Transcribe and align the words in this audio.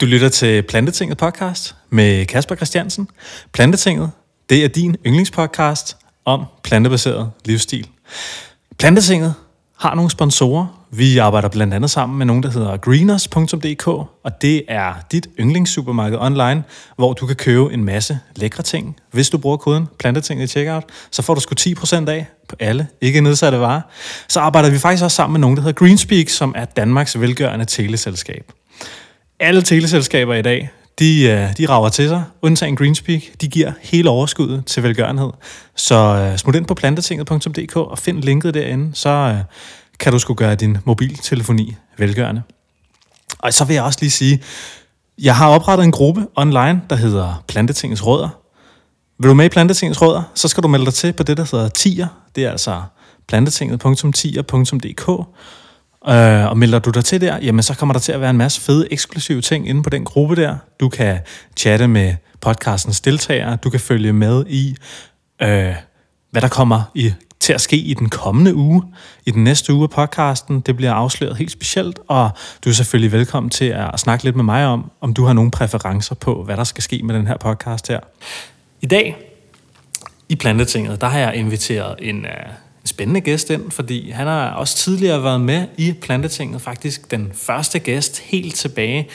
Du 0.00 0.06
lytter 0.06 0.28
til 0.28 0.62
Plantetinget 0.62 1.18
podcast 1.18 1.74
med 1.90 2.26
Kasper 2.26 2.54
Christiansen. 2.54 3.08
Plantetinget, 3.52 4.10
det 4.50 4.64
er 4.64 4.68
din 4.68 4.96
yndlingspodcast 5.06 5.96
om 6.24 6.44
plantebaseret 6.62 7.30
livsstil. 7.44 7.88
Plantetinget 8.78 9.34
har 9.78 9.94
nogle 9.94 10.10
sponsorer. 10.10 10.86
Vi 10.90 11.18
arbejder 11.18 11.48
blandt 11.48 11.74
andet 11.74 11.90
sammen 11.90 12.18
med 12.18 12.26
nogen, 12.26 12.42
der 12.42 12.50
hedder 12.50 12.76
greeners.dk, 12.76 13.88
og 13.88 14.42
det 14.42 14.62
er 14.68 14.94
dit 15.12 15.28
yndlingssupermarked 15.40 16.18
online, 16.18 16.64
hvor 16.96 17.12
du 17.12 17.26
kan 17.26 17.36
købe 17.36 17.72
en 17.72 17.84
masse 17.84 18.18
lækre 18.34 18.62
ting. 18.62 18.96
Hvis 19.10 19.30
du 19.30 19.38
bruger 19.38 19.56
koden 19.56 19.88
plantetinget 19.98 20.44
i 20.44 20.48
checkout, 20.48 20.84
så 21.10 21.22
får 21.22 21.34
du 21.34 21.40
sgu 21.40 21.54
10% 21.60 22.08
af 22.08 22.26
på 22.48 22.56
alle 22.60 22.86
ikke 23.00 23.20
nedsatte 23.20 23.60
varer. 23.60 23.80
Så 24.28 24.40
arbejder 24.40 24.70
vi 24.70 24.78
faktisk 24.78 25.04
også 25.04 25.14
sammen 25.14 25.32
med 25.32 25.40
nogen, 25.40 25.56
der 25.56 25.62
hedder 25.62 25.84
Greenspeak, 25.84 26.28
som 26.28 26.54
er 26.56 26.64
Danmarks 26.64 27.20
velgørende 27.20 27.64
teleselskab 27.64 28.52
alle 29.40 29.62
teleselskaber 29.62 30.34
i 30.34 30.42
dag, 30.42 30.70
de, 30.98 31.22
øh, 31.22 31.56
de 31.56 31.66
rager 31.68 31.88
til 31.88 32.08
sig, 32.08 32.24
undtagen 32.42 32.76
Greenspeak. 32.76 33.22
De 33.40 33.48
giver 33.48 33.72
hele 33.82 34.10
overskuddet 34.10 34.66
til 34.66 34.82
velgørenhed. 34.82 35.30
Så 35.76 35.94
øh, 35.94 36.38
smut 36.38 36.54
ind 36.54 36.66
på 36.66 36.74
plantetinget.dk 36.74 37.76
og 37.76 37.98
find 37.98 38.22
linket 38.22 38.54
derinde, 38.54 38.90
så 38.94 39.08
øh, 39.08 39.38
kan 39.98 40.12
du 40.12 40.18
skulle 40.18 40.36
gøre 40.38 40.54
din 40.54 40.78
mobiltelefoni 40.84 41.76
velgørende. 41.98 42.42
Og 43.38 43.54
så 43.54 43.64
vil 43.64 43.74
jeg 43.74 43.82
også 43.82 43.98
lige 44.00 44.10
sige, 44.10 44.42
jeg 45.18 45.36
har 45.36 45.48
oprettet 45.48 45.84
en 45.84 45.92
gruppe 45.92 46.26
online, 46.36 46.82
der 46.90 46.96
hedder 46.96 47.44
Plantetingets 47.48 48.06
Rødder. 48.06 48.28
Vil 49.18 49.28
du 49.28 49.34
med 49.34 49.44
i 49.44 49.48
Plantetingets 49.48 50.02
Rødder, 50.02 50.22
så 50.34 50.48
skal 50.48 50.62
du 50.62 50.68
melde 50.68 50.84
dig 50.84 50.94
til 50.94 51.12
på 51.12 51.22
det, 51.22 51.36
der 51.36 51.46
hedder 51.52 51.68
TIER. 51.68 52.06
Det 52.36 52.44
er 52.44 52.50
altså 52.50 52.82
plantetinget.tier.dk. 53.28 55.26
Øh, 56.08 56.46
og 56.46 56.58
melder 56.58 56.78
du 56.78 56.90
dig 56.90 57.04
til 57.04 57.20
der, 57.20 57.38
jamen 57.42 57.62
så 57.62 57.74
kommer 57.74 57.92
der 57.92 58.00
til 58.00 58.12
at 58.12 58.20
være 58.20 58.30
en 58.30 58.36
masse 58.36 58.60
fede 58.60 58.92
eksklusive 58.92 59.40
ting 59.40 59.68
inde 59.68 59.82
på 59.82 59.90
den 59.90 60.04
gruppe 60.04 60.36
der. 60.36 60.56
Du 60.80 60.88
kan 60.88 61.18
chatte 61.56 61.88
med 61.88 62.14
podcastens 62.40 63.00
deltagere, 63.00 63.56
du 63.56 63.70
kan 63.70 63.80
følge 63.80 64.12
med 64.12 64.44
i, 64.48 64.76
øh, 65.42 65.74
hvad 66.30 66.42
der 66.42 66.48
kommer 66.48 66.82
i, 66.94 67.12
til 67.40 67.52
at 67.52 67.60
ske 67.60 67.76
i 67.76 67.94
den 67.94 68.08
kommende 68.08 68.54
uge. 68.54 68.82
I 69.26 69.30
den 69.30 69.44
næste 69.44 69.72
uge 69.72 69.82
af 69.82 69.90
podcasten, 69.90 70.60
det 70.60 70.76
bliver 70.76 70.92
afsløret 70.92 71.36
helt 71.36 71.50
specielt, 71.50 71.98
og 72.08 72.30
du 72.64 72.68
er 72.70 72.74
selvfølgelig 72.74 73.12
velkommen 73.12 73.50
til 73.50 73.64
at 73.64 74.00
snakke 74.00 74.24
lidt 74.24 74.36
med 74.36 74.44
mig 74.44 74.66
om, 74.66 74.90
om 75.00 75.14
du 75.14 75.24
har 75.24 75.32
nogle 75.32 75.50
præferencer 75.50 76.14
på, 76.14 76.42
hvad 76.44 76.56
der 76.56 76.64
skal 76.64 76.82
ske 76.82 77.00
med 77.04 77.14
den 77.14 77.26
her 77.26 77.36
podcast 77.36 77.88
her. 77.88 78.00
I 78.80 78.86
dag, 78.86 79.16
i 80.28 80.36
Plantetinget, 80.36 81.00
der 81.00 81.06
har 81.06 81.18
jeg 81.18 81.34
inviteret 81.34 81.94
en, 81.98 82.24
uh, 82.24 82.65
spændende 82.86 83.20
gæst 83.20 83.50
ind, 83.50 83.70
fordi 83.70 84.10
han 84.10 84.26
har 84.26 84.50
også 84.50 84.76
tidligere 84.76 85.22
været 85.22 85.40
med 85.40 85.66
i 85.76 85.92
Plantetinget, 85.92 86.62
faktisk 86.62 87.10
den 87.10 87.30
første 87.34 87.78
gæst 87.78 88.18
helt 88.18 88.54
tilbage 88.54 89.08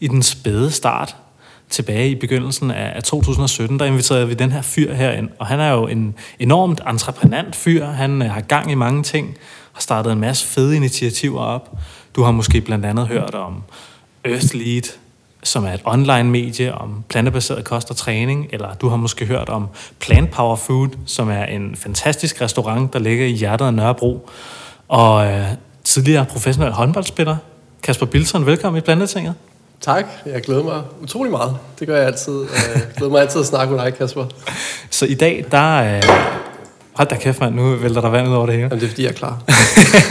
i 0.00 0.08
den 0.08 0.22
spæde 0.22 0.70
start, 0.70 1.16
tilbage 1.70 2.10
i 2.10 2.14
begyndelsen 2.14 2.70
af 2.70 3.02
2017, 3.02 3.78
der 3.78 3.84
inviterede 3.84 4.28
vi 4.28 4.34
den 4.34 4.52
her 4.52 4.62
fyr 4.62 4.94
herind, 4.94 5.28
og 5.38 5.46
han 5.46 5.60
er 5.60 5.72
jo 5.72 5.86
en 5.86 6.14
enormt 6.38 6.80
entreprenant 6.88 7.56
fyr, 7.56 7.86
han 7.86 8.22
øh, 8.22 8.30
har 8.30 8.40
gang 8.40 8.70
i 8.70 8.74
mange 8.74 9.02
ting, 9.02 9.36
har 9.72 9.80
startet 9.80 10.12
en 10.12 10.20
masse 10.20 10.46
fede 10.46 10.76
initiativer 10.76 11.40
op. 11.40 11.78
Du 12.16 12.22
har 12.22 12.30
måske 12.30 12.60
blandt 12.60 12.84
andet 12.84 13.06
hørt 13.06 13.34
om 13.34 13.62
Earthlead, 14.24 14.82
som 15.46 15.64
er 15.64 15.72
et 15.72 15.80
online-medie 15.84 16.74
om 16.74 17.04
plantebaseret 17.08 17.64
kost 17.64 17.90
og 17.90 17.96
træning, 17.96 18.46
eller 18.52 18.74
du 18.74 18.88
har 18.88 18.96
måske 18.96 19.26
hørt 19.26 19.48
om 19.48 19.68
Plant 20.00 20.30
Power 20.30 20.56
Food, 20.56 20.88
som 21.06 21.30
er 21.30 21.44
en 21.44 21.76
fantastisk 21.76 22.40
restaurant, 22.40 22.92
der 22.92 22.98
ligger 22.98 23.26
i 23.26 23.30
hjertet 23.30 23.66
af 23.66 23.74
Nørrebro. 23.74 24.28
Og 24.88 25.26
øh, 25.26 25.46
tidligere 25.84 26.24
professionel 26.24 26.72
håndboldspiller, 26.72 27.36
Kasper 27.82 28.06
Bilson, 28.06 28.46
velkommen 28.46 28.78
i 28.78 28.80
Plantetinget. 28.80 29.34
Tak, 29.80 30.06
jeg 30.26 30.42
glæder 30.42 30.62
mig 30.62 30.82
utrolig 31.02 31.32
meget. 31.32 31.56
Det 31.78 31.86
gør 31.86 31.96
jeg 31.96 32.06
altid. 32.06 32.40
Jeg 32.74 32.82
glæder 32.96 33.12
mig 33.12 33.20
altid 33.20 33.40
at 33.40 33.46
snakke 33.46 33.74
med 33.74 33.84
dig, 33.84 33.94
Kasper. 33.94 34.26
Så 34.90 35.06
i 35.06 35.14
dag, 35.14 35.44
der... 35.50 35.96
Øh, 35.96 36.02
hold 36.92 37.08
da 37.08 37.16
kæft, 37.16 37.40
mand, 37.40 37.54
nu 37.54 37.76
vælter 37.76 38.00
der 38.00 38.08
vand 38.08 38.28
ud 38.28 38.34
over 38.34 38.46
det 38.46 38.54
hele. 38.54 38.68
Jamen, 38.68 38.80
det 38.80 38.86
er 38.86 38.90
fordi, 38.90 39.02
jeg 39.02 39.08
er 39.08 39.14
klar. 39.14 39.42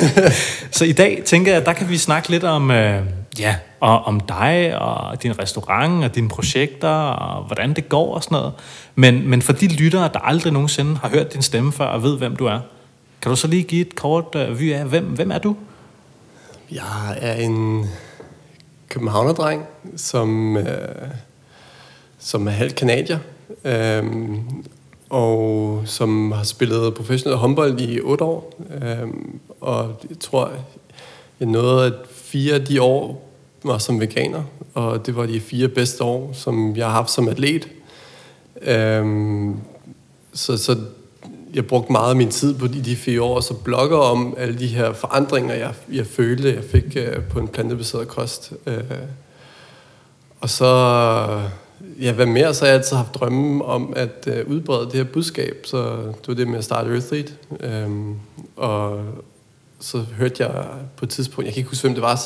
så 0.78 0.86
i 0.86 0.92
dag 0.92 1.22
tænker 1.26 1.52
jeg, 1.52 1.62
at 1.62 1.66
der 1.66 1.74
kan 1.74 1.90
vi 1.90 1.98
snakke 1.98 2.30
lidt 2.30 2.44
om... 2.44 2.72
Øh, 2.72 3.02
ja, 3.40 3.56
og 3.80 4.04
om 4.04 4.20
dig 4.20 4.82
og 4.82 5.24
din 5.24 5.40
restaurant 5.40 6.04
og 6.04 6.16
dine 6.16 6.30
projekter 6.30 6.90
og 6.90 7.44
hvordan 7.44 7.74
det 7.74 7.90
går 7.90 8.16
og 8.16 8.24
sådan 8.24 8.36
noget. 8.36 8.54
Men, 8.96 9.28
men 9.28 9.42
for 9.42 9.54
de 9.54 9.68
lyttere, 9.68 10.10
der 10.14 10.20
aldrig 10.20 10.54
nogensinde 10.54 10.98
har 10.98 11.10
hørt 11.10 11.34
din 11.34 11.42
stemme 11.42 11.72
før 11.72 11.86
og 11.86 12.04
ved, 12.04 12.18
hvem 12.18 12.36
du 12.36 12.46
er, 12.46 12.60
kan 13.22 13.30
du 13.30 13.36
så 13.36 13.48
lige 13.48 13.64
give 13.64 13.82
et 13.82 13.96
kort 13.96 14.36
uh, 14.36 14.60
vy 14.60 14.74
af, 14.74 14.86
hvem, 14.86 15.06
hvem 15.06 15.32
er 15.32 15.38
du? 15.38 15.56
Jeg 16.72 17.18
er 17.22 17.34
en 17.34 17.86
københavnerdreng, 18.90 19.66
som, 19.96 20.58
øh, 20.58 20.66
som 22.20 22.48
er 22.48 22.52
halvt 22.52 22.76
kanadier, 22.76 23.20
øh, 23.66 24.04
og 25.10 25.82
som 25.86 26.32
har 26.32 26.44
spillet 26.44 26.94
professionel 26.94 27.38
håndbold 27.38 27.80
i 27.80 28.00
otte 28.00 28.24
år. 28.24 28.54
Øh, 28.82 29.08
og 29.62 30.02
jeg 30.10 30.20
tror, 30.20 30.52
jeg 31.40 31.48
nåede 31.48 31.86
at 31.86 31.94
fire 32.12 32.54
af 32.56 32.66
de 32.66 32.82
år 32.82 33.25
var 33.68 33.78
som 33.78 34.00
veganer, 34.00 34.44
og 34.74 35.06
det 35.06 35.16
var 35.16 35.26
de 35.26 35.40
fire 35.40 35.68
bedste 35.68 36.04
år, 36.04 36.32
som 36.34 36.76
jeg 36.76 36.86
har 36.86 36.94
haft 36.94 37.12
som 37.12 37.28
atlet. 37.28 37.68
Øhm, 38.62 39.56
så, 40.34 40.58
så 40.58 40.78
jeg 41.54 41.68
brugte 41.68 41.92
meget 41.92 42.10
af 42.10 42.16
min 42.16 42.32
tid 42.32 42.54
på 42.54 42.68
de, 42.68 42.82
de 42.82 42.96
fire 42.96 43.22
år, 43.22 43.40
så 43.40 43.54
blogger 43.54 43.98
om 43.98 44.36
alle 44.38 44.60
de 44.60 44.68
her 44.68 44.94
forandringer, 44.94 45.54
jeg, 45.54 45.74
jeg 45.92 46.08
følte, 46.08 46.54
jeg 46.54 46.64
fik 46.64 46.98
øh, 46.98 47.24
på 47.24 47.40
en 47.40 47.48
plantebaseret 47.48 48.08
kost. 48.08 48.54
Øh, 48.66 48.84
og 50.40 50.50
så, 50.50 50.66
ja, 52.02 52.12
hvad 52.12 52.26
mere, 52.26 52.54
så 52.54 52.66
har 52.66 52.68
jeg 52.68 52.78
altid 52.78 52.98
haft 52.98 53.14
drømme 53.14 53.66
om 53.66 53.94
at 53.96 54.28
øh, 54.28 54.48
udbrede 54.48 54.86
det 54.86 54.94
her 54.94 55.04
budskab, 55.04 55.62
så 55.66 55.78
det 55.98 56.28
var 56.28 56.34
det 56.34 56.48
med 56.48 56.58
at 56.58 56.64
starte 56.64 56.90
Earthlead. 56.90 57.26
Øh, 57.60 57.90
og 58.56 59.04
så 59.80 59.98
hørte 59.98 60.44
jeg 60.44 60.66
på 60.98 61.06
et 61.06 61.10
tidspunkt, 61.10 61.46
jeg 61.46 61.54
kan 61.54 61.60
ikke 61.60 61.70
huske, 61.70 61.84
hvem 61.84 61.94
det 61.94 62.04
var, 62.04 62.22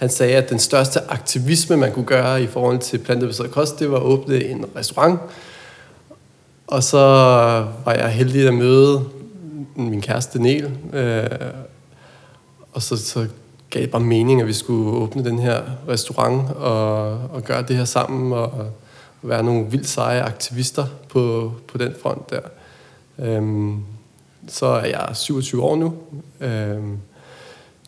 han 0.00 0.08
sagde, 0.08 0.36
at 0.36 0.50
den 0.50 0.58
største 0.58 1.00
aktivisme, 1.10 1.76
man 1.76 1.92
kunne 1.92 2.04
gøre 2.04 2.42
i 2.42 2.46
forhold 2.46 2.78
til 2.78 2.98
plantebaseret 2.98 3.50
kost, 3.50 3.78
det 3.78 3.90
var 3.90 3.96
at 3.96 4.02
åbne 4.02 4.44
en 4.44 4.64
restaurant. 4.76 5.20
Og 6.66 6.82
så 6.82 6.98
var 7.84 7.92
jeg 7.94 8.08
heldig 8.08 8.48
at 8.48 8.54
møde 8.54 9.04
min 9.76 10.00
kæreste 10.00 10.42
Niel. 10.42 10.70
Øh, 10.92 11.26
og 12.72 12.82
så, 12.82 12.96
så 12.96 13.26
gav 13.70 13.82
det 13.82 13.90
bare 13.90 14.02
mening, 14.02 14.40
at 14.40 14.46
vi 14.46 14.52
skulle 14.52 14.90
åbne 14.90 15.24
den 15.24 15.38
her 15.38 15.62
restaurant 15.88 16.50
og, 16.50 17.12
og 17.12 17.42
gøre 17.44 17.62
det 17.62 17.76
her 17.76 17.84
sammen 17.84 18.32
og, 18.32 18.42
og 18.42 18.72
være 19.22 19.42
nogle 19.42 19.66
vildt 19.66 19.88
seje 19.88 20.22
aktivister 20.22 20.86
på, 21.08 21.52
på 21.72 21.78
den 21.78 21.94
front 22.02 22.30
der. 22.30 22.40
Øhm, 23.18 23.82
så 24.48 24.66
er 24.66 24.86
jeg 24.86 25.08
27 25.12 25.62
år 25.62 25.76
nu. 25.76 25.94
Øhm, 26.40 26.98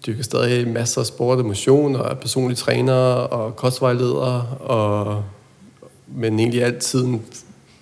dyrker 0.06 0.22
stadig 0.22 0.68
masser 0.68 1.00
af 1.00 1.06
sport 1.06 1.38
og 1.38 1.44
motion, 1.44 1.96
og 1.96 2.10
er 2.10 2.14
personlig 2.14 2.58
træner 2.58 3.02
og 3.12 3.56
kostvejleder, 3.56 4.56
og, 4.60 5.24
men 6.06 6.38
egentlig 6.38 6.64
altid, 6.64 7.06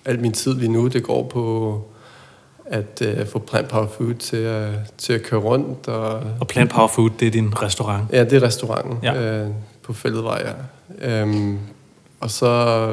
al 0.05 0.19
min 0.19 0.31
tid 0.31 0.53
lige 0.53 0.71
nu, 0.71 0.87
det 0.87 1.03
går 1.03 1.23
på 1.23 1.85
at 2.65 3.03
uh, 3.21 3.27
få 3.27 3.39
Plant 3.39 3.69
Power 3.69 3.87
Food 3.87 4.13
til 4.13 4.37
at, 4.37 4.69
til 4.97 5.13
at 5.13 5.23
køre 5.23 5.39
rundt. 5.39 5.87
Og, 5.87 6.21
og 6.39 6.47
Plant 6.47 6.71
Power 6.71 6.87
Food, 6.87 7.09
det 7.19 7.27
er 7.27 7.31
din 7.31 7.61
restaurant? 7.61 8.03
Ja, 8.11 8.23
det 8.23 8.33
er 8.33 8.43
restauranten 8.43 8.97
ja. 9.03 9.43
uh, 9.43 9.49
på 9.83 9.93
Fælledvej, 9.93 10.53
ja. 11.01 11.23
Um, 11.23 11.59
og 12.19 12.31
så, 12.31 12.87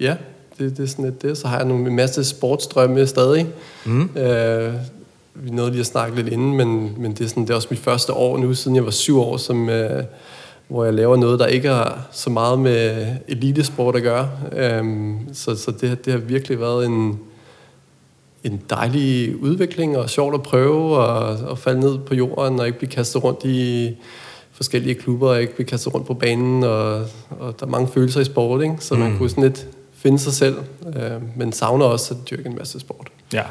ja, 0.00 0.16
det, 0.58 0.76
det 0.76 0.82
er 0.82 0.86
sådan 0.86 1.04
lidt 1.04 1.22
det. 1.22 1.38
Så 1.38 1.48
har 1.48 1.56
jeg 1.56 1.66
nogle, 1.66 1.86
en 1.86 1.96
masse 1.96 2.24
sportsdrømme 2.24 3.06
stadig. 3.06 3.46
Mm. 3.84 4.00
Uh, 4.00 4.74
vi 5.42 5.50
nåede 5.50 5.70
lige 5.70 5.80
at 5.80 5.86
snakke 5.86 6.16
lidt 6.16 6.28
inden, 6.28 6.56
men, 6.56 6.94
men 6.98 7.12
det, 7.12 7.24
er 7.24 7.28
sådan, 7.28 7.42
det 7.42 7.50
er 7.50 7.54
også 7.54 7.68
mit 7.70 7.80
første 7.80 8.12
år 8.12 8.38
nu, 8.38 8.54
siden 8.54 8.76
jeg 8.76 8.84
var 8.84 8.90
syv 8.90 9.20
år, 9.20 9.36
som, 9.36 9.68
øh, 9.68 10.04
hvor 10.68 10.84
jeg 10.84 10.94
laver 10.94 11.16
noget, 11.16 11.40
der 11.40 11.46
ikke 11.46 11.68
har 11.68 12.08
så 12.12 12.30
meget 12.30 12.58
med 12.58 13.06
elitesport 13.28 13.96
at 13.96 14.02
gøre. 14.02 14.30
Øhm, 14.52 15.18
så 15.32 15.56
så 15.56 15.70
det, 15.70 16.04
det 16.04 16.12
har 16.12 16.20
virkelig 16.20 16.60
været 16.60 16.86
en, 16.86 17.18
en 18.44 18.62
dejlig 18.70 19.36
udvikling, 19.42 19.98
og 19.98 20.10
sjovt 20.10 20.34
at 20.34 20.42
prøve 20.42 20.96
og, 20.96 21.48
og 21.50 21.58
falde 21.58 21.80
ned 21.80 21.98
på 21.98 22.14
jorden, 22.14 22.60
og 22.60 22.66
ikke 22.66 22.78
blive 22.78 22.90
kastet 22.90 23.24
rundt 23.24 23.44
i 23.44 23.90
forskellige 24.52 24.94
klubber, 24.94 25.28
og 25.28 25.40
ikke 25.40 25.54
blive 25.54 25.66
kastet 25.66 25.94
rundt 25.94 26.06
på 26.06 26.14
banen, 26.14 26.64
og, 26.64 26.94
og 27.30 27.60
der 27.60 27.66
er 27.66 27.70
mange 27.70 27.88
følelser 27.88 28.20
i 28.20 28.24
sport, 28.24 28.62
ikke? 28.62 28.76
så 28.78 28.94
mm. 28.94 29.00
man 29.00 29.18
kunne 29.18 29.30
sådan 29.30 29.44
lidt 29.44 29.66
finde 29.92 30.18
sig 30.18 30.32
selv, 30.32 30.56
øh, 30.86 31.36
men 31.36 31.52
savner 31.52 31.84
også 31.84 32.14
at 32.14 32.30
dyrke 32.30 32.48
en 32.48 32.56
masse 32.58 32.80
sport. 32.80 33.08
Ja. 33.32 33.42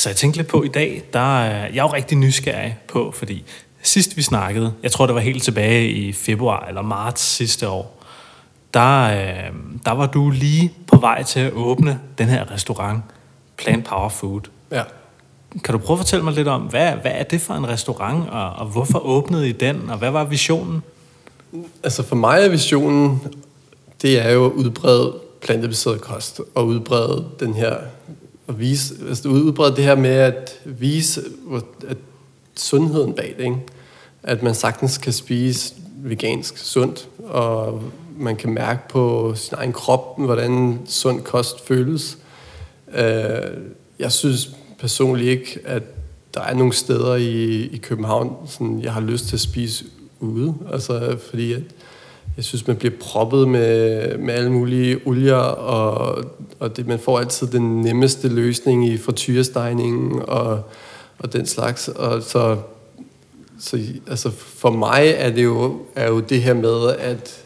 Så 0.00 0.08
jeg 0.08 0.16
tænkte 0.16 0.38
lidt 0.38 0.48
på 0.48 0.62
i 0.62 0.68
dag, 0.68 1.02
der 1.12 1.40
er 1.40 1.66
jeg 1.66 1.76
jo 1.76 1.86
rigtig 1.86 2.18
nysgerrig 2.18 2.78
på, 2.88 3.12
fordi 3.16 3.44
sidst 3.82 4.16
vi 4.16 4.22
snakkede, 4.22 4.72
jeg 4.82 4.92
tror 4.92 5.06
det 5.06 5.14
var 5.14 5.20
helt 5.20 5.42
tilbage 5.42 5.90
i 5.90 6.12
februar 6.12 6.66
eller 6.68 6.82
marts 6.82 7.22
sidste 7.22 7.68
år, 7.68 8.04
der, 8.74 9.02
øh, 9.02 9.52
der 9.84 9.92
var 9.92 10.06
du 10.06 10.30
lige 10.30 10.72
på 10.86 10.96
vej 10.96 11.22
til 11.22 11.40
at 11.40 11.52
åbne 11.52 12.00
den 12.18 12.28
her 12.28 12.50
restaurant, 12.50 13.02
Plant 13.56 13.84
Power 13.84 14.08
Food. 14.08 14.40
Ja. 14.70 14.82
Kan 15.64 15.72
du 15.72 15.78
prøve 15.78 15.94
at 15.94 15.98
fortælle 15.98 16.24
mig 16.24 16.34
lidt 16.34 16.48
om, 16.48 16.62
hvad, 16.62 16.92
hvad 16.92 17.12
er 17.14 17.22
det 17.22 17.40
for 17.40 17.54
en 17.54 17.68
restaurant, 17.68 18.28
og, 18.28 18.50
og 18.52 18.66
hvorfor 18.66 18.98
åbnede 18.98 19.48
I 19.48 19.52
den, 19.52 19.90
og 19.90 19.98
hvad 19.98 20.10
var 20.10 20.24
visionen? 20.24 20.82
Altså 21.82 22.02
for 22.02 22.16
mig 22.16 22.44
er 22.44 22.48
visionen 22.48 23.20
det 24.02 24.26
er 24.26 24.30
jo 24.30 24.46
at 24.46 24.52
udbrede 24.52 25.14
plantebaseret 25.40 26.00
kost, 26.00 26.40
og 26.54 26.66
udbrede 26.66 27.24
den 27.40 27.54
her, 27.54 27.76
at 28.50 28.60
vise, 28.60 28.94
altså 29.08 29.28
udbrede 29.28 29.76
det 29.76 29.84
her 29.84 29.94
med 29.94 30.10
at 30.10 30.60
vise 30.64 31.22
at 31.88 31.96
sundheden 32.54 33.12
bag 33.12 33.34
det, 33.38 33.44
ikke? 33.44 33.56
at 34.22 34.42
man 34.42 34.54
sagtens 34.54 34.98
kan 34.98 35.12
spise 35.12 35.74
vegansk 35.96 36.58
sundt, 36.58 37.08
og 37.24 37.82
man 38.18 38.36
kan 38.36 38.50
mærke 38.50 38.88
på 38.88 39.34
sin 39.34 39.54
egen 39.56 39.72
krop, 39.72 40.18
hvordan 40.18 40.80
sund 40.86 41.20
kost 41.20 41.66
føles. 41.66 42.18
Øh, 42.94 43.56
jeg 43.98 44.12
synes 44.12 44.50
personligt 44.78 45.30
ikke, 45.30 45.58
at 45.64 45.82
der 46.34 46.40
er 46.40 46.54
nogle 46.54 46.72
steder 46.72 47.14
i, 47.14 47.62
i 47.66 47.76
København, 47.76 48.36
sådan, 48.46 48.80
jeg 48.82 48.92
har 48.92 49.00
lyst 49.00 49.26
til 49.26 49.36
at 49.36 49.40
spise 49.40 49.84
ude. 50.20 50.54
Altså, 50.72 51.18
fordi 51.30 51.52
at 51.52 51.62
jeg 52.36 52.44
synes, 52.44 52.66
man 52.66 52.76
bliver 52.76 52.94
proppet 53.00 53.48
med, 53.48 54.18
med 54.18 54.34
alle 54.34 54.52
mulige 54.52 55.00
olier, 55.04 55.34
og, 55.34 56.24
og 56.58 56.76
det, 56.76 56.86
man 56.86 56.98
får 56.98 57.18
altid 57.18 57.46
den 57.46 57.82
nemmeste 57.82 58.28
løsning 58.28 58.88
i 58.88 58.98
frityrestegningen 58.98 60.22
og, 60.22 60.62
og 61.18 61.32
den 61.32 61.46
slags. 61.46 61.88
Og 61.88 62.22
så, 62.22 62.56
så 63.60 63.78
altså 64.06 64.30
for 64.30 64.70
mig 64.70 65.14
er 65.16 65.30
det 65.30 65.44
jo, 65.44 65.80
er 65.96 66.08
jo 66.08 66.20
det 66.20 66.42
her 66.42 66.54
med, 66.54 66.94
at, 66.98 67.42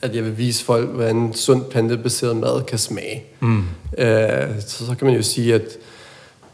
at 0.00 0.16
jeg 0.16 0.24
vil 0.24 0.38
vise 0.38 0.64
folk, 0.64 0.88
hvordan 0.88 1.32
sund 1.34 1.64
plantebaseret 1.64 2.36
mad 2.36 2.62
kan 2.62 2.78
smage. 2.78 3.24
Mm. 3.40 3.62
Øh, 3.98 4.60
så, 4.60 4.86
så 4.86 4.94
kan 4.98 5.06
man 5.06 5.16
jo 5.16 5.22
sige, 5.22 5.54
at 5.54 5.78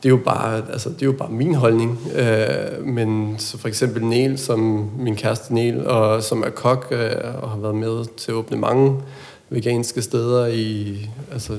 det 0.03 0.09
er 0.09 0.11
jo 0.11 0.21
bare, 0.25 0.63
altså, 0.73 0.89
det 0.89 1.03
er 1.03 1.07
jo 1.07 1.13
bare 1.13 1.31
min 1.31 1.55
holdning. 1.55 1.99
Øh, 2.15 2.85
men 2.87 3.35
så 3.39 3.59
for 3.59 3.69
eksempel 3.69 4.05
Niel, 4.05 4.39
som 4.39 4.91
min 4.99 5.17
kæreste 5.17 5.55
Niel, 5.55 5.87
og 5.87 6.23
som 6.23 6.43
er 6.43 6.51
kok 6.51 6.89
øh, 6.91 7.11
og 7.43 7.51
har 7.51 7.59
været 7.59 7.75
med 7.75 8.05
til 8.17 8.31
at 8.31 8.35
åbne 8.35 8.59
mange 8.59 9.03
veganske 9.49 10.03
steder 10.03 10.47
i, 10.47 10.97
altså, 11.33 11.59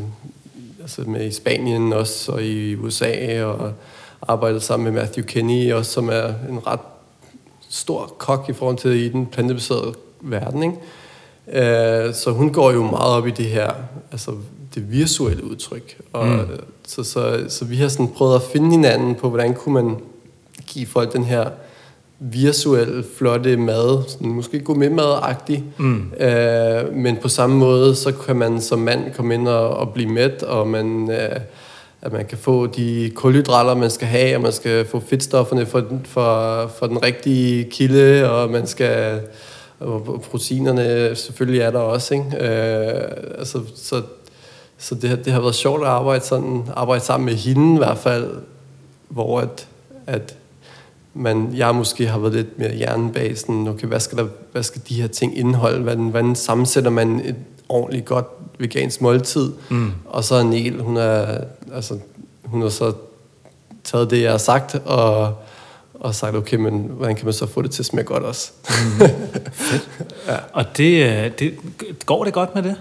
altså 0.82 1.02
med 1.02 1.28
i 1.28 1.32
Spanien 1.32 1.94
også, 1.94 2.32
og 2.32 2.44
i 2.44 2.76
USA, 2.76 3.44
og 3.44 3.74
arbejdet 4.22 4.64
sammen 4.64 4.94
med 4.94 5.02
Matthew 5.02 5.26
Kenny, 5.26 5.74
også, 5.74 5.92
som 5.92 6.10
er 6.10 6.34
en 6.50 6.68
ret 6.68 6.80
stor 7.70 8.16
kok 8.18 8.46
i 8.50 8.54
forhold 8.54 8.78
til 8.78 8.92
i 8.92 9.10
den 9.10 9.26
plantebaserede 9.26 9.94
verden. 10.22 10.64
Ikke? 10.64 10.78
Øh, 12.08 12.14
så 12.14 12.32
hun 12.32 12.54
går 12.54 12.72
jo 12.72 12.84
meget 12.84 13.14
op 13.14 13.28
i 13.28 13.32
det 13.32 13.46
her, 13.46 13.74
altså 14.12 14.32
det 14.76 14.92
visuelle 14.92 15.44
udtryk. 15.44 15.98
Og, 16.14 16.28
mm 16.28 16.40
så, 16.96 17.04
så, 17.04 17.46
så 17.48 17.66
vi 17.66 17.76
har 17.76 17.88
sådan 17.88 18.08
prøvet 18.08 18.36
at 18.36 18.42
finde 18.54 18.72
hinanden 18.72 19.16
på, 19.16 19.30
hvordan 19.30 19.54
kunne 19.54 19.74
man 19.74 19.96
give 20.68 20.86
folk 20.86 21.14
den 21.14 21.24
her 21.24 21.50
visuelle, 22.20 23.04
flotte 23.18 23.58
mad, 23.58 24.04
sådan 24.08 24.28
måske 24.28 24.60
gå 24.60 24.74
med 24.74 24.90
mad 24.90 25.36
mm. 25.78 26.12
øh, 26.20 26.94
men 26.94 27.18
på 27.22 27.28
samme 27.28 27.56
måde, 27.56 27.96
så 27.96 28.12
kan 28.12 28.36
man 28.36 28.62
som 28.62 28.80
mand 28.80 29.14
komme 29.14 29.34
ind 29.34 29.48
og, 29.48 29.70
og 29.70 29.94
blive 29.94 30.10
mæt, 30.10 30.44
og 30.44 30.68
man, 30.68 31.12
øh, 31.12 31.40
at 32.02 32.14
man 32.14 32.26
kan 32.26 32.38
få 32.38 32.68
de 32.68 33.12
kulhydrater, 33.16 33.76
man 33.76 33.90
skal 33.90 34.08
have, 34.08 34.36
og 34.36 34.42
man 34.42 34.52
skal 34.52 34.86
få 34.86 35.00
fedtstofferne 35.00 35.66
for, 35.66 35.84
for, 36.06 36.68
for 36.80 36.88
den 36.88 37.04
rigtige 37.04 37.64
kilde, 37.64 38.32
og 38.32 38.50
man 38.50 38.68
skal 38.68 39.22
og 39.80 40.24
proteinerne 40.32 41.16
selvfølgelig 41.16 41.62
er 41.62 41.72
der 41.72 41.80
også, 41.80 42.14
ikke? 42.14 42.26
Øh, 42.26 43.38
altså, 43.38 43.60
så 43.76 44.02
så 44.82 44.96
det, 44.96 45.26
det 45.26 45.34
har 45.34 45.40
været 45.40 45.56
sjovt 45.56 45.82
at 45.82 45.88
arbejde, 45.88 46.26
sådan, 46.26 46.64
arbejde 46.76 47.04
sammen 47.04 47.26
med 47.26 47.36
hende 47.36 47.74
i 47.76 47.78
hvert 47.78 47.98
fald, 47.98 48.32
hvor 49.10 49.40
at, 49.40 49.68
at 50.08 50.36
man, 51.14 51.50
jeg 51.56 51.76
måske 51.76 52.08
har 52.08 52.20
været 52.20 52.34
lidt 52.34 52.60
mere 52.60 52.76
hjernebasen. 52.76 53.68
Okay, 53.68 53.88
hvad 53.88 54.00
skal, 54.00 54.18
der, 54.18 54.28
hvad 54.52 54.64
skal 54.64 54.82
de 54.90 55.02
her 55.02 55.08
ting 55.08 55.38
indeholde? 55.38 55.82
Hvordan, 55.82 56.10
hvordan 56.10 56.36
sammensætter 56.36 56.90
man 56.90 57.20
et 57.20 57.36
ordentligt 57.70 58.06
godt 58.06 58.26
vegansk 58.58 59.02
måltid? 59.02 59.52
Mm. 59.70 59.92
Og 60.06 60.24
så 60.24 60.36
er 60.36 60.44
Niel, 60.44 60.82
hun 60.82 60.98
er, 60.98 61.38
altså, 61.74 61.98
hun 62.44 62.62
har 62.62 62.70
så 62.70 62.94
taget 63.84 64.10
det, 64.10 64.22
jeg 64.22 64.32
har 64.32 64.38
sagt, 64.38 64.76
og, 64.86 65.34
og 65.94 66.16
sagt, 66.16 66.36
okay, 66.36 66.58
men 66.58 66.80
hvordan 66.80 67.16
kan 67.16 67.26
man 67.26 67.34
så 67.34 67.48
få 67.48 67.62
det 67.62 67.72
til 67.72 67.82
at 67.82 67.86
smage 67.86 68.06
godt 68.06 68.24
også? 68.24 68.52
Mm. 68.70 69.08
Ja. 70.28 70.38
Og 70.54 70.66
det, 70.78 71.06
øh, 71.06 71.32
det, 71.40 71.54
går 72.06 72.24
det 72.24 72.34
godt 72.34 72.56
med 72.56 72.64
det? 72.64 72.76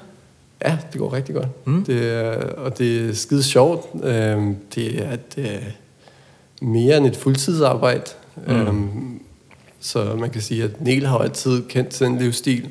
Ja, 0.64 0.78
det 0.92 1.00
går 1.00 1.12
rigtig 1.12 1.34
godt. 1.34 1.66
Mm. 1.66 1.84
Det 1.84 2.26
og 2.36 2.78
det 2.78 3.08
er 3.08 3.14
skide 3.14 3.42
sjovt. 3.42 4.04
Øhm, 4.04 4.56
det 4.74 5.02
er 5.02 5.16
det 5.34 5.54
er 5.54 5.60
mere 6.62 6.96
end 6.96 7.06
et 7.06 7.16
fuldtidsarbejde. 7.16 8.10
Mm. 8.46 8.52
Øhm, 8.52 9.20
så 9.80 10.16
man 10.18 10.30
kan 10.30 10.42
sige, 10.42 10.64
at 10.64 10.80
Niel 10.80 11.06
har 11.06 11.18
altid 11.18 11.62
kendt 11.68 11.98
den 11.98 12.18
livsstil 12.18 12.68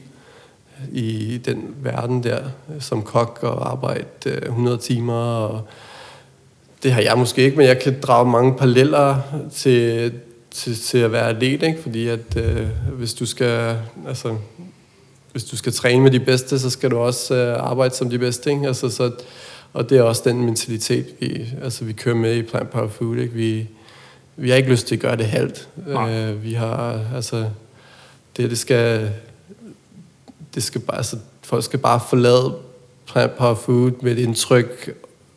i 0.92 1.42
den 1.46 1.76
verden 1.84 2.24
der, 2.24 2.40
som 2.80 3.02
kok 3.02 3.40
og 3.42 3.72
arbejde 3.72 4.06
100 4.26 4.76
øh, 4.76 4.82
timer. 4.82 5.14
Og 5.24 5.62
det 6.84 6.92
har 6.92 7.02
jeg 7.02 7.18
måske 7.18 7.42
ikke, 7.42 7.58
men 7.58 7.68
jeg 7.68 7.80
kan 7.80 8.00
drage 8.02 8.30
mange 8.30 8.54
paralleller 8.58 9.16
til, 9.54 10.14
til, 10.52 10.76
til 10.76 10.98
at 10.98 11.12
være 11.12 11.30
atlet, 11.30 11.64
ikke? 11.64 11.82
fordi 11.82 12.08
at 12.08 12.38
øh, 12.38 12.68
hvis 12.94 13.14
du 13.14 13.26
skal, 13.26 13.78
altså 14.08 14.36
hvis 15.32 15.44
du 15.44 15.58
skal 15.58 15.74
træne 15.74 16.04
med 16.04 16.12
de 16.12 16.20
bedste, 16.20 16.60
så 16.60 16.70
skal 16.70 16.92
du 16.92 16.98
også 16.98 17.36
øh, 17.36 17.64
arbejde 17.70 17.96
som 17.96 18.10
de 18.10 18.20
bedste. 18.20 18.52
Ikke? 18.52 18.68
Altså, 18.68 18.90
så, 18.90 19.12
og 19.74 19.90
det 19.90 19.98
er 19.98 20.02
også 20.02 20.22
den 20.26 20.46
mentalitet, 20.46 21.06
vi, 21.20 21.48
altså, 21.64 21.86
vi 21.86 21.94
kører 21.94 22.16
med 22.16 22.36
i 22.36 22.42
Plant 22.42 22.70
Power 22.70 22.88
Food. 22.88 23.18
Ikke? 23.18 23.34
Vi, 23.34 23.68
vi 24.36 24.50
har 24.50 24.58
ikke 24.58 24.70
lyst 24.70 24.88
til 24.88 24.96
at 24.96 25.02
gøre 25.02 25.18
det 25.18 25.26
halvt. 25.26 25.70
Øh, 25.88 26.44
vi 26.44 26.54
har, 26.54 27.06
altså, 27.16 27.50
det, 28.38 28.50
det 28.50 28.58
skal, 28.58 29.12
det 30.56 30.64
skal 30.64 30.82
bare, 30.82 30.98
altså, 30.98 31.18
folk 31.42 31.64
skal 31.64 31.80
bare 31.80 32.00
forlade 32.10 32.56
Plant 33.08 33.38
Power 33.38 33.56
Food 33.56 33.92
med 34.02 34.12
et 34.12 34.20
indtryk, 34.20 34.96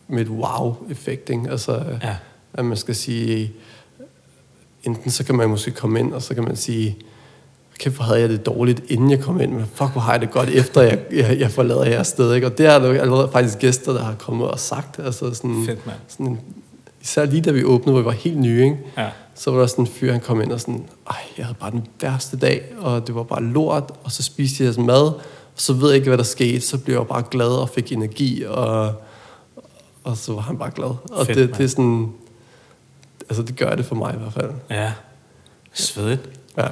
med 0.09 0.23
et 0.23 0.29
wow-effekt. 0.29 1.31
Ikke? 1.31 1.51
Altså, 1.51 1.85
ja. 2.03 2.17
at 2.55 2.65
man 2.65 2.77
skal 2.77 2.95
sige, 2.95 3.53
enten 4.85 5.11
så 5.11 5.25
kan 5.25 5.35
man 5.35 5.49
måske 5.49 5.71
komme 5.71 6.01
ind, 6.01 6.13
og 6.13 6.23
så 6.23 6.35
kan 6.35 6.45
man 6.45 6.57
sige, 6.57 6.99
kæft, 7.79 7.95
hvor 7.97 8.05
havde 8.05 8.21
jeg 8.21 8.29
det 8.29 8.47
dårligt, 8.47 8.83
inden 8.89 9.11
jeg 9.11 9.21
kom 9.21 9.41
ind, 9.41 9.53
men 9.53 9.67
fuck, 9.75 9.91
hvor 9.93 10.01
har 10.01 10.13
jeg 10.13 10.21
det 10.21 10.31
godt, 10.31 10.49
efter 10.49 10.83
jeg, 10.83 10.99
jeg, 11.13 11.37
jeg 11.39 11.51
forlader 11.51 11.85
her 11.85 12.03
sted, 12.03 12.35
ikke? 12.35 12.47
Og 12.47 12.59
det 12.59 12.67
er 12.67 12.79
der 12.79 13.01
allerede 13.01 13.29
faktisk 13.33 13.59
gæster, 13.59 13.93
der 13.93 14.03
har 14.03 14.15
kommet 14.15 14.49
og 14.49 14.59
sagt, 14.59 14.99
altså 14.99 15.35
sådan, 15.35 15.63
Fedt, 15.67 15.87
man. 15.87 15.95
sådan 16.09 16.39
især 17.03 17.25
lige 17.25 17.43
da 17.43 17.51
vi 17.51 17.65
åbnede, 17.65 17.93
hvor 17.93 18.01
vi 18.01 18.05
var 18.05 18.13
helt 18.13 18.39
nye, 18.39 18.65
ikke? 18.65 18.79
Ja. 18.99 19.09
så 19.35 19.51
var 19.51 19.61
der 19.61 19.67
sådan 19.67 19.85
en 19.85 19.91
fyr, 19.91 20.13
han 20.13 20.21
kom 20.21 20.43
ind 20.43 20.53
og 20.53 20.61
sådan, 20.61 20.85
ej, 21.11 21.17
jeg 21.39 21.47
havde 21.47 21.57
bare 21.61 21.71
den 21.71 21.87
værste 22.01 22.37
dag, 22.37 22.63
og 22.79 23.07
det 23.07 23.15
var 23.15 23.23
bare 23.23 23.43
lort, 23.43 23.93
og 24.05 24.13
så 24.13 24.23
spiste 24.23 24.65
jeg 24.65 24.75
mad, 24.79 25.03
og 25.03 25.21
så 25.55 25.73
ved 25.73 25.89
jeg 25.89 25.97
ikke, 25.97 26.09
hvad 26.09 26.19
der 26.19 26.25
skete, 26.25 26.61
så 26.61 26.79
blev 26.79 26.97
jeg 26.97 27.07
bare 27.07 27.23
glad 27.31 27.49
og 27.49 27.69
fik 27.69 27.93
energi, 27.93 28.45
og, 28.49 28.93
og 30.05 30.17
så 30.17 30.33
var 30.33 30.41
han 30.41 30.59
bare 30.59 30.71
glad. 30.75 30.95
Og 31.13 31.27
Fedt, 31.27 31.39
det, 31.39 31.57
det 31.59 31.65
er 31.65 31.69
sådan, 31.69 32.13
altså 33.29 33.43
det 33.43 33.57
gør 33.57 33.75
det 33.75 33.85
for 33.85 33.95
mig 33.95 34.15
i 34.15 34.19
hvert 34.19 34.33
fald. 34.33 34.51
Ja, 34.71 34.93
svedigt. 35.73 36.29
Ja. 36.57 36.69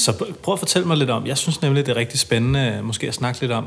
Så 0.00 0.24
prøv 0.42 0.52
at 0.52 0.58
fortælle 0.58 0.88
mig 0.88 0.96
lidt 0.96 1.10
om, 1.10 1.26
jeg 1.26 1.38
synes 1.38 1.62
nemlig, 1.62 1.86
det 1.86 1.92
er 1.92 1.96
rigtig 1.96 2.18
spændende 2.18 2.80
måske 2.82 3.08
at 3.08 3.14
snakke 3.14 3.40
lidt 3.40 3.52
om, 3.52 3.66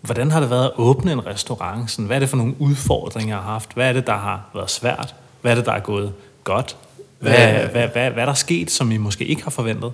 hvordan 0.00 0.30
har 0.30 0.40
det 0.40 0.50
været 0.50 0.64
at 0.64 0.72
åbne 0.76 1.12
en 1.12 1.26
restaurant? 1.26 1.90
Sådan, 1.90 2.04
hvad 2.04 2.16
er 2.16 2.20
det 2.20 2.28
for 2.28 2.36
nogle 2.36 2.54
udfordringer, 2.58 3.34
jeg 3.34 3.42
har 3.42 3.52
haft? 3.52 3.72
Hvad 3.74 3.88
er 3.88 3.92
det, 3.92 4.06
der 4.06 4.16
har 4.16 4.50
været 4.54 4.70
svært? 4.70 5.14
Hvad 5.40 5.50
er 5.50 5.54
det, 5.54 5.66
der 5.66 5.72
er 5.72 5.80
gået 5.80 6.12
godt? 6.44 6.76
Hvad, 7.18 7.32
hvad, 7.32 7.68
hvad, 7.68 7.88
hvad, 7.88 8.10
hvad 8.10 8.22
er 8.22 8.26
der 8.26 8.34
sket, 8.34 8.70
som 8.70 8.92
I 8.92 8.96
måske 8.96 9.24
ikke 9.24 9.42
har 9.42 9.50
forventet? 9.50 9.92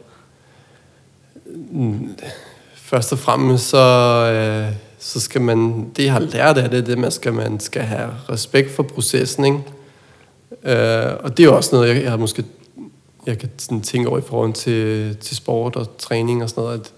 Først 2.75 3.13
og 3.13 3.19
fremmest, 3.19 3.69
så, 3.69 3.79
øh, 4.33 4.77
så 4.99 5.21
skal 5.21 5.41
man, 5.41 5.91
det 5.97 6.05
jeg 6.05 6.13
har 6.13 6.21
lært 6.21 6.59
af 6.59 6.71
det, 6.71 6.87
det 6.87 6.99
man 6.99 7.11
skal, 7.11 7.33
man 7.33 7.61
skal 7.61 7.83
have 7.83 8.11
respekt 8.31 8.71
for 8.71 8.83
processen, 8.83 9.45
ikke? 9.45 9.59
Øh, 10.65 11.13
og 11.21 11.37
det 11.37 11.43
er 11.43 11.45
jo 11.45 11.57
også 11.57 11.77
noget, 11.77 11.89
jeg, 11.89 12.03
jeg 12.03 12.11
har 12.11 12.19
måske 12.19 12.45
jeg 13.27 13.39
kan 13.39 13.51
sådan 13.59 13.81
tænke 13.81 14.09
over 14.09 14.19
i 14.19 14.23
forhold 14.23 14.53
til, 14.53 15.17
til 15.17 15.37
sport 15.37 15.77
og 15.77 15.99
træning 15.99 16.43
og 16.43 16.51
sådan 16.51 16.65
noget, 16.65 16.81
at, 16.81 16.93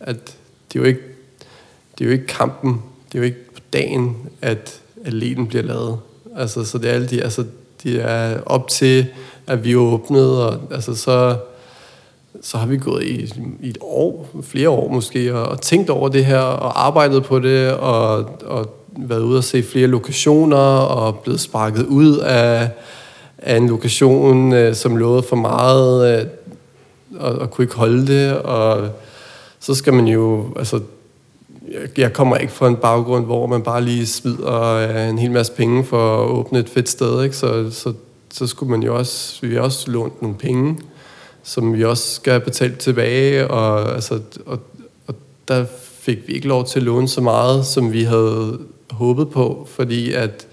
at 0.00 0.36
det, 0.72 0.78
er 0.78 0.80
jo 0.80 0.84
ikke, 0.84 1.00
det 1.98 2.04
er 2.04 2.08
jo 2.08 2.12
ikke 2.12 2.26
kampen, 2.26 2.82
det 3.08 3.14
er 3.14 3.18
jo 3.18 3.24
ikke 3.24 3.54
på 3.54 3.60
dagen, 3.72 4.16
at 4.42 4.80
atleten 5.04 5.46
bliver 5.46 5.62
lavet. 5.62 5.98
Altså, 6.36 6.64
så 6.64 6.78
det 6.78 6.90
er 6.90 6.94
alle 6.94 7.06
de, 7.06 7.22
altså, 7.22 7.44
de 7.82 8.00
er 8.00 8.40
op 8.46 8.68
til, 8.68 9.06
at 9.46 9.64
vi 9.64 9.72
er 9.72 9.76
åbnet, 9.76 10.42
og 10.42 10.60
altså, 10.70 10.94
så, 10.94 11.36
så 12.42 12.58
har 12.58 12.66
vi 12.66 12.76
gået 12.76 13.04
i, 13.04 13.32
i 13.60 13.68
et 13.68 13.78
år, 13.80 14.28
flere 14.42 14.68
år 14.68 14.88
måske, 14.88 15.34
og, 15.34 15.48
og 15.48 15.60
tænkt 15.60 15.90
over 15.90 16.08
det 16.08 16.24
her, 16.24 16.38
og 16.38 16.86
arbejdet 16.86 17.24
på 17.24 17.38
det, 17.38 17.72
og, 17.72 18.30
og 18.44 18.76
været 18.96 19.20
ude 19.20 19.38
og 19.38 19.44
se 19.44 19.62
flere 19.62 19.86
lokationer, 19.86 20.56
og 20.78 21.18
blevet 21.18 21.40
sparket 21.40 21.86
ud 21.86 22.16
af, 22.18 22.70
af 23.42 23.56
en 23.56 23.68
lokation, 23.68 24.52
øh, 24.52 24.74
som 24.74 24.96
lovede 24.96 25.22
for 25.22 25.36
meget, 25.36 26.20
øh, 26.20 26.26
og, 27.20 27.32
og 27.32 27.50
kunne 27.50 27.64
ikke 27.64 27.76
holde 27.76 28.06
det, 28.06 28.38
og 28.38 28.88
så 29.60 29.74
skal 29.74 29.94
man 29.94 30.06
jo, 30.06 30.46
altså, 30.56 30.80
jeg, 31.72 31.98
jeg 31.98 32.12
kommer 32.12 32.36
ikke 32.36 32.52
fra 32.52 32.68
en 32.68 32.76
baggrund, 32.76 33.24
hvor 33.24 33.46
man 33.46 33.62
bare 33.62 33.82
lige 33.82 34.06
smider 34.06 34.62
øh, 34.62 35.08
en 35.08 35.18
hel 35.18 35.30
masse 35.30 35.52
penge 35.52 35.84
for 35.84 36.24
at 36.24 36.30
åbne 36.30 36.58
et 36.58 36.68
fedt 36.68 36.88
sted, 36.88 37.22
ikke? 37.22 37.36
Så, 37.36 37.70
så, 37.70 37.92
så 38.32 38.46
skulle 38.46 38.70
man 38.70 38.82
jo 38.82 38.96
også, 38.96 39.46
vi 39.46 39.54
har 39.54 39.62
også 39.62 39.90
lånt 39.90 40.22
nogle 40.22 40.36
penge, 40.36 40.78
som 41.42 41.74
vi 41.74 41.84
også 41.84 42.14
skal 42.14 42.40
betale 42.40 42.74
tilbage, 42.74 43.48
og, 43.48 43.94
altså, 43.94 44.20
og, 44.46 44.58
og 45.06 45.14
der 45.48 45.64
fik 46.00 46.18
vi 46.28 46.32
ikke 46.32 46.48
lov 46.48 46.66
til 46.66 46.78
at 46.78 46.82
låne 46.82 47.08
så 47.08 47.20
meget, 47.20 47.66
som 47.66 47.92
vi 47.92 48.02
havde 48.02 48.58
håbet 48.90 49.30
på, 49.30 49.68
fordi 49.70 50.12
at 50.12 50.46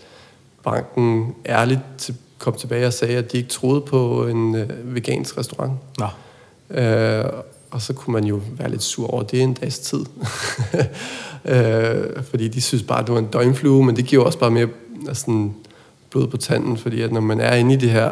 banken 0.63 1.35
ærligt 1.45 1.79
til, 1.97 2.15
kom 2.39 2.53
tilbage 2.53 2.87
og 2.87 2.93
sagde, 2.93 3.17
at 3.17 3.31
de 3.31 3.37
ikke 3.37 3.49
troede 3.49 3.81
på 3.81 4.27
en 4.27 4.55
øh, 4.55 4.95
vegansk 4.95 5.37
restaurant. 5.37 5.73
Nå. 5.97 6.07
Øh, 6.81 7.25
og 7.71 7.81
så 7.81 7.93
kunne 7.93 8.13
man 8.13 8.23
jo 8.23 8.41
være 8.57 8.69
lidt 8.69 8.83
sur 8.83 9.07
over 9.07 9.23
det 9.23 9.41
en 9.41 9.53
dags 9.53 9.79
tid. 9.79 10.05
øh, 11.45 12.23
fordi 12.23 12.47
de 12.47 12.61
synes 12.61 12.83
bare, 12.83 12.99
at 12.99 13.05
det 13.05 13.13
var 13.13 13.19
en 13.19 13.27
døgnflue, 13.27 13.85
men 13.85 13.95
det 13.95 14.05
giver 14.05 14.23
også 14.23 14.39
bare 14.39 14.51
mere 14.51 14.67
sådan, 15.13 15.55
blod 16.09 16.27
på 16.27 16.37
tanden, 16.37 16.77
fordi 16.77 17.01
at 17.01 17.11
når 17.11 17.21
man 17.21 17.39
er 17.39 17.55
inde 17.55 17.73
i 17.73 17.77
det 17.77 17.89
her, 17.89 18.11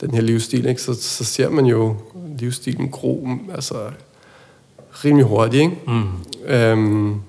den 0.00 0.14
her 0.14 0.20
livsstil, 0.20 0.66
ikke, 0.66 0.82
så, 0.82 0.94
så 0.94 1.24
ser 1.24 1.48
man 1.48 1.66
jo 1.66 1.96
livsstilen 2.38 2.88
gro 2.88 3.28
altså, 3.54 3.90
rimelig 5.04 5.26
hurtigt. 5.26 5.62
Ikke? 5.62 5.76
Mm. 5.86 6.10
Øhm, 6.46 7.20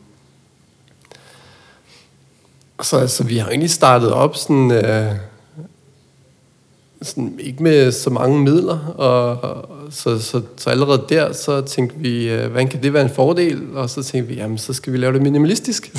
så 2.81 2.97
altså, 2.97 3.23
vi 3.23 3.37
har 3.37 3.47
egentlig 3.47 3.69
startet 3.69 4.11
op 4.11 4.35
sådan, 4.35 4.71
øh, 4.71 5.15
sådan 7.03 7.39
ikke 7.39 7.63
med 7.63 7.91
så 7.91 8.09
mange 8.09 8.39
midler, 8.39 8.93
og, 8.97 9.43
og 9.43 9.67
så, 9.89 10.19
så, 10.19 10.41
så 10.57 10.69
allerede 10.69 11.05
der, 11.09 11.33
så 11.33 11.61
tænkte 11.61 11.97
vi, 11.97 12.29
øh, 12.29 12.51
hvordan 12.51 12.67
kan 12.67 12.83
det 12.83 12.93
være 12.93 13.03
en 13.03 13.09
fordel? 13.09 13.61
Og 13.73 13.89
så 13.89 14.03
tænkte 14.03 14.33
vi, 14.33 14.39
jamen 14.39 14.57
så 14.57 14.73
skal 14.73 14.93
vi 14.93 14.97
lave 14.97 15.13
det 15.13 15.21
minimalistisk. 15.21 15.91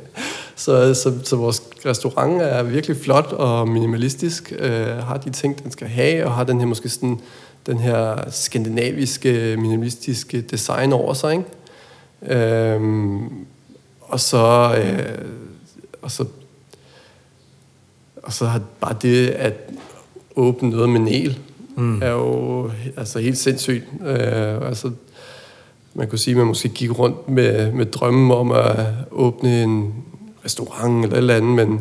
så, 0.56 0.94
så, 0.94 1.12
så 1.24 1.36
vores 1.36 1.62
restaurant 1.86 2.42
er 2.42 2.62
virkelig 2.62 2.96
flot 2.96 3.32
og 3.32 3.68
minimalistisk, 3.68 4.52
øh, 4.58 4.86
har 4.86 5.16
de 5.16 5.30
ting, 5.30 5.62
den 5.62 5.70
skal 5.70 5.86
have, 5.86 6.26
og 6.26 6.32
har 6.32 6.44
den 6.44 6.60
her 6.60 6.66
måske 6.66 6.88
sådan, 6.88 7.20
den 7.66 7.78
her 7.78 8.30
skandinaviske, 8.30 9.56
minimalistiske 9.58 10.40
design 10.40 10.92
over 10.92 11.14
sig, 11.14 11.32
ikke? 11.32 11.44
Øhm, 12.22 13.28
og 14.00 14.20
så, 14.20 14.74
øh, 14.78 15.24
og 16.02 16.10
så 16.10 16.24
og 18.28 18.34
så 18.34 18.46
har 18.46 18.60
bare 18.80 18.96
det 19.02 19.28
at 19.28 19.54
åbne 20.38 20.70
noget 20.70 20.88
med 20.88 21.00
Nel, 21.00 21.38
mm. 21.76 22.02
er 22.02 22.10
jo 22.10 22.70
altså 22.96 23.18
helt 23.18 23.38
sindssygt. 23.38 23.84
Øh, 24.06 24.68
altså, 24.68 24.90
man 25.94 26.08
kunne 26.08 26.18
sige, 26.18 26.32
at 26.32 26.38
man 26.38 26.46
måske 26.46 26.68
gik 26.68 26.98
rundt 26.98 27.28
med, 27.28 27.72
med 27.72 27.86
drømmen 27.86 28.30
om 28.30 28.52
at 28.52 28.86
åbne 29.10 29.62
en 29.62 29.94
restaurant 30.44 31.04
eller 31.04 31.14
et 31.14 31.18
eller 31.18 31.34
andet, 31.34 31.68
men, 31.68 31.80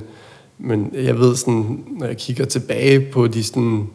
men 0.57 0.91
jeg 0.93 1.19
ved 1.19 1.35
sådan, 1.35 1.83
når 1.99 2.05
jeg 2.05 2.17
kigger 2.17 2.45
tilbage 2.45 2.99
på 2.99 3.27
de, 3.27 3.43
sådan, 3.43 3.87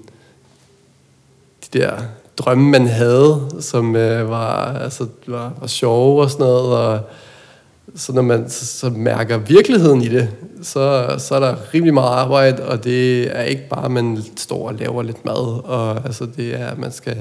de 1.64 1.78
der 1.78 1.92
drømme, 2.36 2.70
man 2.70 2.86
havde, 2.86 3.50
som 3.60 3.96
øh, 3.96 4.30
var, 4.30 4.78
altså, 4.78 5.06
var, 5.26 5.52
var 5.60 5.66
sjove 5.66 6.22
og 6.22 6.30
sådan 6.30 6.46
noget, 6.46 6.76
og 6.76 7.00
så 7.94 8.12
når 8.12 8.22
man 8.22 8.50
så, 8.50 8.66
så 8.66 8.90
mærker 8.90 9.38
virkeligheden 9.38 10.02
i 10.02 10.08
det, 10.08 10.28
så, 10.62 11.14
så 11.18 11.34
er 11.34 11.40
der 11.40 11.56
rimelig 11.74 11.94
meget 11.94 12.08
arbejde, 12.08 12.64
og 12.64 12.84
det 12.84 13.22
er 13.36 13.42
ikke 13.42 13.68
bare, 13.68 13.84
at 13.84 13.90
man 13.90 14.22
står 14.36 14.68
og 14.68 14.74
laver 14.74 15.02
lidt 15.02 15.24
mad, 15.24 15.64
og 15.64 16.04
altså, 16.04 16.26
det 16.36 16.60
er, 16.60 16.66
at 16.66 16.78
man 16.78 16.92
skal, 16.92 17.16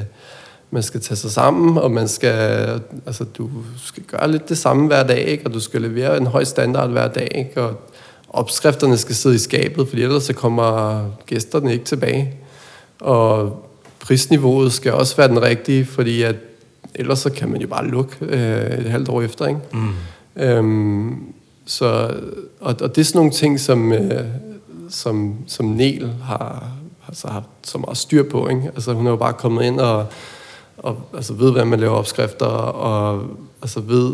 man 0.72 0.84
skal 0.84 1.02
tage 1.02 1.18
sig 1.18 1.32
sammen, 1.32 1.78
og 1.78 1.92
man 1.92 2.08
skal, 2.08 2.70
altså, 3.06 3.24
du 3.24 3.50
skal 3.84 4.04
gøre 4.04 4.32
lidt 4.32 4.50
det 4.50 4.58
samme 4.58 4.88
hver 4.88 5.04
dag, 5.04 5.28
ikke? 5.28 5.46
og 5.46 5.54
du 5.54 5.60
skal 5.60 5.82
levere 5.82 6.18
en 6.18 6.28
høj 6.28 6.44
standard 6.44 6.90
hver 6.90 7.08
dag, 7.08 7.32
ikke? 7.36 7.62
og 7.62 7.82
opskrifterne 8.30 8.98
skal 8.98 9.16
sidde 9.16 9.36
i 9.36 9.40
skabet, 9.40 9.88
for 9.90 9.98
ellers 9.98 10.24
så 10.24 10.34
kommer 10.34 11.02
gæsterne 11.26 11.74
ikke 11.74 11.86
tilbage. 11.86 12.34
Og 13.00 13.66
prisniveauet 14.00 14.74
skal 14.74 14.94
også 14.94 15.18
være 15.18 15.28
den 15.28 15.42
rigtige, 15.42 15.86
fordi 15.86 16.22
at 16.22 16.36
ellers 16.96 17.20
så 17.20 17.30
kan 17.30 17.50
man 17.50 17.62
jo 17.62 17.68
bare 17.68 17.88
lukke 17.88 18.16
øh, 18.22 18.80
et 18.80 18.92
halvt 18.92 19.10
år 19.10 19.22
efter. 19.22 19.48
Ikke? 19.48 19.60
Mm. 19.74 19.90
Øhm, 20.36 21.34
så, 21.66 21.86
og, 22.60 22.76
og 22.82 22.96
det 22.96 22.98
er 22.98 23.06
sådan 23.06 23.20
nogle 23.20 23.32
ting, 23.32 23.60
som, 23.60 23.94
øh, 23.94 24.26
som, 24.90 25.36
som 25.48 25.66
Nel 25.66 26.12
har, 26.24 26.72
altså 27.08 27.28
har 27.28 27.44
så 27.64 27.78
meget 27.78 27.98
styr 27.98 28.24
på. 28.24 28.48
Ikke? 28.48 28.72
Altså, 28.76 28.94
hun 28.94 29.08
er 29.08 29.12
jo 29.12 29.18
bare 29.18 29.34
kommet 29.34 29.64
ind 29.64 29.80
og, 29.80 30.06
og 30.78 31.02
altså, 31.14 31.34
ved, 31.34 31.52
hvad 31.52 31.66
man 31.66 31.80
laver 31.80 31.94
opskrifter, 31.94 32.46
og 32.46 33.28
altså, 33.62 33.80
ved, 33.80 34.14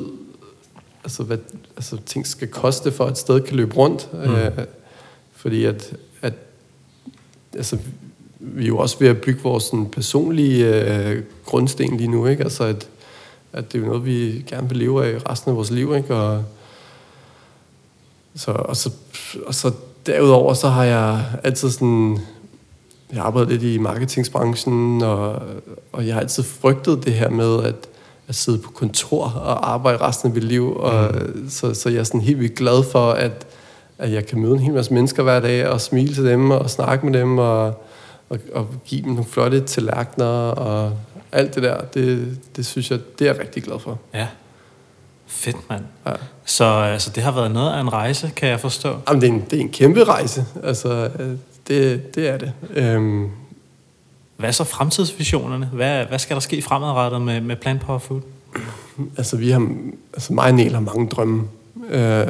altså, 1.04 1.24
hvad 1.24 1.38
altså, 1.76 1.98
ting 2.06 2.28
skal 2.28 2.48
koste, 2.48 2.92
for 2.92 3.06
at 3.06 3.12
et 3.12 3.18
sted 3.18 3.42
kan 3.42 3.58
løbe 3.58 3.76
rundt. 3.76 4.14
Mm. 4.14 4.20
Øh, 4.20 4.52
fordi 5.32 5.66
at, 5.66 5.94
at 6.22 6.34
altså, 7.56 7.78
vi 8.40 8.64
er 8.64 8.68
jo 8.68 8.78
også 8.78 9.00
ved 9.00 9.08
at 9.08 9.22
bygge 9.22 9.42
vores 9.42 9.64
sådan, 9.64 9.86
personlige 9.86 10.84
øh, 10.84 11.24
grundsten 11.46 11.98
lige 11.98 12.08
nu. 12.08 12.28
Ikke? 12.28 12.44
Altså, 12.44 12.64
at, 12.64 12.90
at 13.54 13.74
det 13.74 13.82
er 13.82 13.86
noget, 13.86 14.06
vi 14.06 14.46
gerne 14.50 14.70
vil 14.70 14.78
leve 14.78 15.06
af 15.06 15.30
resten 15.30 15.52
af 15.52 15.56
vores 15.56 15.72
liv. 15.72 15.96
Ikke? 15.96 16.16
Og, 16.16 16.44
så, 18.36 18.52
og, 18.52 18.78
så, 18.78 18.92
og 19.46 19.56
så 19.56 19.72
derudover, 20.06 20.54
så 20.54 20.68
har 20.68 20.84
jeg 20.84 21.26
altid 21.44 21.70
sådan... 21.70 22.20
Jeg 23.12 23.22
har 23.22 23.28
arbejdet 23.28 23.52
lidt 23.52 23.64
i 23.64 23.78
marketingsbranchen, 23.78 25.02
og, 25.02 25.42
og 25.92 26.08
jeg 26.08 26.14
har 26.14 26.22
altid 26.22 26.44
frygtet 26.44 27.06
det 27.06 27.14
her 27.14 27.30
med 27.30 27.64
at, 27.64 27.76
at 28.28 28.36
sidde 28.36 28.58
på 28.58 28.72
kontor 28.72 29.24
og 29.24 29.74
arbejde 29.74 29.98
resten 29.98 30.30
af 30.30 30.34
mit 30.34 30.44
liv. 30.44 30.76
Og, 30.78 31.12
mm. 31.14 31.50
så, 31.50 31.74
så 31.74 31.90
jeg 31.90 32.00
er 32.00 32.04
sådan 32.04 32.22
helt 32.22 32.40
vildt 32.40 32.56
glad 32.56 32.84
for, 32.92 33.12
at, 33.12 33.48
at 33.98 34.12
jeg 34.12 34.26
kan 34.26 34.40
møde 34.40 34.54
en 34.54 34.60
hel 34.60 34.74
masse 34.74 34.94
mennesker 34.94 35.24
hver 35.24 35.40
dag, 35.40 35.68
og 35.68 35.82
smile 35.82 36.14
til 36.14 36.26
dem, 36.26 36.52
og 36.52 36.70
snakke 36.70 37.06
med 37.06 37.20
dem, 37.20 37.38
og, 37.38 37.66
og, 38.30 38.40
og 38.54 38.68
give 38.86 39.02
dem 39.02 39.10
nogle 39.10 39.26
flotte 39.26 39.60
tallerkener, 39.60 40.50
og 40.50 40.92
alt 41.32 41.56
det 41.56 41.64
der, 41.64 41.82
det, 41.82 42.38
det 42.56 42.66
synes 42.66 42.92
jeg, 42.92 43.00
det 43.20 43.28
er 43.28 43.34
jeg 43.34 43.42
rigtig 43.42 43.64
glad 43.64 43.80
for. 43.80 44.00
Ja. 44.14 44.28
Fedt, 45.28 45.70
mand. 45.70 45.84
Ja. 46.06 46.12
Så 46.46 46.66
altså, 46.66 47.12
det 47.16 47.24
har 47.24 47.32
været 47.32 47.52
noget 47.52 47.74
af 47.74 47.82
en 47.82 47.94
rejse, 47.94 48.32
kan 48.36 48.50
jeg 48.50 48.60
forstå. 48.60 48.96
Jamen, 49.08 49.22
det 49.22 49.30
er 49.30 49.34
en, 49.34 49.46
det 49.52 49.58
er 49.58 49.62
en 49.62 49.70
kæmpe 49.70 50.04
rejse. 50.04 50.46
Altså, 50.64 51.10
det, 51.68 52.16
det 52.16 52.30
er 52.30 52.38
det. 52.38 52.54
Øhm. 52.70 53.30
Hvad 54.38 54.50
er 54.50 54.54
så 54.54 54.64
fremtidsvisionerne? 54.64 55.66
Hvad, 55.74 56.06
hvad 56.06 56.20
skal 56.20 56.36
der 56.36 56.42
ske 56.42 56.62
fremadrettet 56.62 57.22
med, 57.22 57.42
med 57.42 57.56
Plant 57.56 57.82
Power 57.82 58.00
Food? 58.00 58.22
Altså, 59.18 59.38
vi 59.38 59.50
har, 59.50 59.70
altså 60.14 60.34
mig 60.34 60.46
og 60.46 60.54
Niel 60.54 60.74
har 60.74 60.80
mange 60.80 61.08
drømme. 61.08 61.48
Øh, 61.90 62.28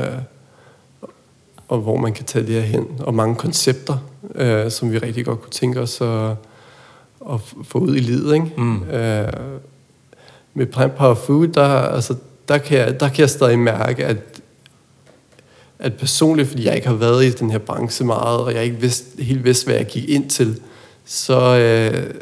og 1.67 1.77
hvor 1.77 1.97
man 1.97 2.13
kan 2.13 2.25
tage 2.25 2.45
det 2.45 2.55
her 2.55 2.61
hen. 2.61 2.87
Og 2.99 3.13
mange 3.13 3.35
koncepter, 3.35 3.97
øh, 4.35 4.71
som 4.71 4.91
vi 4.91 4.97
rigtig 4.97 5.25
godt 5.25 5.41
kunne 5.41 5.51
tænke 5.51 5.81
os 5.81 6.01
at, 6.01 6.35
at 7.33 7.39
få 7.63 7.79
ud 7.79 7.95
i 7.95 7.99
livet. 7.99 8.33
Ikke? 8.33 8.51
Mm. 8.57 8.83
Øh, 8.83 9.33
med 10.53 10.65
Plant 10.65 10.95
Power 10.95 11.15
Food, 11.15 11.47
der, 11.47 11.67
altså, 11.67 12.15
der 12.47 12.57
kan, 12.57 12.77
jeg, 12.77 12.99
der 12.99 13.09
kan 13.09 13.19
jeg 13.19 13.29
stadig 13.29 13.59
mærke, 13.59 14.05
at, 14.05 14.17
at 15.79 15.93
personligt, 15.93 16.47
fordi 16.47 16.65
jeg 16.65 16.75
ikke 16.75 16.87
har 16.87 16.95
været 16.95 17.25
i 17.25 17.29
den 17.29 17.51
her 17.51 17.57
branche 17.57 18.05
meget, 18.05 18.39
og 18.39 18.53
jeg 18.53 18.63
ikke 18.63 18.77
vidst, 18.77 19.05
helt 19.19 19.43
vidste, 19.43 19.65
hvad 19.65 19.75
jeg 19.75 19.85
gik 19.85 20.09
ind 20.09 20.29
til, 20.29 20.61
så, 21.05 21.57
øh, 21.57 22.13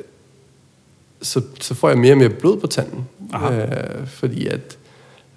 så, 1.21 1.41
så 1.61 1.73
får 1.73 1.89
jeg 1.89 1.97
mere 1.97 2.13
og 2.13 2.17
mere 2.17 2.29
blod 2.29 2.59
på 2.59 2.67
tanden. 2.67 3.07
Øh, 3.33 4.07
fordi 4.07 4.47
at 4.47 4.77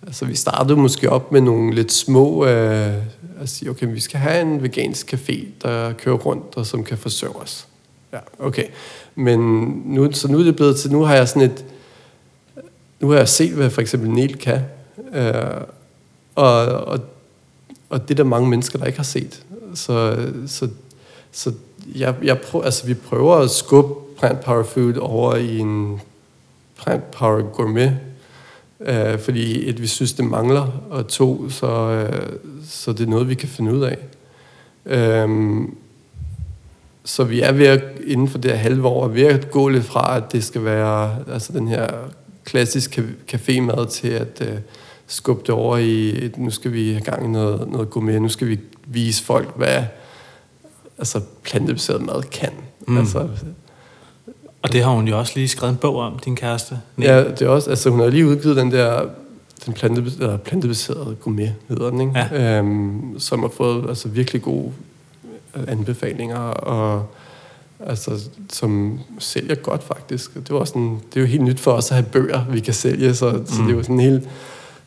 altså, 0.07 0.25
vi 0.25 0.35
startede 0.35 0.77
måske 0.77 1.11
op 1.11 1.33
med 1.33 1.41
nogle 1.41 1.75
lidt 1.75 1.93
små... 1.93 2.47
Øh, 2.47 2.93
at 3.41 3.49
sige, 3.49 3.71
okay, 3.71 3.87
vi 3.87 4.01
skal 4.01 4.21
have 4.21 4.41
en 4.41 4.63
vegansk 4.63 5.15
café, 5.15 5.47
der 5.63 5.93
kører 5.93 6.17
rundt, 6.17 6.57
og 6.57 6.67
som 6.67 6.85
kan 6.85 6.99
forsørge 6.99 7.37
os. 7.37 7.67
Ja, 8.13 8.19
okay. 8.39 8.65
Men 9.19 9.41
nu, 9.85 10.13
så 10.13 10.29
nu 10.29 10.39
er 10.39 10.43
det 10.43 10.57
blevet 10.57 10.77
til, 10.77 10.93
nu 10.93 11.03
har 11.03 11.15
jeg 11.15 11.29
sådan 11.29 11.51
et, 11.51 11.65
nu 13.01 13.09
har 13.09 13.17
jeg 13.17 13.29
set, 13.29 13.53
hvad 13.53 13.71
for 13.71 13.81
eksempel 13.81 14.11
Neil 14.11 14.39
kan, 14.39 14.61
øh, 15.15 15.61
og, 16.35 16.67
og, 16.67 17.01
og 17.91 18.03
det 18.03 18.11
er 18.11 18.15
der 18.15 18.25
mange 18.25 18.49
mennesker, 18.49 18.79
der 18.79 18.87
ikke 18.87 18.99
har 18.99 19.05
set. 19.05 19.43
Så, 19.75 20.27
så, 20.47 20.69
så 21.33 21.53
jeg, 21.95 22.15
jeg 22.23 22.41
prøver, 22.41 22.65
altså, 22.65 22.87
vi 22.87 22.95
prøver 22.95 23.37
at 23.37 23.51
skubbe 23.51 23.95
plant 24.19 24.41
power 24.41 24.63
food 24.63 24.97
over 24.97 25.35
i 25.35 25.59
en 25.59 26.01
plant 26.83 27.11
power 27.11 27.43
gourmet, 27.43 27.99
øh, 28.81 29.19
fordi 29.19 29.69
et, 29.69 29.83
vi 29.83 29.87
synes, 29.87 30.13
det 30.13 30.25
mangler, 30.25 30.67
og 30.91 31.09
to, 31.09 31.51
så, 31.51 31.71
øh, 31.71 32.33
så 32.69 32.93
det 32.93 33.01
er 33.01 33.11
noget, 33.11 33.29
vi 33.29 33.35
kan 33.35 33.49
finde 33.49 33.75
ud 33.75 33.83
af. 33.83 33.99
Øh, 34.87 35.29
så 37.09 37.25
vi 37.25 37.41
er 37.41 37.53
ved 37.53 37.67
at, 37.67 37.83
inden 38.07 38.29
for 38.29 38.39
det 38.39 38.51
her 38.51 38.59
halve 38.59 38.89
år, 38.89 39.09
ved 39.09 39.27
at 39.27 39.51
gå 39.51 39.69
lidt 39.69 39.85
fra, 39.85 40.17
at 40.17 40.33
det 40.33 40.45
skal 40.45 40.65
være 40.65 41.17
altså 41.33 41.53
den 41.53 41.69
her 41.69 41.87
klassisk 42.45 42.99
cafémad 43.33 43.87
til 43.91 44.09
at 44.09 44.41
uh, 44.41 44.59
skubbe 45.07 45.43
det 45.47 45.51
over 45.51 45.77
i, 45.77 46.31
nu 46.37 46.51
skal 46.51 46.73
vi 46.73 46.93
have 46.93 47.01
gang 47.01 47.25
i 47.25 47.29
noget, 47.29 47.69
noget 47.71 47.91
gourmet, 47.91 48.23
nu 48.23 48.29
skal 48.29 48.49
vi 48.49 48.61
vise 48.87 49.25
folk, 49.25 49.57
hvad 49.57 49.83
altså, 50.99 51.21
plantebaseret 51.43 52.03
mad 52.03 52.23
kan. 52.23 52.53
Mm. 52.87 52.99
Altså, 52.99 53.29
og 54.63 54.73
det 54.73 54.83
har 54.83 54.91
hun 54.91 55.09
jo 55.09 55.19
også 55.19 55.33
lige 55.37 55.49
skrevet 55.49 55.73
en 55.73 55.79
bog 55.79 55.97
om, 55.97 56.19
din 56.19 56.37
kæreste. 56.37 56.79
Nej. 56.97 57.09
Ja, 57.09 57.25
det 57.25 57.43
er 57.43 57.49
også, 57.49 57.71
altså 57.71 57.91
hun 57.91 58.01
har 58.01 58.09
lige 58.09 58.27
udgivet 58.27 58.57
den 58.57 58.71
der 58.71 59.07
den 59.67 59.75
plantebaserede, 59.75 60.39
plantebaserede 60.39 61.17
gourmet, 61.21 61.55
hedder 61.69 61.91
den, 61.91 62.01
ikke? 62.01 62.13
Ja. 62.19 62.59
Øhm, 62.59 63.15
som 63.19 63.41
har 63.41 63.49
fået 63.49 63.89
altså, 63.89 64.09
virkelig 64.09 64.43
gode 64.43 64.73
anbefalinger, 65.69 66.39
og 66.39 67.07
altså, 67.87 68.29
som 68.53 69.01
sælger 69.19 69.55
godt 69.55 69.85
faktisk. 69.85 70.35
Det, 70.35 70.51
var 70.51 70.65
sådan, 70.65 71.01
det 71.15 71.17
er 71.17 71.21
jo 71.21 71.27
helt 71.27 71.43
nyt 71.43 71.61
for 71.61 71.73
os 71.73 71.91
at 71.91 71.97
have 71.97 72.07
bøger, 72.13 72.45
vi 72.51 72.61
kan 72.61 72.75
sælge, 72.75 73.15
så, 73.15 73.31
mm. 73.33 73.47
så 73.47 73.63
det 73.63 73.71
er 73.71 73.77
jo 73.77 73.83
sådan 73.83 74.01
helt 74.01 74.29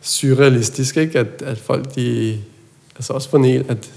surrealistisk, 0.01 0.97
ikke? 0.97 1.19
At, 1.19 1.41
at 1.41 1.57
folk, 1.57 1.95
de, 1.95 2.37
altså 2.95 3.13
også 3.13 3.29
for 3.29 3.37
Niel, 3.37 3.65
at 3.67 3.91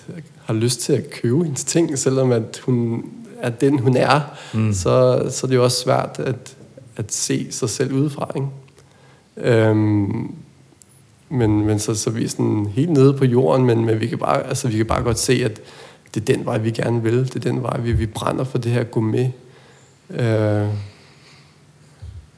har 0.45 0.54
lyst 0.54 0.81
til 0.81 0.93
at 0.93 1.11
købe 1.11 1.45
hendes 1.45 1.64
ting, 1.64 1.99
selvom 1.99 2.33
at 2.33 2.61
hun 2.64 3.04
er 3.40 3.50
den, 3.50 3.78
hun 3.78 3.97
er, 3.97 4.21
mm. 4.54 4.73
så, 4.73 5.26
så 5.31 5.47
det 5.47 5.52
er 5.52 5.57
jo 5.57 5.64
også 5.64 5.83
svært 5.83 6.16
at, 6.19 6.57
at 6.97 7.12
se 7.12 7.52
sig 7.52 7.71
selv 7.71 7.93
udefra, 7.93 8.31
ikke? 8.37 8.49
Øhm, 9.37 10.35
men, 11.28 11.66
men 11.66 11.78
så, 11.78 11.95
så 11.95 12.11
vi 12.11 12.25
er 12.25 12.28
sådan 12.28 12.66
helt 12.66 12.90
nede 12.90 13.12
på 13.14 13.25
jorden, 13.25 13.66
men, 13.66 13.85
men 13.85 14.00
vi, 14.00 14.07
kan 14.07 14.19
bare, 14.19 14.47
altså, 14.47 14.69
vi 14.69 14.76
kan 14.76 14.87
bare 14.87 15.02
godt 15.02 15.19
se, 15.19 15.45
at 15.45 15.61
det 16.14 16.28
er 16.28 16.35
den 16.35 16.44
vej, 16.44 16.59
vi 16.59 16.71
gerne 16.71 17.02
vil. 17.02 17.18
Det 17.18 17.37
er 17.37 17.40
den 17.40 17.62
vej, 17.62 17.80
vi, 17.80 17.92
vi 17.92 18.06
brænder 18.06 18.44
for 18.44 18.59
det 18.59 18.73
her 18.73 18.85
gourmet. 18.85 19.33
Øh, 20.11 20.68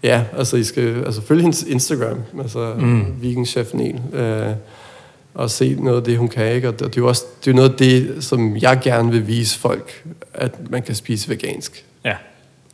ja, 0.03 0.25
altså 0.33 0.57
I 0.57 0.65
skal 0.65 1.05
altså, 1.05 1.23
følge 1.23 1.43
hendes 1.43 1.63
Instagram, 1.63 2.19
altså 2.41 2.75
mm. 2.79 3.23
Vegan 3.23 3.47
Chef 3.47 3.75
Niel, 3.75 4.01
øh, 4.13 4.53
og 5.35 5.51
se 5.51 5.75
noget 5.75 5.97
af 5.97 6.05
det, 6.05 6.19
hun 6.19 6.29
kan. 6.29 6.55
Ikke? 6.55 6.69
Og 6.69 6.79
det 6.79 6.87
er 6.87 6.91
jo 6.97 7.09
også 7.09 7.25
det 7.45 7.51
er 7.51 7.55
noget 7.55 7.71
af 7.71 7.77
det, 7.77 8.25
som 8.25 8.57
jeg 8.57 8.81
gerne 8.83 9.11
vil 9.11 9.27
vise 9.27 9.59
folk, 9.59 10.05
at 10.35 10.71
man 10.71 10.83
kan 10.83 10.95
spise 10.95 11.29
vegansk. 11.29 11.85
Ja. 12.05 12.17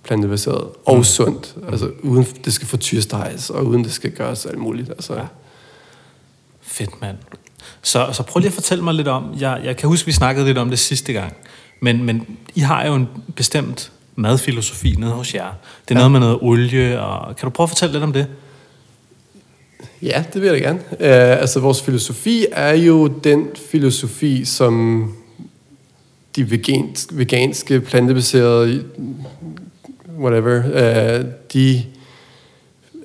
Plantebaseret 0.03 0.69
og 0.85 0.97
mm. 0.97 1.05
sundt. 1.05 1.57
Altså 1.69 1.91
uden 2.03 2.27
det 2.45 2.53
skal 2.53 2.69
fortyrstejes, 2.69 3.51
og 3.51 3.67
uden 3.67 3.85
det 3.85 3.93
skal 3.93 4.11
gøres 4.11 4.47
alt 4.47 4.59
muligt. 4.59 4.91
Altså, 4.91 5.15
ja. 5.15 5.27
Fedt, 6.61 7.01
mand. 7.01 7.17
Så, 7.83 8.09
så 8.13 8.23
prøv 8.23 8.41
lige 8.41 8.49
at 8.49 8.55
fortælle 8.55 8.85
mig 8.85 8.95
lidt 8.95 9.09
om, 9.09 9.35
jeg, 9.41 9.61
jeg 9.65 9.77
kan 9.77 9.89
huske, 9.89 10.07
vi 10.07 10.13
snakkede 10.13 10.47
lidt 10.47 10.59
om 10.59 10.71
det 10.71 10.79
sidste 10.79 11.13
gang, 11.13 11.37
men, 11.81 12.05
men 12.05 12.27
I 12.55 12.61
har 12.61 12.87
jo 12.87 12.95
en 12.95 13.09
bestemt 13.37 13.93
madfilosofi 14.17 14.95
nede 14.99 15.11
hos 15.11 15.35
jer. 15.35 15.51
Det 15.89 15.95
er 15.95 15.99
ja. 16.01 16.09
noget 16.09 16.13
med 16.13 16.21
noget 16.21 16.39
olie, 16.41 17.01
og 17.01 17.37
kan 17.37 17.47
du 17.47 17.51
prøve 17.51 17.65
at 17.65 17.71
fortælle 17.71 17.93
lidt 17.93 18.05
om 18.05 18.13
det? 18.13 18.27
Ja, 20.03 20.25
det 20.33 20.43
vil 20.43 20.49
jeg 20.49 20.55
da 20.55 20.69
gerne. 20.69 20.79
Uh, 20.91 21.41
altså, 21.41 21.61
vores 21.61 21.83
filosofi 21.83 22.47
er 22.53 22.73
jo 22.73 23.07
den 23.07 23.49
filosofi, 23.71 24.45
som 24.45 25.15
de 26.37 26.51
veganske, 26.51 27.19
veganske 27.19 27.81
plantebaserede, 27.81 28.85
whatever, 30.19 30.59
uh, 30.59 31.27
de, 31.53 31.85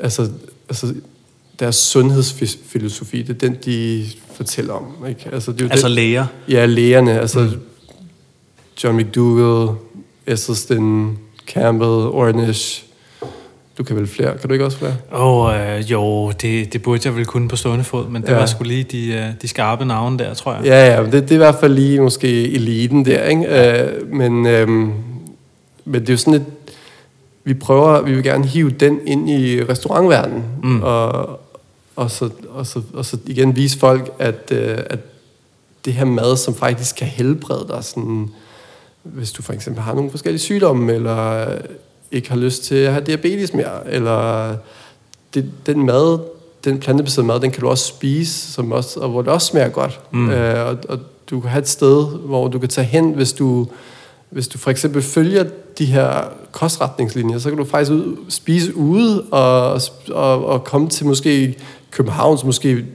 altså, 0.01 0.31
altså 0.69 0.93
deres 1.59 1.75
sundhedsfilosofi, 1.75 3.21
det 3.21 3.29
er 3.29 3.47
den, 3.49 3.57
de 3.65 4.05
fortæller 4.37 4.73
om. 4.73 5.05
Ikke? 5.09 5.29
Altså, 5.33 5.51
det 5.51 5.61
er 5.61 5.65
jo 5.65 5.71
altså 5.71 5.87
den, 5.87 5.95
læger? 5.95 6.25
Ja, 6.49 6.65
lægerne. 6.65 7.19
Altså 7.19 7.39
mm. 7.39 7.61
John 8.83 8.97
McDougall, 8.97 9.77
Esselstyn, 10.27 11.09
Campbell, 11.47 11.91
Ornish. 11.91 12.83
Du 13.77 13.83
kan 13.83 13.95
vel 13.95 14.07
flere? 14.07 14.37
Kan 14.37 14.47
du 14.47 14.53
ikke 14.53 14.65
også 14.65 14.77
flere? 14.77 14.95
Åh, 15.13 15.45
oh, 15.45 15.55
øh, 15.55 15.91
jo, 15.91 16.31
det, 16.31 16.73
det 16.73 16.81
burde 16.81 17.01
jeg 17.05 17.15
vel 17.15 17.25
kunne 17.25 17.49
på 17.49 17.55
stående 17.55 17.83
fod, 17.83 18.09
men 18.09 18.21
det 18.21 18.29
ja. 18.29 18.35
var 18.35 18.45
sgu 18.45 18.63
lige 18.63 18.83
de, 18.83 19.07
øh, 19.07 19.25
de 19.41 19.47
skarpe 19.47 19.85
navne 19.85 20.19
der, 20.19 20.33
tror 20.33 20.53
jeg. 20.53 20.65
Ja, 20.65 20.95
ja, 20.95 21.03
det, 21.03 21.13
det 21.13 21.31
er 21.31 21.35
i 21.35 21.37
hvert 21.37 21.55
fald 21.59 21.73
lige 21.73 22.01
måske 22.01 22.51
eliten 22.51 23.05
der, 23.05 23.23
ikke? 23.23 23.41
Ja. 23.41 23.85
Uh, 23.85 24.11
men, 24.11 24.45
øh, 24.45 24.67
men 25.85 26.01
det 26.01 26.09
er 26.09 26.13
jo 26.13 26.17
sådan 26.17 26.33
et... 26.33 26.45
Vi 27.43 27.53
prøver, 27.53 28.01
vi 28.01 28.13
vil 28.13 28.23
gerne 28.23 28.45
hive 28.45 28.69
den 28.69 28.99
ind 29.05 29.29
i 29.29 29.63
restaurantverdenen, 29.63 30.43
mm. 30.63 30.81
og, 30.83 31.39
og 31.97 32.11
så, 32.11 32.29
og 32.49 32.67
så, 32.67 32.81
og 32.93 33.05
så 33.05 33.17
igen 33.25 33.55
vise 33.55 33.79
folk, 33.79 34.13
at, 34.19 34.51
øh, 34.51 34.77
at 34.89 34.99
det 35.85 35.93
her 35.93 36.05
mad, 36.05 36.37
som 36.37 36.55
faktisk 36.55 36.95
kan 36.95 37.07
helbrede 37.07 37.65
dig, 37.67 37.83
sådan, 37.83 38.29
hvis 39.03 39.31
du 39.31 39.41
for 39.41 39.53
eksempel 39.53 39.83
har 39.83 39.93
nogle 39.93 40.11
forskellige 40.11 40.39
sygdomme, 40.41 40.93
eller 40.93 41.47
ikke 42.11 42.29
har 42.29 42.37
lyst 42.37 42.63
til 42.63 42.75
at 42.75 42.91
have 42.91 43.05
diabetes 43.05 43.53
mere, 43.53 43.91
eller 43.91 44.53
det, 45.33 45.51
den 45.65 45.85
mad, 45.85 46.19
den 46.63 46.79
plantebaserede 46.79 47.27
mad, 47.27 47.39
den 47.39 47.51
kan 47.51 47.61
du 47.61 47.69
også 47.69 47.85
spise, 47.85 48.51
som 48.51 48.71
også, 48.71 48.99
og 48.99 49.09
hvor 49.09 49.21
det 49.21 49.31
også 49.31 49.47
smager 49.47 49.69
godt. 49.69 49.99
Mm. 50.11 50.29
Øh, 50.29 50.67
og, 50.67 50.77
og 50.89 50.99
du 51.29 51.39
kan 51.39 51.49
have 51.49 51.61
et 51.61 51.67
sted, 51.67 52.05
hvor 52.07 52.47
du 52.47 52.59
kan 52.59 52.69
tage 52.69 52.87
hen, 52.87 53.11
hvis 53.11 53.33
du, 53.33 53.67
hvis 54.29 54.47
du 54.47 54.57
for 54.57 54.71
eksempel 54.71 55.01
følger 55.01 55.45
de 55.77 55.85
her 55.85 56.31
kostretningslinjer, 56.51 57.39
så 57.39 57.49
kan 57.49 57.57
du 57.57 57.65
faktisk 57.65 57.91
ud, 57.91 58.17
spise 58.29 58.75
ude 58.75 59.21
og, 59.21 59.81
og, 60.09 60.45
og 60.45 60.63
komme 60.63 60.89
til 60.89 61.05
måske 61.05 61.57
Københavns, 61.91 62.43
måske, 62.43 62.85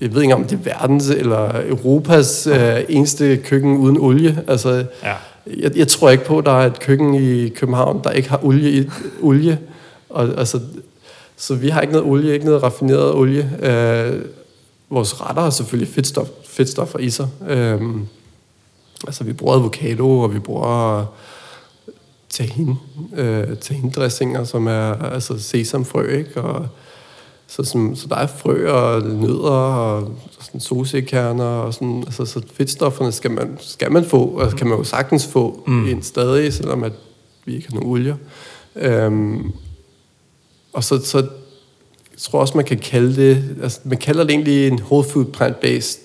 jeg 0.00 0.14
ved 0.14 0.22
ikke 0.22 0.34
om 0.34 0.44
det 0.44 0.58
er 0.58 0.62
verdens 0.62 1.10
eller 1.10 1.68
Europas 1.68 2.46
øh, 2.46 2.80
eneste 2.88 3.36
køkken 3.36 3.76
uden 3.76 3.98
olie. 3.98 4.44
Altså, 4.46 4.84
ja. 5.02 5.14
jeg, 5.46 5.76
jeg 5.76 5.88
tror 5.88 6.10
ikke 6.10 6.24
på, 6.24 6.38
at 6.38 6.46
der 6.46 6.52
er 6.52 6.66
et 6.66 6.80
køkken 6.80 7.14
i 7.14 7.48
København, 7.48 8.00
der 8.04 8.10
ikke 8.10 8.28
har 8.28 8.44
olie 8.44 8.70
i 8.70 8.88
olie. 9.22 9.58
Og, 10.10 10.28
altså, 10.38 10.60
så 11.36 11.54
vi 11.54 11.68
har 11.68 11.80
ikke 11.80 11.92
noget 11.92 12.08
olie, 12.08 12.32
ikke 12.32 12.44
noget 12.44 12.62
raffineret 12.62 13.14
olie. 13.14 13.50
Øh, 13.62 14.22
vores 14.90 15.20
retter 15.20 15.42
har 15.42 15.50
selvfølgelig 15.50 15.94
fedtstof, 15.94 16.28
fedtstoffer 16.48 16.98
i 16.98 17.10
sig. 17.10 17.28
Øh, 17.48 17.80
altså, 19.06 19.24
vi 19.24 19.32
bruger 19.32 19.54
avocado, 19.54 20.20
og 20.20 20.34
vi 20.34 20.38
bruger 20.38 21.04
tahin, 22.28 22.76
øh, 23.16 23.56
tahin-dressinger, 23.60 24.44
som 24.44 24.66
er 24.66 24.94
altså 24.94 25.38
sesamfrø, 25.38 26.06
ikke? 26.18 26.42
Og, 26.42 26.68
så, 27.46 27.64
sådan, 27.64 27.96
så 27.96 28.06
der 28.08 28.16
er 28.16 28.26
frø 28.26 28.70
og 28.70 29.02
nødder 29.02 29.50
og 29.50 30.12
sådan 30.40 30.60
solsikkerner 30.60 31.44
og 31.44 31.74
sådan, 31.74 32.02
altså, 32.06 32.24
så 32.24 32.42
fedtstofferne 32.54 33.12
skal 33.12 33.30
man, 33.30 33.56
skal 33.60 33.92
man 33.92 34.04
få, 34.04 34.24
og 34.24 34.42
altså, 34.42 34.56
kan 34.56 34.66
man 34.66 34.78
jo 34.78 34.84
sagtens 34.84 35.26
få 35.26 35.62
mm. 35.66 35.88
ind 35.88 36.02
stadig, 36.02 36.52
selvom 36.52 36.84
at 36.84 36.92
vi 37.44 37.54
ikke 37.56 37.68
har 37.68 37.80
nogen 37.80 37.92
olie. 37.92 38.16
Øhm, 38.76 39.52
og 40.72 40.84
så, 40.84 41.04
så 41.04 41.18
jeg 41.18 42.18
tror 42.18 42.40
også, 42.40 42.56
man 42.56 42.64
kan 42.64 42.78
kalde 42.78 43.16
det, 43.16 43.56
altså, 43.62 43.80
man 43.84 43.98
kalder 43.98 44.24
det 44.24 44.30
egentlig 44.30 44.68
en 44.68 44.80
whole 44.82 45.08
food 45.08 45.24
plant-based 45.24 46.00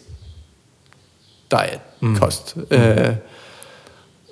diet, 1.52 1.80
mm. 2.00 2.16
kost. 2.16 2.58
Mm. 2.58 2.78
Øh, 2.78 3.16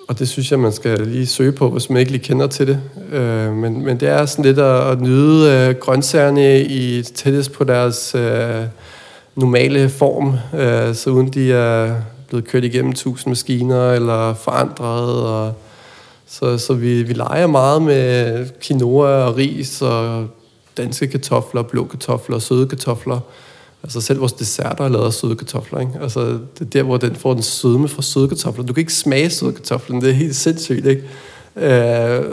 og 0.08 0.20
det 0.20 0.30
synes 0.30 0.52
jeg, 0.52 0.60
man 0.60 0.72
skal 0.72 1.08
lige 1.08 1.28
søge 1.28 1.52
på, 1.52 1.70
hvis 1.70 1.90
man 1.90 2.00
ikke 2.00 2.12
lige 2.12 2.24
kender 2.24 2.48
til 2.48 2.68
det. 2.68 2.82
Øh, 3.12 3.54
men, 3.54 3.86
men 3.86 4.00
det 4.00 4.08
er 4.08 4.26
sådan 4.26 4.46
lidt 4.46 4.60
at, 4.60 4.92
at 4.92 5.02
nyde 5.02 5.52
øh, 5.52 5.76
grøntsagerne 5.76 6.62
i 6.62 7.02
tættest 7.04 7.52
på 7.52 7.64
deres 7.64 8.16
øh, 8.16 8.64
normale 9.36 9.90
form, 9.90 10.34
øh, 10.60 10.96
så 10.96 11.10
uden 11.10 11.34
de 11.34 11.54
er 11.54 11.96
blevet 12.28 12.48
kørt 12.48 12.64
igennem 12.64 12.94
tusind 12.94 13.32
maskiner 13.32 13.92
eller 13.92 14.34
forandret. 14.34 15.24
Og, 15.24 15.54
så 16.28 16.58
så 16.58 16.74
vi, 16.74 17.04
vi 17.04 17.14
leger 17.14 17.48
meget 17.48 17.82
med 17.82 18.46
quinoa 18.62 19.08
og 19.08 19.38
ris 19.38 19.82
og 19.82 20.28
danske 20.78 21.08
kartofler, 21.08 21.62
blå 21.62 21.86
kartofler, 21.86 22.40
søde 22.40 22.68
kartofler. 22.68 23.20
Altså 23.86 24.02
selv 24.02 24.20
vores 24.20 24.34
desserter 24.34 24.84
er 24.84 24.90
lavet 24.90 25.06
af 25.06 25.14
søde 25.14 25.36
kartofler. 25.36 25.80
Ikke? 25.80 25.92
Altså, 26.02 26.20
det 26.20 26.62
er 26.62 26.66
der, 26.66 26.84
hvor 26.84 26.98
den 26.98 27.16
får 27.16 27.34
den 27.34 27.44
sødme 27.44 27.88
fra 27.88 28.02
søde 28.02 28.28
kartofler. 28.28 28.66
Du 28.66 28.74
kan 28.74 28.82
ikke 28.82 28.94
smage 28.94 29.30
søde 29.30 29.54
kartofler, 29.54 30.00
det 30.00 30.10
er 30.10 30.14
helt 30.14 30.36
sindssygt. 30.36 30.86
Ikke? 30.86 31.02
Øh, 31.56 32.24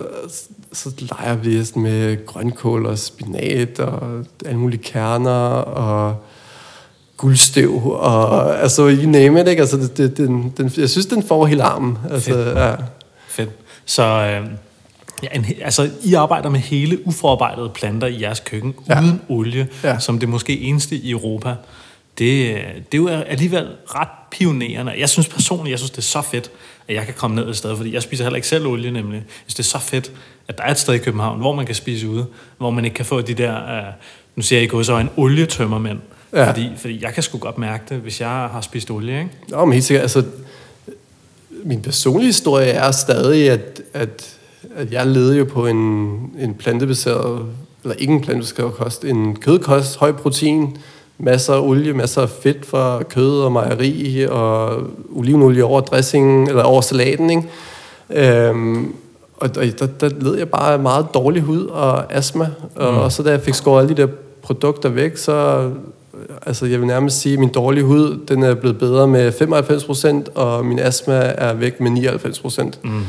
så 0.73 0.91
leger 0.99 1.37
vi 1.37 1.65
sådan 1.65 1.83
med 1.83 2.27
grønkål 2.27 2.87
og 2.87 2.99
spinat 2.99 3.81
og 3.81 4.25
alle 4.47 4.59
mulige 4.59 4.83
kerner 4.83 5.49
og 5.57 6.17
guldstøv 7.17 7.87
og 7.87 8.61
altså 8.61 8.89
you 8.89 9.11
name 9.11 9.41
it, 9.41 9.49
ikke? 9.49 9.61
Altså, 9.61 9.77
det, 9.77 9.97
det, 9.97 10.17
den, 10.17 10.55
den, 10.57 10.73
jeg 10.77 10.91
synes, 10.91 11.07
den 11.07 11.23
får 11.23 11.47
hele 11.47 11.63
armen. 11.63 11.99
Altså, 12.11 12.31
Fedt. 12.31 12.59
Ja. 12.59 12.75
Fedt. 13.29 13.51
Så 13.85 14.03
øh, 14.03 14.47
Ja, 15.23 15.29
en, 15.35 15.47
altså, 15.63 15.91
I 16.05 16.15
arbejder 16.15 16.49
med 16.49 16.61
hele 16.61 17.07
uforarbejdede 17.07 17.71
planter 17.75 18.07
i 18.07 18.23
jeres 18.23 18.41
køkken, 18.41 18.75
ja. 18.89 19.01
uden 19.01 19.21
olie, 19.29 19.69
ja. 19.85 19.99
som 19.99 20.19
det 20.19 20.29
måske 20.29 20.61
eneste 20.61 20.97
i 20.97 21.11
Europa. 21.11 21.55
Det, 22.19 22.55
det 22.93 22.99
er 22.99 23.03
jo 23.03 23.09
alligevel 23.09 23.69
ret 23.87 24.09
pionerende. 24.31 24.93
Jeg 24.99 25.09
synes 25.09 25.29
personligt, 25.29 25.71
jeg 25.71 25.79
synes, 25.79 25.91
det 25.91 25.99
er 25.99 26.03
så 26.03 26.23
fedt, 26.23 26.51
at 26.89 26.95
jeg 26.95 27.05
kan 27.05 27.15
komme 27.15 27.37
ned 27.37 27.49
et 27.49 27.57
sted, 27.57 27.77
fordi 27.77 27.95
jeg 27.95 28.03
spiser 28.03 28.25
heller 28.25 28.37
ikke 28.37 28.49
selv 28.49 28.67
olie 28.67 28.91
nemlig. 28.91 29.17
Jeg 29.17 29.25
synes, 29.47 29.55
det 29.55 29.63
er 29.63 29.79
så 29.79 29.79
fedt, 29.79 30.13
at 30.49 30.59
der 30.59 30.65
er 30.65 30.71
et 30.71 30.79
sted 30.79 30.95
i 30.95 30.99
København, 30.99 31.41
hvor 31.41 31.55
man 31.55 31.67
kan 31.67 31.75
spise 31.75 32.09
ude, 32.09 32.27
hvor 32.59 32.71
man 32.71 32.85
ikke 32.85 32.95
kan 32.95 33.05
få 33.05 33.21
de 33.21 33.35
der, 33.35 33.55
uh, 33.55 33.95
nu 34.37 34.43
siger 34.43 34.59
jeg 34.59 34.63
ikke 34.63 34.85
så 34.85 34.99
en 34.99 35.11
olietømmermænd, 35.17 35.99
ja. 36.33 36.51
fordi, 36.51 36.71
fordi 36.77 37.03
jeg 37.03 37.15
kan 37.15 37.23
sgu 37.23 37.39
godt 37.39 37.59
mærke 37.59 37.85
det, 37.89 37.97
hvis 37.97 38.21
jeg 38.21 38.29
har 38.29 38.61
spist 38.61 38.91
olie, 38.91 39.19
ikke? 39.19 39.31
Nå, 39.49 39.65
men 39.65 39.73
helt 39.73 39.85
sikkert, 39.85 40.03
altså, 40.03 40.25
min 41.65 41.83
personlige 41.83 42.29
historie 42.29 42.67
er 42.67 42.91
stadig, 42.91 43.51
at, 43.51 43.81
at 43.95 44.37
at 44.77 44.93
jeg 44.93 45.07
leder 45.07 45.35
jo 45.35 45.45
på 45.45 45.67
en, 45.67 45.77
en 46.39 46.55
plantebaseret, 46.59 47.47
eller 47.83 47.97
ikke 47.99 48.13
en 48.13 48.21
plantebaseret 48.21 48.75
kost, 48.75 49.05
en 49.05 49.37
kødkost, 49.37 49.97
høj 49.97 50.13
protein, 50.13 50.77
masser 51.19 51.55
af 51.55 51.61
olie, 51.61 51.93
masser 51.93 52.23
af 52.23 52.29
fedt 52.29 52.67
fra 52.67 53.03
kød 53.03 53.41
og 53.41 53.53
mejeri, 53.53 54.27
og 54.31 54.81
olivenolie 55.15 55.65
over 55.65 55.81
dressingen, 55.81 56.49
eller 56.49 56.63
over 56.63 56.81
salaten, 56.81 57.31
ikke? 57.31 57.49
Øhm, 58.11 58.95
og, 59.37 59.51
og 59.57 59.65
der, 59.79 59.87
der 59.87 60.09
led 60.21 60.37
jeg 60.37 60.49
bare 60.49 60.79
meget 60.79 61.07
dårlig 61.15 61.43
hud 61.43 61.67
og 61.67 62.13
astma, 62.13 62.49
og, 62.75 62.93
mm. 62.93 62.99
og 62.99 63.13
så 63.13 63.23
da 63.23 63.31
jeg 63.31 63.41
fik 63.41 63.55
skåret 63.55 63.83
alle 63.83 63.97
de 63.97 64.03
der 64.03 64.09
produkter 64.43 64.89
væk, 64.89 65.17
så 65.17 65.69
altså 66.47 66.67
jeg 66.67 66.79
vil 66.79 66.87
nærmest 66.87 67.21
sige, 67.21 67.33
at 67.33 67.39
min 67.39 67.49
dårlige 67.49 67.85
hud, 67.85 68.19
den 68.29 68.43
er 68.43 68.55
blevet 68.55 68.79
bedre 68.79 69.07
med 69.07 69.33
95%, 70.29 70.33
og 70.35 70.67
min 70.67 70.79
astma 70.79 71.15
er 71.15 71.55
væk 71.55 71.81
med 71.81 71.91
99%. 71.91 72.79
Mm. 72.85 73.03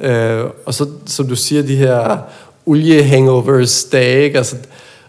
Øh, 0.00 0.44
og 0.66 0.74
så, 0.74 0.88
som 1.06 1.26
du 1.26 1.36
siger, 1.36 1.62
de 1.62 1.76
her 1.76 2.18
olie-hangovers 2.66 3.84
dage, 3.84 4.36
altså, 4.36 4.56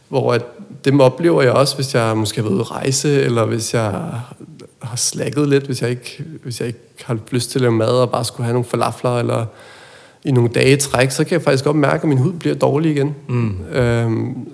hvor 0.10 0.34
at 0.34 0.42
dem 0.86 1.00
oplever 1.00 1.42
jeg 1.42 1.52
også, 1.52 1.76
hvis 1.76 1.96
jeg 1.96 2.18
måske 2.18 2.42
har 2.42 2.44
været 2.44 2.54
ude 2.54 2.62
at 2.62 2.72
rejse, 2.72 3.22
eller 3.22 3.46
hvis 3.46 3.74
jeg 3.74 4.04
har 4.82 4.96
slækket 4.96 5.50
lidt, 5.50 5.66
hvis 5.66 5.82
jeg 5.82 5.90
ikke, 5.90 6.24
hvis 6.44 6.60
jeg 6.60 6.68
ikke 6.68 6.80
har 7.04 7.18
lyst 7.32 7.52
til 7.52 7.60
at 7.60 7.62
lave 7.62 7.74
mad, 7.74 7.88
og 7.88 8.12
bare 8.12 8.26
skulle 8.26 8.46
have 8.46 8.54
nogle 8.54 8.66
falafler, 8.70 9.20
eller 9.20 9.46
i 10.24 10.32
nogle 10.32 10.50
dage 10.50 10.78
træk, 10.78 11.12
så 11.12 11.24
kan 11.24 11.34
jeg 11.34 11.42
faktisk 11.42 11.64
godt 11.64 11.78
mærke, 11.78 12.02
at 12.04 12.10
min 12.10 12.18
hud 12.18 12.34
bliver 12.34 12.56
dårlig 12.56 12.92
igen. 12.92 13.16
Mm. 13.28 13.66
Øhm, 13.72 14.50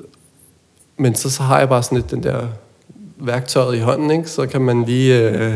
men 0.97 1.15
så, 1.15 1.29
så 1.29 1.43
har 1.43 1.59
jeg 1.59 1.69
bare 1.69 1.83
sådan 1.83 1.97
lidt 1.97 2.11
den 2.11 2.23
der 2.23 2.47
værktøjet 3.17 3.75
i 3.75 3.79
hånden, 3.79 4.11
ikke? 4.11 4.29
så 4.29 4.45
kan 4.45 4.61
man 4.61 4.83
lige 4.83 5.29
øh, 5.29 5.53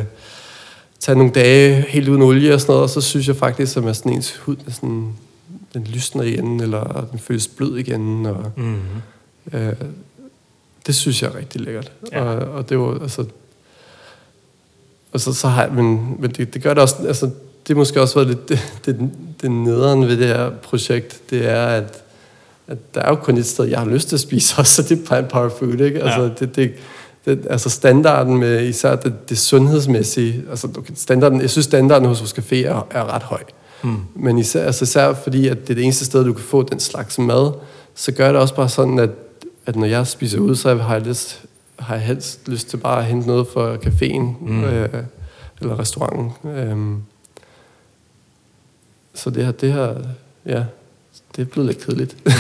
tage 1.01 1.17
nogle 1.17 1.31
dage 1.31 1.81
helt 1.81 2.09
uden 2.09 2.21
olie 2.21 2.53
og 2.53 2.61
sådan 2.61 2.71
noget, 2.71 2.83
og 2.83 2.89
så 2.89 3.01
synes 3.01 3.27
jeg 3.27 3.35
faktisk, 3.35 3.77
at 3.77 3.95
sådan 3.95 4.13
ens 4.13 4.35
hud 4.35 4.55
er 4.67 4.71
sådan, 4.71 5.13
den 5.73 5.83
lysner 5.83 6.23
igen, 6.23 6.59
eller 6.59 7.07
den 7.11 7.19
føles 7.19 7.47
blød 7.47 7.77
igen, 7.77 8.25
og 8.25 8.51
mm. 8.57 8.79
øh, 9.53 9.73
det 10.87 10.95
synes 10.95 11.21
jeg 11.21 11.31
er 11.31 11.35
rigtig 11.35 11.61
lækkert. 11.61 11.91
Ja. 12.11 12.23
Og, 12.23 12.53
og 12.53 12.69
det 12.69 12.79
var, 12.79 12.99
altså, 13.01 13.25
og 15.11 15.19
så, 15.19 15.33
så 15.33 15.47
har 15.47 15.63
jeg, 15.63 15.73
men, 15.73 16.15
men 16.19 16.31
det, 16.31 16.53
det 16.53 16.63
gør 16.63 16.73
det 16.73 16.83
også, 16.83 16.95
altså, 17.07 17.29
det 17.67 17.77
måske 17.77 18.01
også 18.01 18.15
været 18.15 18.27
lidt 18.27 18.49
det, 18.49 18.59
det, 18.85 19.09
det 19.41 19.51
nederen 19.51 20.07
ved 20.07 20.17
det 20.17 20.27
her 20.27 20.49
projekt, 20.49 21.21
det 21.29 21.49
er, 21.49 21.65
at, 21.65 22.03
at 22.67 22.77
der 22.93 23.01
er 23.01 23.09
jo 23.09 23.15
kun 23.15 23.37
et 23.37 23.45
sted, 23.45 23.65
jeg 23.65 23.79
har 23.79 23.89
lyst 23.89 24.07
til 24.07 24.15
at 24.15 24.19
spise 24.19 24.55
også, 24.57 24.73
så 24.83 24.89
det 24.89 25.01
er 25.01 25.05
plant 25.05 25.29
power 25.29 25.49
food, 25.49 25.79
ikke? 25.79 26.03
Altså, 26.03 26.21
ja. 26.21 26.29
det, 26.39 26.55
det, 26.55 26.73
det, 27.25 27.47
altså 27.49 27.69
standarden 27.69 28.37
med 28.37 28.67
især 28.67 28.95
det, 28.95 29.29
det 29.29 29.37
sundhedsmæssige, 29.37 30.43
altså 30.49 30.67
standarden, 30.95 31.41
jeg 31.41 31.49
synes 31.49 31.65
standarden 31.65 32.07
hos 32.07 32.19
vores 32.19 32.33
café 32.33 32.55
er, 32.55 32.87
er 32.91 33.13
ret 33.13 33.23
høj. 33.23 33.43
Mm. 33.83 33.97
Men 34.15 34.37
især, 34.37 34.65
altså 34.65 34.83
især 34.83 35.13
fordi, 35.13 35.47
at 35.47 35.61
det 35.61 35.69
er 35.69 35.75
det 35.75 35.83
eneste 35.83 36.05
sted, 36.05 36.25
du 36.25 36.33
kan 36.33 36.43
få 36.43 36.63
den 36.63 36.79
slags 36.79 37.19
mad, 37.19 37.51
så 37.95 38.11
gør 38.11 38.31
det 38.31 38.41
også 38.41 38.55
bare 38.55 38.69
sådan, 38.69 38.99
at, 38.99 39.09
at 39.65 39.75
når 39.75 39.85
jeg 39.85 40.07
spiser 40.07 40.39
ud, 40.39 40.55
så 40.55 40.75
har 40.75 40.93
jeg, 40.93 41.07
lyst, 41.07 41.43
har 41.79 41.95
jeg 41.95 42.03
helst 42.03 42.47
lyst 42.47 42.69
til 42.69 42.77
bare 42.77 42.99
at 42.99 43.05
hente 43.05 43.27
noget 43.27 43.47
fra 43.53 43.75
caféen 43.75 44.21
mm. 44.41 44.63
øh, 44.63 44.89
eller 45.61 45.79
restauranten. 45.79 46.49
Øhm, 46.51 47.03
så 49.13 49.29
det 49.29 49.45
her, 49.45 49.51
det 49.51 49.73
her, 49.73 49.95
ja, 50.45 50.63
det 51.35 51.41
er 51.41 51.45
blevet 51.45 51.67
lidt 51.67 51.85
kedeligt. 51.85 52.15
Mm. 52.25 52.31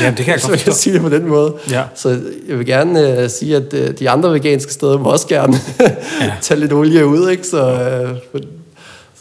Ja, 0.00 0.14
det 0.16 0.24
kan 0.24 0.26
jeg 0.26 0.40
godt 0.48 0.60
Så 0.60 0.64
jeg 0.66 0.74
sige 0.74 0.94
det 0.94 1.02
på 1.02 1.08
den 1.08 1.28
måde. 1.28 1.54
Ja. 1.70 1.84
Så 1.94 2.08
jeg 2.48 2.58
vil 2.58 2.66
gerne 2.66 3.22
uh, 3.24 3.30
sige, 3.30 3.56
at 3.56 3.74
uh, 3.74 3.94
de 3.98 4.10
andre 4.10 4.32
veganske 4.32 4.72
steder 4.72 4.98
må 4.98 5.10
også 5.10 5.26
gerne 5.26 5.56
ja. 6.20 6.32
tage 6.42 6.60
lidt 6.60 6.72
olie 6.72 7.06
ud, 7.06 7.30
ikke? 7.30 7.46
Så, 7.46 8.18
uh, 8.32 8.40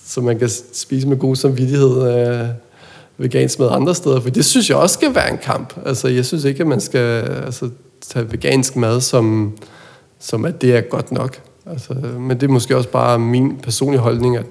så 0.06 0.22
man 0.22 0.40
kan 0.40 0.50
spise 0.74 1.08
med 1.08 1.18
god 1.18 1.36
samvittighed 1.36 2.42
uh, 2.42 2.48
vegansk 3.18 3.60
med 3.60 3.68
andre 3.72 3.96
steder. 3.96 4.22
For 4.22 4.30
det 4.30 4.46
synes 4.46 4.70
jeg 4.70 4.78
også 4.78 4.94
skal 4.94 5.16
være 5.16 5.32
en 5.32 5.38
kamp. 5.38 5.74
Altså, 5.86 6.08
jeg 6.08 6.26
synes 6.26 6.44
ikke, 6.44 6.62
at 6.62 6.68
man 6.68 6.82
skal 6.82 7.32
altså, 7.46 7.70
tage 8.02 8.32
vegansk 8.32 8.76
mad, 8.76 9.02
som, 9.02 9.58
som 10.20 10.46
at 10.46 10.62
det 10.62 10.76
er 10.76 10.82
godt 10.82 11.12
nok. 11.12 11.40
Altså, 11.66 11.94
men 12.20 12.40
det 12.40 12.44
er 12.44 12.52
måske 12.52 12.78
også 12.78 12.90
bare 12.90 13.20
min 13.20 13.58
personlige 13.64 14.00
holdning, 14.00 14.38
at, 14.38 14.46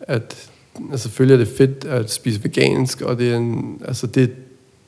at 0.00 0.36
altså, 0.90 1.02
selvfølgelig 1.02 1.34
er 1.34 1.38
det 1.38 1.56
fedt 1.56 1.84
at 1.84 2.10
spise 2.10 2.44
vegansk, 2.44 3.00
og 3.00 3.18
det 3.18 3.32
er, 3.32 3.36
en, 3.36 3.80
altså, 3.84 4.06
det 4.06 4.22
er 4.22 4.28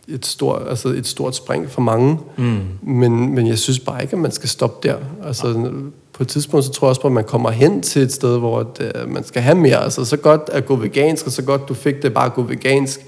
et 0.09 0.27
stort, 0.27 0.63
altså 0.69 0.89
et 0.89 1.07
stort 1.07 1.37
spring 1.37 1.71
for 1.71 1.81
mange. 1.81 2.19
Mm. 2.37 2.61
Men, 2.83 3.35
men 3.35 3.47
jeg 3.47 3.59
synes 3.59 3.81
bare 3.81 4.03
ikke, 4.03 4.13
at 4.13 4.19
man 4.19 4.33
skal 4.33 4.49
stoppe 4.49 4.89
der. 4.89 4.97
Altså, 5.25 5.49
ja. 5.49 5.71
På 6.13 6.23
et 6.23 6.29
tidspunkt, 6.29 6.67
så 6.67 6.73
tror 6.73 6.87
jeg 6.87 6.89
også 6.89 7.01
på, 7.01 7.07
at 7.07 7.13
man 7.13 7.25
kommer 7.25 7.51
hen 7.51 7.83
til 7.83 8.03
et 8.03 8.13
sted, 8.13 8.39
hvor 8.39 8.63
det, 8.63 8.93
uh, 9.03 9.11
man 9.11 9.25
skal 9.25 9.43
have 9.43 9.55
mere. 9.55 9.85
Altså, 9.85 10.05
så 10.05 10.17
godt 10.17 10.51
at 10.53 10.67
gå 10.67 10.77
vegansk, 10.77 11.27
og 11.27 11.33
så 11.33 11.43
godt 11.43 11.69
du 11.69 11.75
fik 11.75 12.03
det 12.03 12.15
bare 12.15 12.27
at 12.27 12.35
gå 12.35 12.43
vegansk. 12.43 13.01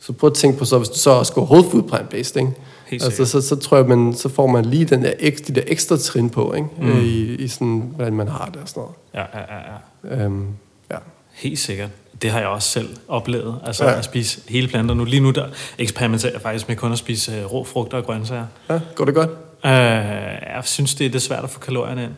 Så 0.00 0.12
prøv 0.12 0.30
at 0.30 0.34
tænke 0.34 0.58
på 0.58 0.64
så, 0.64 0.78
hvis 0.78 0.88
du 0.88 0.98
så 0.98 1.10
også 1.10 1.32
går 1.32 1.42
whole 1.42 1.70
food 1.70 1.82
plant-based, 1.82 2.36
ikke? 2.36 2.52
altså, 2.92 3.24
så, 3.24 3.40
så, 3.40 3.56
tror 3.56 3.76
jeg, 3.76 3.86
man, 3.86 4.14
så 4.14 4.28
får 4.28 4.46
man 4.46 4.64
lige 4.64 4.84
den 4.84 5.02
der, 5.02 5.12
de 5.48 5.54
der 5.54 5.62
ekstra 5.66 5.96
trin 5.96 6.30
på, 6.30 6.54
ikke? 6.54 6.68
Mm. 6.78 7.00
I, 7.00 7.34
I 7.34 7.48
sådan, 7.48 7.92
hvordan 7.96 8.14
man 8.14 8.28
har 8.28 8.46
det 8.46 8.56
og 8.62 8.68
sådan 8.68 8.80
noget. 8.80 8.94
Ja, 9.14 9.38
ja, 9.38 9.44
ja. 9.54 10.16
ja. 10.16 10.24
Øhm, 10.24 10.46
ja. 10.90 10.96
Helt 11.32 11.58
sikkert. 11.58 11.90
Det 12.22 12.30
har 12.30 12.38
jeg 12.38 12.48
også 12.48 12.68
selv 12.68 12.96
oplevet, 13.08 13.60
altså 13.66 13.84
ja. 13.84 13.98
at 13.98 14.04
spise 14.04 14.40
hele 14.48 14.68
planter. 14.68 14.94
Nu, 14.94 15.04
lige 15.04 15.20
nu 15.20 15.30
der 15.30 15.46
eksperimenterer 15.78 16.32
jeg 16.32 16.40
faktisk 16.40 16.68
med 16.68 16.76
kun 16.76 16.92
at 16.92 16.98
spise 16.98 17.44
uh, 17.44 17.52
rå 17.52 17.64
frugter 17.64 17.98
og 17.98 18.04
grøntsager. 18.04 18.46
Ja, 18.70 18.80
går 18.94 19.04
det 19.04 19.14
godt? 19.14 19.30
Uh, 19.64 19.70
jeg 19.70 20.60
synes, 20.64 20.94
det 20.94 21.06
er 21.06 21.10
det 21.10 21.22
svært 21.22 21.44
at 21.44 21.50
få 21.50 21.60
kalorierne 21.60 22.02
ind. 22.02 22.12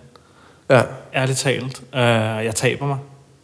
Ja. 0.70 0.82
Ærligt 1.14 1.38
talt. 1.38 1.82
Uh, 1.92 1.98
jeg 2.44 2.52
taber 2.54 2.86
mig. 2.86 2.98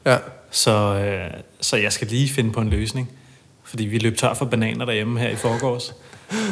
Ja. 0.06 0.16
Så, 0.50 0.94
uh, 0.94 1.40
så 1.60 1.76
jeg 1.76 1.92
skal 1.92 2.08
lige 2.08 2.28
finde 2.28 2.52
på 2.52 2.60
en 2.60 2.70
løsning. 2.70 3.10
Fordi 3.64 3.84
vi 3.84 3.98
løb 3.98 4.16
tør 4.18 4.34
for 4.34 4.44
bananer 4.44 4.84
derhjemme 4.84 5.20
her 5.20 5.28
i 5.28 5.36
forgårs. 5.36 5.94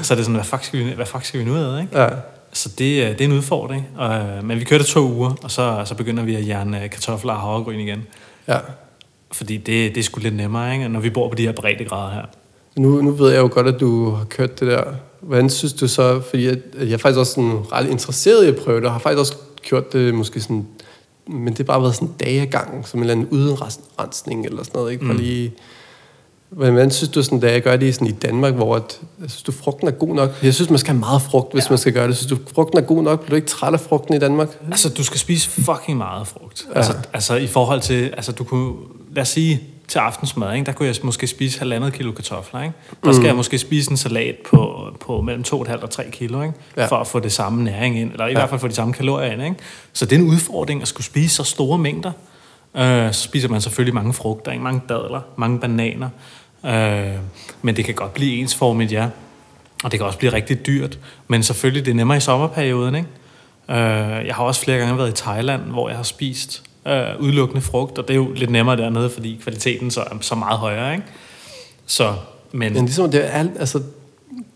Så 0.03 0.15
er 0.15 0.17
det 0.17 0.25
sådan, 0.25 0.35
hvad 0.35 0.45
fuck 0.45 0.65
skal 0.65 0.79
vi, 0.79 0.93
hvad 0.93 1.07
fuck 1.07 1.25
skal 1.25 1.41
vi 1.41 1.45
nu 1.45 1.57
af, 1.57 1.83
ikke? 1.83 2.01
Ja. 2.01 2.09
Så 2.53 2.69
det, 2.69 2.79
det 3.19 3.21
er 3.21 3.25
en 3.25 3.33
udfordring. 3.33 3.89
Uh, 4.01 4.45
men 4.45 4.59
vi 4.59 4.65
kørte 4.65 4.85
to 4.85 5.01
uger, 5.01 5.35
og 5.43 5.51
så, 5.51 5.83
så 5.85 5.95
begynder 5.95 6.23
vi 6.23 6.35
at 6.35 6.49
jerne 6.49 6.89
kartofler 6.89 7.33
og 7.33 7.41
havregryn 7.41 7.81
igen. 7.81 8.07
Ja. 8.49 8.59
Fordi 9.35 9.57
det, 9.57 9.95
det 9.95 9.97
er 9.97 10.03
sgu 10.03 10.21
lidt 10.21 10.37
nemmere, 10.37 10.75
ikke? 10.75 10.89
når 10.89 11.01
vi 11.01 11.11
bor 11.11 11.29
på 11.29 11.35
de 11.35 11.43
her 11.43 11.53
breddegrader 11.53 12.15
her. 12.15 12.23
Nu, 12.77 13.03
nu 13.03 13.11
ved 13.11 13.33
jeg 13.33 13.41
jo 13.41 13.49
godt, 13.53 13.67
at 13.67 13.81
du 13.81 14.11
har 14.11 14.25
kørt 14.25 14.61
det 14.61 14.69
der. 14.69 14.85
Hvordan 15.21 15.51
synes 15.51 15.73
du 15.73 15.89
så, 15.89 16.21
fordi 16.21 16.47
jeg, 16.47 16.57
jeg 16.79 16.93
er 16.93 16.97
faktisk 16.97 17.19
også 17.19 17.33
sådan 17.33 17.73
ret 17.73 17.91
interesseret 17.91 18.45
i 18.45 18.49
at 18.49 18.57
prøve 18.57 18.77
det, 18.77 18.87
og 18.87 18.93
har 18.93 18.99
faktisk 18.99 19.21
også 19.21 19.37
gjort 19.63 19.93
det 19.93 20.15
måske 20.15 20.41
sådan, 20.41 20.67
men 21.27 21.49
det 21.49 21.59
har 21.59 21.65
bare 21.65 21.83
været 21.83 21.95
sådan 21.95 22.09
en 22.09 22.15
dag 22.21 22.49
gang, 22.51 22.89
som 22.89 23.01
en 23.01 23.03
eller 23.03 23.13
anden 23.13 23.29
udrensning 23.29 24.47
eller 24.47 24.63
sådan 24.63 24.79
noget, 24.79 24.93
ikke? 24.93 25.07
For 25.07 25.13
mm. 25.13 25.19
lige 25.19 25.53
Hvordan 26.55 26.91
synes 26.91 27.11
du, 27.11 27.23
sådan, 27.23 27.41
da 27.41 27.53
jeg 27.53 27.63
gør 27.63 27.77
det 27.77 27.95
sådan 27.95 28.09
i 28.09 28.11
Danmark, 28.11 28.55
hvor 28.55 28.77
at, 28.77 29.01
jeg 29.21 29.31
synes 29.31 29.43
du, 29.43 29.53
frugten 29.53 29.89
er 29.89 29.93
god 29.93 30.15
nok? 30.15 30.31
Jeg 30.43 30.55
synes, 30.55 30.71
man 30.71 30.79
skal 30.79 30.93
have 30.93 31.01
meget 31.01 31.23
frugt, 31.23 31.53
hvis 31.53 31.65
ja. 31.65 31.71
man 31.71 31.79
skal 31.79 31.93
gøre 31.93 32.09
det. 32.09 32.17
Synes 32.17 32.31
du, 32.31 32.39
frugten 32.55 32.79
er 32.79 32.83
god 32.83 33.03
nok? 33.03 33.21
Bliver 33.21 33.31
du 33.31 33.37
ikke 33.37 33.49
træt 33.49 33.73
af 33.73 33.81
frugten 33.81 34.15
i 34.15 34.19
Danmark? 34.19 34.49
Altså, 34.71 34.89
du 34.89 35.05
skal 35.05 35.19
spise 35.19 35.49
fucking 35.49 35.99
meget 35.99 36.27
frugt. 36.27 36.67
Ja. 36.71 36.77
Altså, 36.77 36.95
altså, 37.13 37.35
i 37.35 37.47
forhold 37.47 37.81
til, 37.81 38.13
altså, 38.17 38.33
du 38.33 38.45
kunne, 38.45 38.75
lad 39.15 39.23
os 39.23 39.29
sige, 39.29 39.63
til 39.89 39.99
aftensmad, 39.99 40.55
ikke? 40.55 40.67
der 40.67 40.73
kunne 40.73 40.89
jeg 40.89 40.95
måske 41.03 41.27
spise 41.27 41.59
halvandet 41.59 41.93
kilo 41.93 42.13
kartofler. 42.13 42.63
Ikke? 42.63 42.75
Der 43.05 43.13
skal 43.13 43.21
mm. 43.21 43.27
jeg 43.27 43.37
måske 43.37 43.59
spise 43.59 43.91
en 43.91 43.97
salat 43.97 44.37
på, 44.51 44.89
på 45.01 45.21
mellem 45.21 45.45
2,5 45.47 45.83
og 45.83 45.91
3 45.91 46.05
kilo, 46.13 46.43
ikke? 46.43 46.55
Ja. 46.77 46.87
for 46.87 46.97
at 46.97 47.07
få 47.07 47.21
det 47.21 47.33
samme 47.33 47.65
næring 47.65 47.99
ind, 47.99 48.13
eller 48.13 48.27
i 48.27 48.31
ja. 48.31 48.39
hvert 48.39 48.49
fald 48.49 48.61
få 48.61 48.69
de 48.69 48.75
samme 48.75 48.95
kalorier 48.95 49.33
ind. 49.33 49.43
Ikke? 49.43 49.57
Så 49.93 50.07
det 50.07 50.17
er 50.17 50.21
en 50.21 50.29
udfordring 50.29 50.83
at 50.83 50.89
skulle 50.89 51.05
spise 51.05 51.35
så 51.35 51.45
store 51.45 51.79
mængder. 51.79 52.13
Øh, 52.77 53.13
så 53.13 53.23
spiser 53.23 53.49
man 53.49 53.61
selvfølgelig 53.61 53.95
mange 53.95 54.13
frugter, 54.13 54.53
ikke? 54.53 54.65
mange 54.65 54.81
dadler, 54.89 55.21
mange 55.37 55.61
bananer. 55.61 56.09
Øh, 56.65 57.19
men 57.63 57.77
det 57.77 57.85
kan 57.85 57.95
godt 57.95 58.15
blive 58.15 58.37
ensformigt, 58.37 58.93
ja. 58.93 59.09
Og 59.85 59.93
det 59.93 60.01
kan 60.01 60.07
også 60.07 60.19
blive 60.19 60.33
rigtig 60.33 60.67
dyrt. 60.67 60.99
Men 61.29 61.43
selvfølgelig, 61.43 61.85
det 61.85 61.91
er 61.91 61.95
nemmere 61.95 62.17
i 62.17 62.21
sommerperioden, 62.21 62.95
ikke? 62.95 63.09
Øh, 63.71 64.27
jeg 64.27 64.35
har 64.35 64.45
også 64.45 64.61
flere 64.61 64.79
gange 64.79 64.99
været 64.99 65.09
i 65.09 65.23
Thailand, 65.23 65.63
hvor 65.63 65.89
jeg 65.89 65.97
har 65.97 66.05
spist 66.05 66.63
øh, 66.87 67.21
udelukkende 67.21 67.63
frugt, 67.63 67.99
og 67.99 68.09
det 68.09 68.15
er 68.15 68.19
jo 68.19 68.33
lidt 68.33 68.51
nemmere 68.51 68.77
dernede, 68.77 69.11
fordi 69.11 69.41
kvaliteten 69.43 69.91
så 69.91 70.01
er 70.01 70.17
så 70.21 70.35
meget 70.35 70.59
højere, 70.59 70.93
ikke? 70.93 71.07
Så, 71.87 72.15
men... 72.53 72.73
Men 72.73 72.85
ligesom 72.85 73.11
det 73.11 73.35
er, 73.35 73.47
altså, 73.59 73.81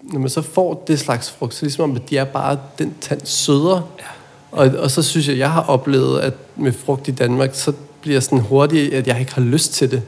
når 0.02 0.20
man 0.20 0.28
så 0.28 0.42
får 0.42 0.84
det 0.86 0.98
slags 0.98 1.30
frugt, 1.30 1.54
så 1.54 1.64
ligesom 1.64 1.96
at 1.96 2.10
de 2.10 2.18
er 2.18 2.24
bare 2.24 2.58
den 2.78 2.94
tand 3.00 3.20
sødere. 3.24 3.82
Ja. 3.98 4.04
Og, 4.50 4.66
og 4.78 4.90
så 4.90 5.02
synes 5.02 5.28
jeg, 5.28 5.38
jeg 5.38 5.52
har 5.52 5.62
oplevet, 5.62 6.20
at 6.20 6.34
med 6.56 6.72
frugt 6.72 7.08
i 7.08 7.10
Danmark, 7.10 7.50
så 7.52 7.72
bliver 8.00 8.20
sådan 8.20 8.40
hurtigt, 8.40 8.94
at 8.94 9.06
jeg 9.06 9.20
ikke 9.20 9.34
har 9.34 9.42
lyst 9.42 9.72
til 9.72 9.90
det. 9.90 10.02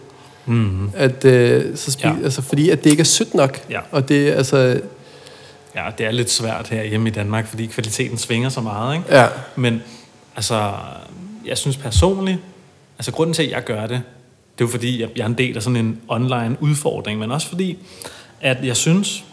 Mm-hmm. 0.47 0.91
At, 0.95 1.25
øh, 1.25 1.77
så 1.77 1.91
spi- 1.91 2.09
ja. 2.09 2.25
altså, 2.25 2.43
fordi 2.43 2.71
at 2.71 2.85
det 2.85 2.91
ikke 2.91 3.01
er 3.01 3.05
sødt 3.05 3.35
nok. 3.35 3.61
Ja. 3.71 3.81
Og 3.91 4.09
det, 4.09 4.33
altså, 4.33 4.81
ja, 5.75 5.87
det 5.99 6.07
er 6.07 6.11
lidt 6.11 6.31
svært 6.31 6.69
her 6.69 6.85
hjemme 6.85 7.09
i 7.09 7.13
Danmark, 7.13 7.47
fordi 7.47 7.67
kvaliteten 7.67 8.19
svinger 8.19 8.49
så 8.49 8.61
meget. 8.61 8.97
Ikke? 8.97 9.17
Ja. 9.17 9.27
Men 9.57 9.83
altså, 10.37 10.73
jeg 11.45 11.59
synes 11.59 11.77
personligt, 11.77 12.39
altså 12.99 13.13
grunden 13.13 13.35
til, 13.35 13.43
at 13.43 13.51
jeg 13.51 13.65
gør 13.65 13.87
det, 13.87 14.03
det 14.59 14.65
er 14.65 14.69
jo 14.69 14.71
fordi, 14.71 15.01
jeg 15.01 15.23
er 15.23 15.27
en 15.27 15.39
del 15.39 15.57
af 15.57 15.63
sådan 15.63 15.77
en 15.77 16.01
online 16.09 16.57
udfordring, 16.61 17.19
men 17.19 17.31
også 17.31 17.49
fordi, 17.49 17.79
at 18.41 18.65
jeg 18.65 18.77
synes, 18.77 19.25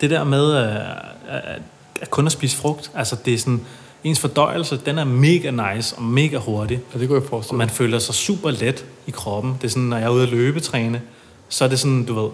det 0.00 0.10
der 0.10 0.24
med 0.24 0.54
at, 0.54 0.82
at, 1.28 1.62
at 2.00 2.10
kun 2.10 2.26
at 2.26 2.32
spise 2.32 2.56
frugt, 2.56 2.90
altså 2.94 3.16
det 3.24 3.34
er 3.34 3.38
sådan, 3.38 3.60
ens 4.04 4.20
fordøjelse, 4.20 4.80
den 4.86 4.98
er 4.98 5.04
mega 5.04 5.74
nice 5.74 5.96
og 5.96 6.02
mega 6.02 6.36
hurtig. 6.36 6.80
Ja, 6.94 6.98
det 6.98 7.08
kunne 7.08 7.20
jeg 7.20 7.28
forestille 7.28 7.54
Og 7.54 7.58
man 7.58 7.70
føler 7.70 7.98
sig 7.98 8.14
super 8.14 8.50
let 8.50 8.84
i 9.06 9.10
kroppen. 9.10 9.54
Det 9.60 9.64
er 9.64 9.68
sådan, 9.68 9.82
når 9.82 9.96
jeg 9.96 10.06
er 10.06 10.10
ude 10.10 10.22
at 10.22 10.28
løbetræne, 10.28 11.02
så 11.48 11.64
er 11.64 11.68
det 11.68 11.78
sådan, 11.78 12.04
du 12.04 12.22
ved, 12.22 12.30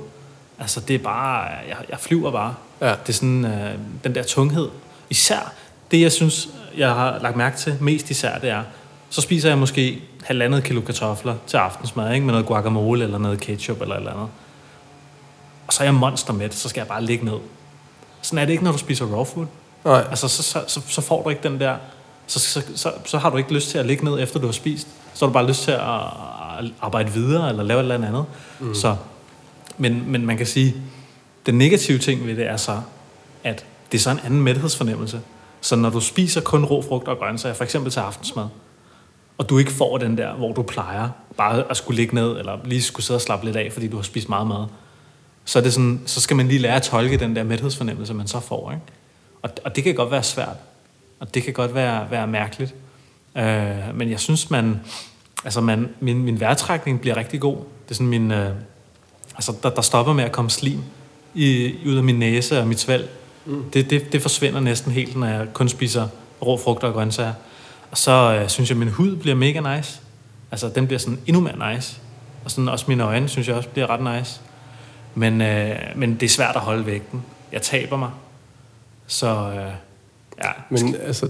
altså 0.58 0.80
det 0.80 0.94
er 0.94 0.98
bare, 0.98 1.42
jeg, 1.42 1.76
jeg 1.90 1.98
flyver 2.00 2.30
bare. 2.30 2.54
Ja. 2.80 2.90
Det 2.90 3.08
er 3.08 3.12
sådan, 3.12 3.44
øh, 3.44 3.74
den 4.04 4.14
der 4.14 4.22
tunghed. 4.22 4.68
Især 5.10 5.52
det, 5.90 6.00
jeg 6.00 6.12
synes, 6.12 6.48
jeg 6.76 6.88
har 6.88 7.18
lagt 7.18 7.36
mærke 7.36 7.56
til 7.56 7.76
mest 7.80 8.10
især, 8.10 8.38
det 8.38 8.50
er, 8.50 8.62
så 9.10 9.20
spiser 9.20 9.48
jeg 9.48 9.58
måske 9.58 10.02
halvandet 10.24 10.64
kilo 10.64 10.80
kartofler 10.80 11.34
til 11.46 11.56
aftensmad, 11.56 12.14
ikke? 12.14 12.26
med 12.26 12.32
noget 12.32 12.46
guacamole 12.46 13.04
eller 13.04 13.18
noget 13.18 13.40
ketchup 13.40 13.80
eller 13.80 13.96
eller 13.96 14.10
andet. 14.10 14.28
Og 15.66 15.72
så 15.72 15.82
er 15.82 15.86
jeg 15.86 15.94
monster 15.94 16.32
med 16.32 16.50
så 16.50 16.68
skal 16.68 16.80
jeg 16.80 16.88
bare 16.88 17.04
ligge 17.04 17.24
ned. 17.24 17.38
Sådan 18.22 18.38
er 18.38 18.44
det 18.44 18.52
ikke, 18.52 18.64
når 18.64 18.72
du 18.72 18.78
spiser 18.78 19.06
raw 19.06 19.24
food. 19.24 19.46
Nej. 19.84 20.04
Altså, 20.10 20.28
så, 20.28 20.42
så, 20.42 20.64
så, 20.66 20.80
så 20.88 21.00
får 21.00 21.22
du 21.22 21.28
ikke 21.28 21.42
den 21.42 21.60
der... 21.60 21.76
Så, 22.26 22.38
så, 22.38 22.62
så, 22.74 22.92
så 23.04 23.18
har 23.18 23.30
du 23.30 23.36
ikke 23.36 23.54
lyst 23.54 23.70
til 23.70 23.78
at 23.78 23.86
ligge 23.86 24.04
ned, 24.04 24.22
efter 24.22 24.40
du 24.40 24.46
har 24.46 24.52
spist. 24.52 24.88
Så 25.14 25.24
har 25.24 25.26
du 25.26 25.32
bare 25.32 25.46
lyst 25.46 25.62
til 25.62 25.70
at 25.70 25.80
arbejde 26.80 27.12
videre, 27.12 27.48
eller 27.48 27.62
lave 27.62 27.80
et 27.80 27.82
eller 27.82 28.08
andet. 28.08 28.24
Mm. 28.60 28.74
Så, 28.74 28.96
men, 29.78 30.10
men 30.10 30.26
man 30.26 30.36
kan 30.36 30.46
sige, 30.46 30.74
den 31.46 31.58
negative 31.58 31.98
ting 31.98 32.26
ved 32.26 32.36
det 32.36 32.46
er 32.46 32.56
så, 32.56 32.80
at 33.44 33.64
det 33.92 33.98
er 33.98 34.02
så 34.02 34.10
en 34.10 34.20
anden 34.24 34.42
mæthedsfornemmelse. 34.42 35.20
Så 35.66 35.76
når 35.76 35.90
du 35.90 36.00
spiser 36.00 36.40
kun 36.40 36.64
rå 36.64 36.82
frugt 36.82 37.08
og 37.08 37.18
grøntsager, 37.18 37.54
for 37.54 37.64
eksempel 37.64 37.92
til 37.92 38.00
aftensmad, 38.00 38.46
og 39.38 39.48
du 39.48 39.58
ikke 39.58 39.72
får 39.72 39.98
den 39.98 40.18
der, 40.18 40.34
hvor 40.34 40.52
du 40.52 40.62
plejer 40.62 41.08
bare 41.36 41.70
at 41.70 41.76
skulle 41.76 41.96
ligge 41.96 42.14
ned, 42.14 42.38
eller 42.38 42.58
lige 42.64 42.82
skulle 42.82 43.06
sidde 43.06 43.18
og 43.18 43.22
slappe 43.22 43.46
lidt 43.46 43.56
af, 43.56 43.72
fordi 43.72 43.88
du 43.88 43.96
har 43.96 44.02
spist 44.02 44.28
meget 44.28 44.46
mad, 44.46 44.66
så, 45.44 45.58
er 45.58 45.62
det 45.62 45.72
sådan, 45.72 46.00
så 46.06 46.20
skal 46.20 46.36
man 46.36 46.48
lige 46.48 46.58
lære 46.58 46.76
at 46.76 46.82
tolke 46.82 47.16
den 47.16 47.36
der 47.36 47.42
mæthedsfornemmelse, 47.42 48.14
man 48.14 48.26
så 48.26 48.40
får. 48.40 48.70
Ikke? 48.70 48.82
Og, 49.42 49.50
og 49.64 49.76
det 49.76 49.84
kan 49.84 49.94
godt 49.94 50.10
være 50.10 50.22
svært, 50.22 50.56
og 51.20 51.34
det 51.34 51.42
kan 51.42 51.52
godt 51.52 51.74
være, 51.74 52.10
være 52.10 52.26
mærkeligt. 52.26 52.74
Øh, 53.36 53.94
men 53.94 54.10
jeg 54.10 54.20
synes, 54.20 54.50
man, 54.50 54.80
altså 55.44 55.60
man, 55.60 55.88
min, 56.00 56.22
min 56.22 56.40
vejrtrækning 56.40 57.00
bliver 57.00 57.16
rigtig 57.16 57.40
god. 57.40 57.56
Det 57.56 57.90
er 57.90 57.94
sådan 57.94 58.06
min, 58.06 58.30
øh, 58.30 58.50
altså 59.34 59.54
der, 59.62 59.70
der 59.70 59.82
stopper 59.82 60.12
med 60.12 60.24
at 60.24 60.32
komme 60.32 60.50
slim 60.50 60.80
i, 61.34 61.74
ud 61.86 61.96
af 61.96 62.04
min 62.04 62.18
næse 62.18 62.60
og 62.60 62.66
mit 62.66 62.80
svælg. 62.80 63.08
Mm. 63.46 63.70
Det, 63.70 63.90
det, 63.90 64.12
det 64.12 64.22
forsvinder 64.22 64.60
næsten 64.60 64.92
helt, 64.92 65.16
når 65.16 65.26
jeg 65.26 65.46
kun 65.52 65.68
spiser 65.68 66.08
rå 66.42 66.56
frugter 66.56 66.88
og 66.88 66.94
grøntsager. 66.94 67.32
Og 67.90 67.98
så 67.98 68.38
øh, 68.40 68.48
synes 68.48 68.70
jeg, 68.70 68.74
at 68.74 68.78
min 68.78 68.88
hud 68.88 69.16
bliver 69.16 69.36
mega 69.36 69.76
nice. 69.76 70.00
Altså, 70.50 70.68
den 70.68 70.86
bliver 70.86 70.98
sådan 70.98 71.18
endnu 71.26 71.42
mere 71.42 71.74
nice. 71.74 72.00
Og 72.44 72.50
sådan 72.50 72.68
også 72.68 72.84
mine 72.88 73.02
øjne, 73.02 73.28
synes 73.28 73.48
jeg 73.48 73.56
også 73.56 73.68
bliver 73.68 73.86
ret 73.90 74.18
nice. 74.18 74.40
Men, 75.14 75.40
øh, 75.40 75.78
men 75.94 76.14
det 76.14 76.22
er 76.22 76.28
svært 76.28 76.56
at 76.56 76.60
holde 76.62 76.86
vægten. 76.86 77.22
Jeg 77.52 77.62
taber 77.62 77.96
mig. 77.96 78.10
Så 79.06 79.26
øh, 79.26 79.72
ja. 80.44 80.50
Men 80.70 80.94
altså, 80.94 81.28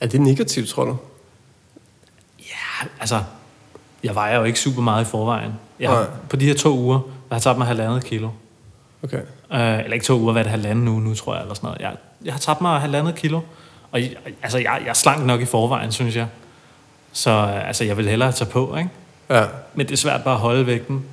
er 0.00 0.06
det 0.06 0.20
negativt, 0.20 0.68
tror 0.68 0.84
du? 0.84 0.96
Ja, 2.38 2.86
altså, 3.00 3.22
jeg 4.04 4.14
vejer 4.14 4.38
jo 4.38 4.44
ikke 4.44 4.60
super 4.60 4.82
meget 4.82 5.04
i 5.04 5.08
forvejen. 5.08 5.52
Jeg, 5.80 5.90
har, 5.90 6.10
på 6.28 6.36
de 6.36 6.46
her 6.46 6.54
to 6.54 6.78
uger, 6.78 7.00
jeg 7.30 7.34
har 7.34 7.40
tabt 7.40 7.58
mig 7.58 7.66
halvandet 7.66 8.04
kilo. 8.04 8.28
Okay. 9.02 9.20
Øh, 9.52 9.78
eller 9.78 9.92
ikke 9.92 10.06
to 10.06 10.18
uger, 10.18 10.32
hvad 10.32 10.44
det 10.44 10.50
halvanden 10.50 10.88
uge 10.88 11.00
nu, 11.00 11.14
tror 11.14 11.34
jeg, 11.34 11.42
eller 11.42 11.54
sådan 11.54 11.66
noget. 11.66 11.80
Jeg, 11.80 11.96
jeg 12.24 12.32
har 12.32 12.40
tabt 12.40 12.60
mig 12.60 12.80
halvandet 12.80 13.14
kilo. 13.14 13.40
Og 13.92 14.00
altså, 14.42 14.58
jeg, 14.58 14.78
jeg 14.84 14.90
er 14.90 14.94
slank 14.94 15.24
nok 15.24 15.40
i 15.40 15.44
forvejen, 15.44 15.92
synes 15.92 16.16
jeg. 16.16 16.26
Så 17.12 17.30
altså, 17.66 17.84
jeg 17.84 17.96
vil 17.96 18.08
hellere 18.08 18.32
tage 18.32 18.50
på, 18.50 18.76
ikke? 18.76 18.90
Ja. 19.30 19.44
Men 19.74 19.86
det 19.86 19.92
er 19.92 19.96
svært 19.96 20.24
bare 20.24 20.34
at 20.34 20.40
holde 20.40 20.66
vægten. 20.66 21.04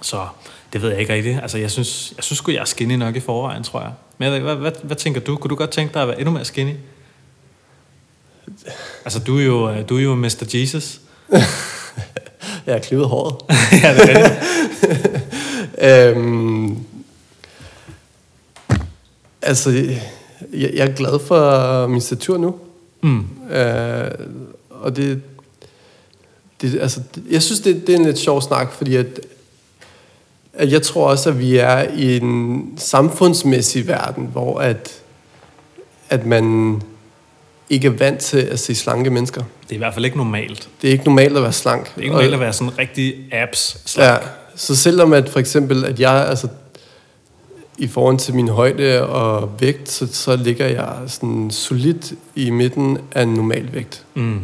Så 0.00 0.26
det 0.72 0.82
ved 0.82 0.90
jeg 0.90 1.00
ikke 1.00 1.14
rigtigt. 1.14 1.38
Altså, 1.42 1.58
jeg 1.58 1.70
synes, 1.70 2.12
jeg 2.16 2.24
synes 2.24 2.38
sgu, 2.38 2.50
jeg 2.52 2.60
er 2.60 2.64
skinny 2.64 2.94
nok 2.94 3.16
i 3.16 3.20
forvejen, 3.20 3.62
tror 3.62 3.80
jeg. 3.80 3.92
Men 4.18 4.32
jeg 4.32 4.40
hvad, 4.40 4.56
hvad, 4.56 4.72
hvad 4.82 4.96
tænker 4.96 5.20
du? 5.20 5.36
Kunne 5.36 5.48
du 5.48 5.54
godt 5.54 5.70
tænke 5.70 5.94
dig 5.94 6.02
at 6.02 6.08
være 6.08 6.18
endnu 6.18 6.32
mere 6.32 6.44
skinny? 6.44 6.74
Altså, 9.04 9.18
du 9.18 9.38
er 9.38 9.42
jo, 9.42 9.82
du 9.82 9.96
er 9.96 10.02
jo 10.02 10.14
Mr. 10.14 10.50
Jesus. 10.54 11.00
jeg 12.66 12.74
har 12.74 12.78
klippet 12.78 13.08
håret. 13.08 13.36
ja, 13.82 13.94
det 13.94 14.10
er 14.10 14.28
det. 14.28 16.16
øhm, 16.16 16.84
altså, 19.42 19.70
jeg, 20.52 20.70
jeg 20.74 20.88
er 20.88 20.92
glad 20.92 21.18
for 21.18 21.86
min 21.86 22.00
statur 22.00 22.38
nu. 22.38 22.54
Mm. 23.02 23.24
Øh, 23.50 24.10
og 24.70 24.96
det, 24.96 25.22
det, 26.60 26.80
altså, 26.80 27.00
jeg 27.30 27.42
synes, 27.42 27.60
det, 27.60 27.86
det 27.86 27.94
er 27.94 27.98
en 27.98 28.04
lidt 28.04 28.18
sjov 28.18 28.42
snak, 28.42 28.72
fordi 28.72 28.96
at, 28.96 29.20
at 30.54 30.72
jeg 30.72 30.82
tror 30.82 31.10
også, 31.10 31.30
at 31.30 31.38
vi 31.38 31.56
er 31.56 31.82
i 31.82 32.16
en 32.16 32.72
samfundsmæssig 32.76 33.88
verden, 33.88 34.28
hvor 34.32 34.58
at, 34.58 35.02
at 36.10 36.26
man 36.26 36.76
ikke 37.70 37.86
er 37.86 37.92
vant 37.92 38.18
til 38.18 38.38
at 38.38 38.58
se 38.58 38.74
slanke 38.74 39.10
mennesker. 39.10 39.42
Det 39.62 39.70
er 39.70 39.74
i 39.74 39.78
hvert 39.78 39.94
fald 39.94 40.04
ikke 40.04 40.16
normalt. 40.16 40.68
Det 40.82 40.88
er 40.88 40.92
ikke 40.92 41.04
normalt 41.04 41.36
at 41.36 41.42
være 41.42 41.52
slank. 41.52 41.94
Det 41.94 41.98
er 41.98 42.02
ikke 42.02 42.12
normalt 42.12 42.34
at 42.34 42.40
være 42.40 42.52
sådan 42.52 42.78
rigtig 42.78 43.14
abs 43.32 43.90
slank. 43.90 44.22
Ja, 44.22 44.28
så 44.56 44.76
selvom 44.76 45.12
at 45.12 45.28
for 45.28 45.40
eksempel, 45.40 45.84
at 45.84 46.00
jeg, 46.00 46.26
altså 46.28 46.48
i 47.80 47.86
forhold 47.86 48.18
til 48.18 48.34
min 48.34 48.48
højde 48.48 49.06
og 49.06 49.50
vægt, 49.60 49.88
så, 49.88 50.06
så 50.12 50.36
ligger 50.36 50.66
jeg 50.66 50.94
sådan 51.06 51.50
solidt 51.50 52.12
i 52.34 52.50
midten 52.50 52.98
af 53.12 53.22
en 53.22 53.34
normal 53.34 53.68
vægt. 53.72 54.04
Mm. 54.14 54.40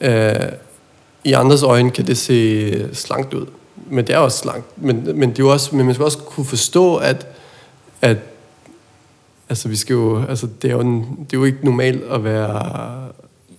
Øh, 0.00 0.34
I 1.24 1.32
andres 1.32 1.62
øjne 1.62 1.90
kan 1.90 2.06
det 2.06 2.18
se 2.18 2.94
slankt 2.94 3.34
ud, 3.34 3.46
men 3.90 4.06
det 4.06 4.14
er 4.14 4.18
også 4.18 4.38
slankt. 4.38 4.66
Men, 4.82 5.18
men, 5.18 5.30
det 5.30 5.38
er 5.38 5.44
også, 5.44 5.76
men 5.76 5.86
man 5.86 5.94
skal 5.94 6.04
også 6.04 6.18
kunne 6.18 6.46
forstå, 6.46 6.96
at, 6.96 7.26
at 8.02 8.16
altså, 9.48 9.68
vi 9.68 9.76
skal 9.76 9.94
jo, 9.94 10.24
altså, 10.28 10.48
det, 10.62 10.70
er 10.70 10.74
jo 10.74 10.80
en, 10.80 11.00
det 11.00 11.36
er 11.36 11.38
jo 11.38 11.44
ikke 11.44 11.64
normalt 11.64 12.02
at 12.02 12.24
være 12.24 12.72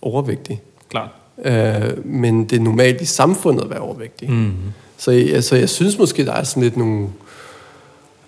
overvægtig. 0.02 0.62
Klart. 0.90 1.10
Øh, 1.46 2.06
men 2.06 2.46
det 2.46 2.56
er 2.56 2.64
normalt 2.64 3.02
i 3.02 3.06
samfundet 3.06 3.64
at 3.64 3.70
være 3.70 3.80
overvægtig. 3.80 4.30
Mm. 4.32 4.54
Så 4.98 5.12
altså, 5.12 5.56
jeg 5.56 5.70
synes 5.70 5.98
måske, 5.98 6.26
der 6.26 6.34
er 6.34 6.44
sådan 6.44 6.64
lidt 6.64 6.78
nogle 6.78 7.08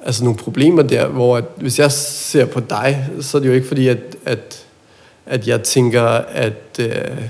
altså 0.06 0.24
nogle 0.24 0.40
problemer 0.40 0.82
der, 0.82 1.08
hvor 1.08 1.38
at, 1.38 1.44
hvis 1.58 1.80
jeg 1.80 1.92
ser 1.92 2.46
på 2.46 2.60
dig, 2.60 3.10
så 3.22 3.38
er 3.38 3.42
det 3.42 3.48
jo 3.48 3.54
ikke 3.54 3.68
fordi, 3.68 3.88
at, 3.88 4.16
at, 4.26 4.66
at 5.26 5.48
jeg 5.48 5.64
tænker, 5.64 6.04
at, 6.04 6.80
øh, 6.80 7.22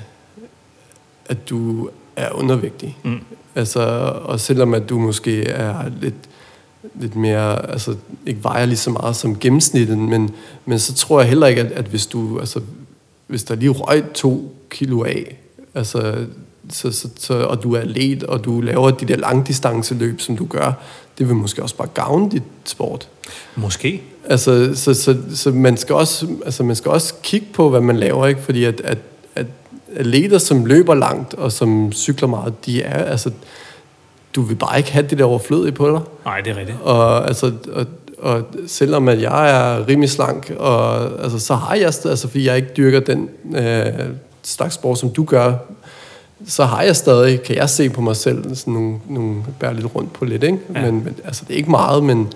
at 1.25 1.49
du 1.49 1.89
er 2.15 2.31
undervægtig. 2.31 2.97
Mm. 3.03 3.19
Altså, 3.55 3.79
og 4.25 4.39
selvom 4.39 4.73
at 4.73 4.89
du 4.89 4.99
måske 4.99 5.43
er 5.43 5.91
lidt, 6.01 6.15
lidt 6.95 7.15
mere, 7.15 7.71
altså 7.71 7.95
ikke 8.25 8.43
vejer 8.43 8.65
lige 8.65 8.77
så 8.77 8.89
meget 8.89 9.15
som 9.15 9.39
gennemsnittet, 9.39 9.97
men, 9.97 10.31
men 10.65 10.79
så 10.79 10.93
tror 10.93 11.19
jeg 11.19 11.29
heller 11.29 11.47
ikke, 11.47 11.61
at, 11.61 11.71
at 11.71 11.85
hvis 11.85 12.07
du, 12.07 12.39
altså, 12.39 12.61
hvis 13.27 13.43
der 13.43 13.55
lige 13.55 13.69
røg 13.69 14.03
to 14.13 14.55
kilo 14.69 15.03
af, 15.03 15.37
altså, 15.75 16.25
så, 16.69 16.91
så, 16.91 17.09
så, 17.19 17.33
og 17.33 17.63
du 17.63 17.75
er 17.75 17.83
let, 17.83 18.23
og 18.23 18.45
du 18.45 18.61
laver 18.61 18.91
de 18.91 19.05
der 19.05 19.15
langdistanceløb, 19.15 20.21
som 20.21 20.37
du 20.37 20.45
gør, 20.45 20.73
det 21.17 21.27
vil 21.27 21.35
måske 21.35 21.63
også 21.63 21.75
bare 21.75 21.87
gavne 21.93 22.31
dit 22.31 22.43
sport. 22.65 23.07
Måske. 23.55 24.01
Altså, 24.29 24.75
så, 24.75 24.93
så, 24.93 25.17
så 25.33 25.51
man, 25.51 25.77
skal 25.77 25.95
også, 25.95 26.27
altså, 26.45 26.63
man 26.63 26.75
skal 26.75 26.91
også 26.91 27.13
kigge 27.23 27.47
på, 27.53 27.69
hvad 27.69 27.81
man 27.81 27.97
laver, 27.97 28.27
ikke? 28.27 28.41
Fordi 28.41 28.63
at, 28.63 28.81
at, 28.81 28.97
at 29.35 29.45
atleter, 29.95 30.37
som 30.37 30.65
løber 30.65 30.95
langt, 30.95 31.33
og 31.33 31.51
som 31.51 31.91
cykler 31.91 32.27
meget, 32.27 32.65
de 32.65 32.81
er, 32.81 33.03
altså, 33.03 33.31
du 34.35 34.41
vil 34.41 34.55
bare 34.55 34.77
ikke 34.77 34.91
have 34.91 35.07
det 35.07 35.17
der 35.17 35.25
overflødige 35.25 35.71
på 35.71 35.91
dig. 35.91 35.99
Nej, 36.25 36.41
det 36.41 36.51
er 36.51 36.57
rigtigt. 36.57 36.77
Og, 36.83 37.27
altså, 37.27 37.53
og, 37.73 37.85
og 38.17 38.43
selvom 38.67 39.07
at 39.07 39.21
jeg 39.21 39.49
er 39.51 39.87
rimelig 39.87 40.09
slank, 40.09 40.53
og, 40.57 41.03
altså, 41.23 41.39
så 41.39 41.55
har 41.55 41.75
jeg, 41.75 41.85
altså, 41.85 42.27
fordi 42.27 42.47
jeg 42.47 42.55
ikke 42.55 42.69
dyrker 42.77 42.99
den 42.99 43.29
øh, 43.55 43.85
slags 44.43 44.75
sport, 44.75 44.99
som 44.99 45.09
du 45.09 45.23
gør, 45.23 45.53
så 46.47 46.65
har 46.65 46.81
jeg 46.81 46.95
stadig, 46.95 47.41
kan 47.41 47.55
jeg 47.55 47.69
se 47.69 47.89
på 47.89 48.01
mig 48.01 48.15
selv, 48.15 48.55
sådan 48.55 48.73
nogle, 48.73 48.99
nogle 49.09 49.35
bærer 49.59 49.73
lidt 49.73 49.95
rundt 49.95 50.13
på 50.13 50.25
lidt, 50.25 50.43
ikke? 50.43 50.57
Ja. 50.75 50.81
Men, 50.81 51.03
men, 51.03 51.15
altså, 51.25 51.43
det 51.47 51.53
er 51.53 51.57
ikke 51.57 51.71
meget, 51.71 52.03
men, 52.03 52.27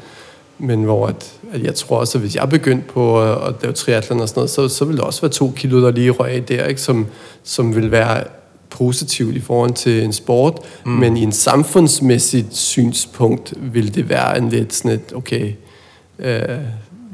men 0.59 0.83
hvor 0.83 1.07
at, 1.07 1.33
at 1.53 1.63
jeg 1.63 1.75
tror 1.75 1.97
også, 1.97 2.17
at 2.17 2.21
hvis 2.21 2.35
jeg 2.35 2.49
begyndte 2.49 2.87
på 2.87 3.21
at, 3.21 3.47
at 3.47 3.53
lave 3.61 3.73
triathlon 3.73 4.19
og 4.19 4.29
sådan 4.29 4.39
noget, 4.39 4.49
så, 4.49 4.67
så 4.67 4.85
vil 4.85 4.97
det 4.97 5.05
også 5.05 5.21
være 5.21 5.31
to 5.31 5.53
kilo, 5.55 5.81
der 5.81 5.91
lige 5.91 6.11
røg 6.11 6.31
af 6.31 6.43
der, 6.43 6.65
ikke? 6.65 6.81
Som, 6.81 7.07
som 7.43 7.75
vil 7.75 7.91
være 7.91 8.23
positivt 8.69 9.35
i 9.35 9.39
forhold 9.39 9.73
til 9.73 10.03
en 10.03 10.13
sport, 10.13 10.59
mm. 10.85 10.91
men 10.91 11.17
i 11.17 11.23
en 11.23 11.31
samfundsmæssigt 11.31 12.55
synspunkt 12.55 13.53
vil 13.73 13.95
det 13.95 14.09
være 14.09 14.37
en 14.37 14.49
lidt 14.49 14.73
sådan 14.73 14.91
et, 14.91 15.13
okay, 15.15 15.51
øh, 16.19 16.39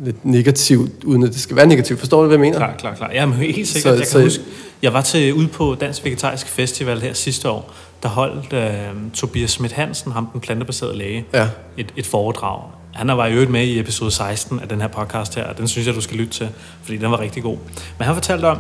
lidt 0.04 0.26
negativt, 0.26 1.04
uden 1.04 1.24
at 1.24 1.30
det 1.30 1.40
skal 1.40 1.56
være 1.56 1.68
negativt. 1.68 2.00
Forstår 2.00 2.22
du, 2.22 2.28
hvad 2.28 2.38
jeg 2.38 2.42
mener? 2.42 2.58
Klar, 2.58 2.76
klar, 2.78 2.96
klar. 2.96 3.12
Jamen, 3.14 3.36
helt 3.36 3.68
sikkert. 3.68 3.82
Så, 3.82 3.90
jeg 3.90 3.98
kan 3.98 4.08
så, 4.08 4.22
huske, 4.22 4.44
jeg 4.86 4.94
var 4.94 5.02
til 5.02 5.34
ude 5.34 5.48
på 5.48 5.76
Dansk 5.76 6.06
Vegetarisk 6.06 6.48
Festival 6.48 7.02
her 7.02 7.14
sidste 7.14 7.50
år, 7.50 7.74
der 8.04 8.10
holdt 8.10 8.54
øh, 8.54 9.12
Tobias 9.14 9.52
Schmidt 9.52 9.74
Hansen, 9.74 10.12
ham 10.12 10.28
den 10.34 10.42
plantebaserede 10.42 10.98
læge, 10.98 11.26
ja. 11.34 11.50
et, 11.78 11.94
et 11.96 12.06
foredrag. 12.06 12.62
Han 12.94 13.08
var 13.08 13.28
jo 13.28 13.50
med 13.50 13.64
i 13.64 13.80
episode 13.80 14.12
16 14.12 14.60
af 14.60 14.70
den 14.70 14.82
her 14.82 14.88
podcast 14.88 15.36
her, 15.36 15.44
og 15.44 15.58
den 15.58 15.68
synes 15.68 15.88
jeg, 15.88 15.96
du 15.96 16.02
skal 16.02 16.18
lytte 16.18 16.34
til, 16.34 16.50
fordi 16.84 16.98
den 16.98 17.12
var 17.12 17.20
rigtig 17.20 17.44
god. 17.44 17.58
Men 17.98 18.06
han 18.06 18.14
fortalte 18.16 18.46
om, 18.46 18.58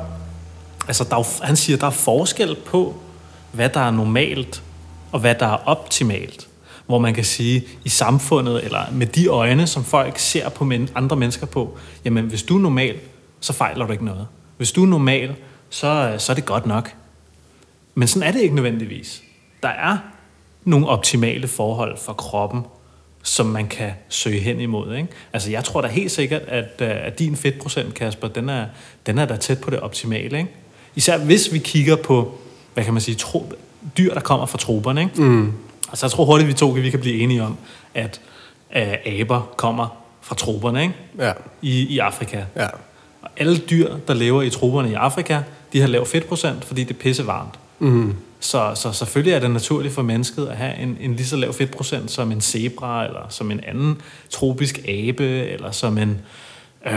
altså 0.87 1.03
der 1.03 1.15
er, 1.15 1.45
han 1.45 1.55
siger, 1.55 1.77
der 1.77 1.87
er 1.87 1.91
forskel 1.91 2.55
på, 2.65 2.95
hvad 3.51 3.69
der 3.69 3.79
er 3.79 3.91
normalt, 3.91 4.63
og 5.11 5.19
hvad 5.19 5.35
der 5.39 5.47
er 5.47 5.57
optimalt. 5.65 6.47
Hvor 6.85 6.99
man 6.99 7.13
kan 7.13 7.23
sige, 7.23 7.63
i 7.83 7.89
samfundet, 7.89 8.63
eller 8.63 8.79
med 8.91 9.07
de 9.07 9.27
øjne, 9.27 9.67
som 9.67 9.83
folk 9.83 10.19
ser 10.19 10.49
på 10.49 10.63
men, 10.63 10.89
andre 10.95 11.15
mennesker 11.15 11.45
på, 11.45 11.77
jamen 12.05 12.25
hvis 12.25 12.43
du 12.43 12.57
er 12.57 12.61
normal, 12.61 12.95
så 13.39 13.53
fejler 13.53 13.85
du 13.85 13.91
ikke 13.91 14.05
noget. 14.05 14.27
Hvis 14.57 14.71
du 14.71 14.83
er 14.83 14.87
normal, 14.87 15.35
så, 15.75 16.15
så 16.17 16.31
er 16.31 16.33
det 16.33 16.45
godt 16.45 16.65
nok. 16.65 16.93
Men 17.95 18.07
sådan 18.07 18.27
er 18.27 18.31
det 18.31 18.41
ikke 18.41 18.55
nødvendigvis. 18.55 19.21
Der 19.63 19.69
er 19.69 19.97
nogle 20.63 20.87
optimale 20.87 21.47
forhold 21.47 21.97
for 21.97 22.13
kroppen, 22.13 22.61
som 23.23 23.45
man 23.45 23.67
kan 23.67 23.91
søge 24.09 24.39
hen 24.39 24.59
imod. 24.59 24.95
Ikke? 24.95 25.07
Altså 25.33 25.51
jeg 25.51 25.63
tror 25.63 25.81
da 25.81 25.87
helt 25.87 26.11
sikkert, 26.11 26.41
at, 26.41 26.81
øh, 26.81 26.89
at 26.89 27.19
din 27.19 27.35
fedtprocent, 27.35 27.93
Kasper, 27.93 28.27
den 28.27 28.49
er, 28.49 28.65
den 29.05 29.17
er 29.17 29.25
da 29.25 29.35
tæt 29.35 29.61
på 29.61 29.69
det 29.69 29.79
optimale. 29.79 30.37
Ikke? 30.37 30.49
Især 30.95 31.17
hvis 31.17 31.53
vi 31.53 31.59
kigger 31.59 31.95
på, 31.95 32.37
hvad 32.73 32.83
kan 32.83 32.93
man 32.93 33.01
sige, 33.01 33.15
tro, 33.15 33.53
dyr, 33.97 34.13
der 34.13 34.21
kommer 34.21 34.45
fra 34.45 34.57
troberne. 34.57 35.01
Ikke? 35.01 35.21
Mm. 35.21 35.53
Altså 35.89 36.05
jeg 36.05 36.11
tror 36.11 36.25
hurtigt, 36.25 36.47
vi 36.47 36.53
to 36.53 36.67
vi 36.67 36.89
kan 36.89 36.99
blive 36.99 37.19
enige 37.19 37.43
om, 37.43 37.57
at 37.93 38.21
uh, 38.75 39.19
aber 39.19 39.53
kommer 39.57 39.87
fra 40.21 40.35
troberne 40.35 40.81
ikke? 40.81 40.93
Ja. 41.19 41.31
I, 41.61 41.85
i 41.85 41.99
Afrika. 41.99 42.43
Ja. 42.55 42.67
Alle 43.37 43.57
dyr, 43.57 43.89
der 44.07 44.13
lever 44.13 44.41
i 44.41 44.49
troberne 44.49 44.91
i 44.91 44.93
Afrika, 44.93 45.39
de 45.73 45.81
har 45.81 45.87
lav 45.87 46.05
fedtprocent, 46.05 46.65
fordi 46.65 46.83
det 46.83 46.95
er 46.95 46.99
pisse 46.99 47.27
varmt. 47.27 47.59
Mm. 47.79 48.13
Så, 48.39 48.71
så 48.75 48.91
selvfølgelig 48.91 49.33
er 49.33 49.39
det 49.39 49.51
naturligt 49.51 49.93
for 49.93 50.01
mennesket 50.01 50.47
at 50.47 50.57
have 50.57 50.77
en, 50.77 50.97
en 51.01 51.15
lige 51.15 51.25
så 51.25 51.35
lav 51.35 51.53
fedtprocent 51.53 52.11
som 52.11 52.31
en 52.31 52.41
zebra, 52.41 53.05
eller 53.05 53.25
som 53.29 53.51
en 53.51 53.59
anden 53.67 54.01
tropisk 54.29 54.79
abe, 54.87 55.23
eller 55.23 55.71
som 55.71 55.97
en, 55.97 56.21
øh, 56.87 56.93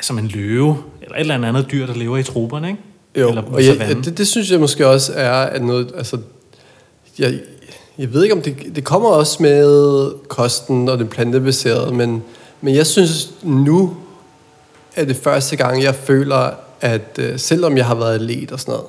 som 0.00 0.18
en 0.18 0.28
løve, 0.28 0.76
eller 1.02 1.14
et 1.14 1.20
eller 1.20 1.48
andet 1.48 1.66
dyr, 1.72 1.86
der 1.86 1.94
lever 1.94 2.16
i 2.16 2.22
troberne, 2.22 2.68
ikke? 2.68 2.80
Jo, 3.16 3.28
eller 3.28 3.42
og 3.42 3.66
jeg, 3.66 3.76
savannen. 3.76 4.04
det, 4.04 4.18
det 4.18 4.28
synes 4.28 4.50
jeg 4.50 4.60
måske 4.60 4.86
også 4.86 5.12
er 5.16 5.32
at 5.32 5.62
noget, 5.62 5.92
altså, 5.96 6.18
jeg, 7.18 7.40
jeg 7.98 8.12
ved 8.12 8.22
ikke 8.22 8.34
om 8.34 8.42
det, 8.42 8.76
det 8.76 8.84
kommer 8.84 9.08
også 9.08 9.42
med 9.42 10.10
kosten 10.28 10.88
og 10.88 10.98
det 10.98 11.10
plantebaserede, 11.10 11.94
men, 11.94 12.22
men 12.60 12.74
jeg 12.74 12.86
synes 12.86 13.32
nu 13.42 13.96
er 14.96 15.04
det 15.04 15.16
første 15.16 15.56
gang, 15.56 15.82
jeg 15.82 15.94
føler, 15.94 16.50
at 16.80 17.18
øh, 17.18 17.38
selvom 17.38 17.76
jeg 17.76 17.86
har 17.86 17.94
været 17.94 18.14
atlet 18.14 18.52
og 18.52 18.60
sådan 18.60 18.72
noget, 18.72 18.86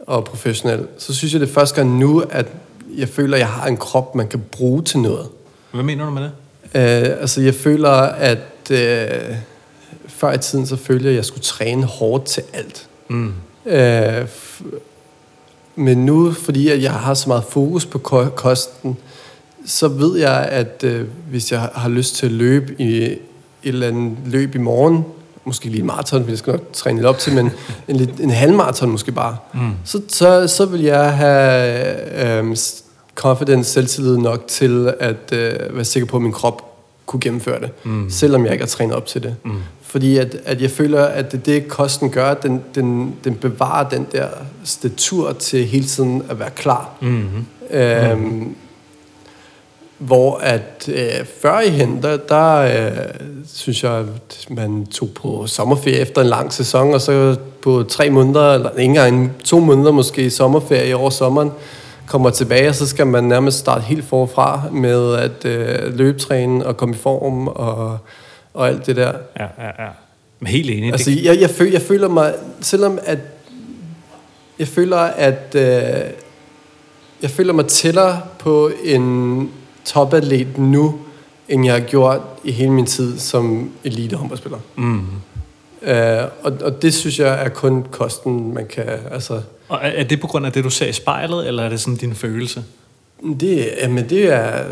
og 0.00 0.24
professionel, 0.24 0.86
så 0.98 1.14
synes 1.14 1.32
jeg 1.32 1.40
det 1.40 1.48
er 1.48 1.52
første 1.52 1.76
gang 1.76 1.98
nu, 1.98 2.22
at 2.30 2.46
jeg 2.96 3.08
føler, 3.08 3.36
at 3.36 3.40
jeg 3.40 3.48
har 3.48 3.66
en 3.66 3.76
krop, 3.76 4.14
man 4.14 4.28
kan 4.28 4.40
bruge 4.50 4.82
til 4.82 4.98
noget. 4.98 5.26
Hvad 5.72 5.82
mener 5.82 6.04
du 6.04 6.10
med 6.10 6.22
det? 6.22 6.30
Øh, 6.74 7.20
altså 7.20 7.40
jeg 7.40 7.54
føler, 7.54 7.90
at 8.00 8.70
øh, 8.70 9.08
før 10.08 10.32
i 10.32 10.38
tiden, 10.38 10.66
så 10.66 10.76
følte 10.76 11.04
jeg, 11.04 11.10
at 11.10 11.16
jeg 11.16 11.24
skulle 11.24 11.42
træne 11.42 11.84
hårdt 11.86 12.24
til 12.24 12.42
alt. 12.52 12.88
Mm. 13.08 13.32
Øh, 13.66 14.28
men 15.76 16.06
nu, 16.06 16.32
fordi 16.32 16.68
at 16.68 16.82
jeg 16.82 16.92
har 16.92 17.14
så 17.14 17.28
meget 17.28 17.44
fokus 17.44 17.86
på 17.86 17.98
ko- 17.98 18.28
kosten, 18.28 18.96
så 19.66 19.88
ved 19.88 20.18
jeg, 20.18 20.48
at 20.50 20.84
øh, 20.84 21.06
hvis 21.30 21.52
jeg 21.52 21.60
har 21.60 21.88
lyst 21.88 22.16
til 22.16 22.26
at 22.26 22.32
løbe 22.32 22.82
i 22.82 23.18
et 23.62 23.68
eller 23.68 23.88
andet 23.88 24.16
løb 24.26 24.54
i 24.54 24.58
morgen, 24.58 25.04
måske 25.44 25.68
lige 25.68 25.80
en 25.80 25.86
maraton, 25.86 26.26
vi 26.26 26.36
skal 26.36 26.50
nok 26.52 26.72
træne 26.72 26.96
lidt 26.98 27.06
op 27.06 27.18
til, 27.18 27.34
men 27.34 27.50
en, 27.88 27.96
lidt, 27.96 28.20
en 28.20 28.30
halvmaraton 28.30 28.90
måske 28.90 29.12
bare, 29.12 29.36
mm. 29.54 29.70
så, 29.84 30.00
så, 30.08 30.46
så 30.46 30.66
vil 30.66 30.80
jeg 30.80 31.16
have 31.16 32.38
øh, 32.38 32.56
confidence, 33.14 33.70
selvtillid 33.70 34.16
nok 34.16 34.46
til 34.46 34.94
at 35.00 35.32
øh, 35.32 35.76
være 35.76 35.84
sikker 35.84 36.06
på, 36.06 36.16
at 36.16 36.22
min 36.22 36.32
krop 36.32 36.64
kunne 37.06 37.20
gennemføre 37.20 37.60
det, 37.60 37.70
mm. 37.84 38.10
selvom 38.10 38.44
jeg 38.44 38.52
ikke 38.52 38.62
har 38.62 38.68
trænet 38.68 38.96
op 38.96 39.06
til 39.06 39.22
det. 39.22 39.36
Mm. 39.44 39.52
Fordi 39.82 40.16
at, 40.16 40.36
at 40.44 40.62
jeg 40.62 40.70
føler, 40.70 41.04
at 41.04 41.32
det, 41.32 41.46
det 41.46 41.68
kosten 41.68 42.10
gør, 42.10 42.34
den, 42.34 42.62
den, 42.74 43.14
den 43.24 43.34
bevarer 43.34 43.88
den 43.88 44.06
der 44.12 44.28
statur 44.64 45.32
til 45.32 45.64
hele 45.64 45.86
tiden 45.86 46.22
at 46.30 46.38
være 46.38 46.50
klar. 46.50 46.90
Mm-hmm. 47.00 47.46
Øhm, 47.70 48.56
hvor 49.98 50.36
at 50.36 50.88
øh, 50.92 51.26
før 51.42 51.60
i 51.60 51.70
hen, 51.70 52.02
der, 52.02 52.16
der 52.16 52.56
øh, 52.58 52.92
synes 53.54 53.84
jeg, 53.84 53.92
at 53.92 54.46
man 54.50 54.86
tog 54.86 55.08
på 55.14 55.46
sommerferie 55.46 55.98
efter 55.98 56.20
en 56.20 56.26
lang 56.26 56.52
sæson, 56.52 56.94
og 56.94 57.00
så 57.00 57.36
på 57.62 57.82
tre 57.82 58.10
måneder, 58.10 58.54
eller 58.54 58.70
ikke 58.70 58.82
engang 58.82 59.32
to 59.44 59.60
måneder 59.60 59.92
måske 59.92 60.22
i 60.22 60.30
sommerferie 60.30 60.96
over 60.96 61.10
sommeren, 61.10 61.50
kommer 62.06 62.30
tilbage, 62.30 62.68
og 62.68 62.74
så 62.74 62.86
skal 62.86 63.06
man 63.06 63.24
nærmest 63.24 63.58
starte 63.58 63.84
helt 63.84 64.04
forfra 64.04 64.62
med 64.72 65.14
at 65.14 65.44
øh, 65.44 65.98
løbetræne 65.98 66.66
og 66.66 66.76
komme 66.76 66.94
i 66.94 66.98
form 66.98 67.48
og, 67.48 67.98
og 68.54 68.68
alt 68.68 68.86
det 68.86 68.96
der. 68.96 69.12
Ja, 69.40 69.46
ja, 69.58 69.84
ja. 69.84 69.88
Men 70.40 70.46
helt 70.46 70.70
enig. 70.70 70.92
Altså, 70.92 71.10
det, 71.10 71.24
jeg, 71.24 71.40
jeg, 71.40 71.50
føler, 71.50 71.72
jeg 71.72 71.82
føler 71.82 72.08
mig, 72.08 72.34
selvom 72.60 72.98
at, 73.04 73.18
jeg 74.58 74.68
føler, 74.68 74.96
at 74.96 75.54
øh, 75.54 76.10
jeg 77.22 77.30
føler 77.30 77.52
mig 77.52 77.66
tættere 77.66 78.20
på 78.38 78.70
en 78.84 79.50
topatlet 79.88 80.58
nu, 80.58 80.94
end 81.48 81.64
jeg 81.64 81.74
har 81.74 81.80
gjort 81.80 82.20
i 82.44 82.52
hele 82.52 82.70
min 82.70 82.86
tid 82.86 83.18
som 83.18 83.70
elite 83.84 84.16
håndboldspiller. 84.16 84.58
mm. 84.76 85.00
Øh, 85.82 86.24
og, 86.42 86.52
og 86.62 86.82
det 86.82 86.94
synes 86.94 87.18
jeg 87.18 87.44
er 87.44 87.48
kun 87.48 87.84
kosten, 87.90 88.54
man 88.54 88.66
kan, 88.66 88.84
altså, 89.10 89.40
Og 89.68 89.78
er 89.82 89.88
er 89.88 90.04
det 90.04 90.20
på 90.20 90.26
grund 90.26 90.46
af 90.46 90.52
det, 90.52 90.64
du 90.64 90.70
ser 90.70 90.86
i 90.86 90.92
spejlet, 90.92 91.48
eller 91.48 91.62
er 91.62 91.68
det 91.68 91.80
sådan 91.80 91.96
din 91.96 92.14
følelse? 92.14 92.64
Det, 93.40 93.68
jamen 93.82 94.08
det 94.08 94.32
er 94.32 94.64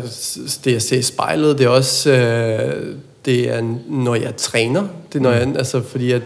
det, 0.63 0.73
jeg 0.73 0.81
ser 0.81 0.97
i 0.97 1.01
spejlet. 1.01 1.57
Det 1.57 1.65
er 1.65 1.69
også, 1.69 2.11
øh, 2.11 2.95
det 3.25 3.49
er, 3.49 3.77
når 3.89 4.15
jeg 4.15 4.35
træner. 4.35 4.87
Det 5.13 5.19
er, 5.19 5.23
når 5.23 5.31
jeg, 5.31 5.53
altså, 5.57 5.83
fordi 5.83 6.11
at 6.11 6.23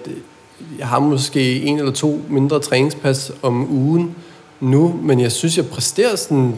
jeg 0.79 0.87
har 0.87 0.99
måske 0.99 1.61
en 1.61 1.79
eller 1.79 1.91
to 1.91 2.21
mindre 2.29 2.59
træningspas 2.59 3.31
om 3.41 3.71
ugen 3.71 4.15
nu, 4.59 4.99
men 5.03 5.19
jeg 5.19 5.31
synes, 5.31 5.57
jeg 5.57 5.65
præsterer 5.67 6.15
sådan 6.15 6.55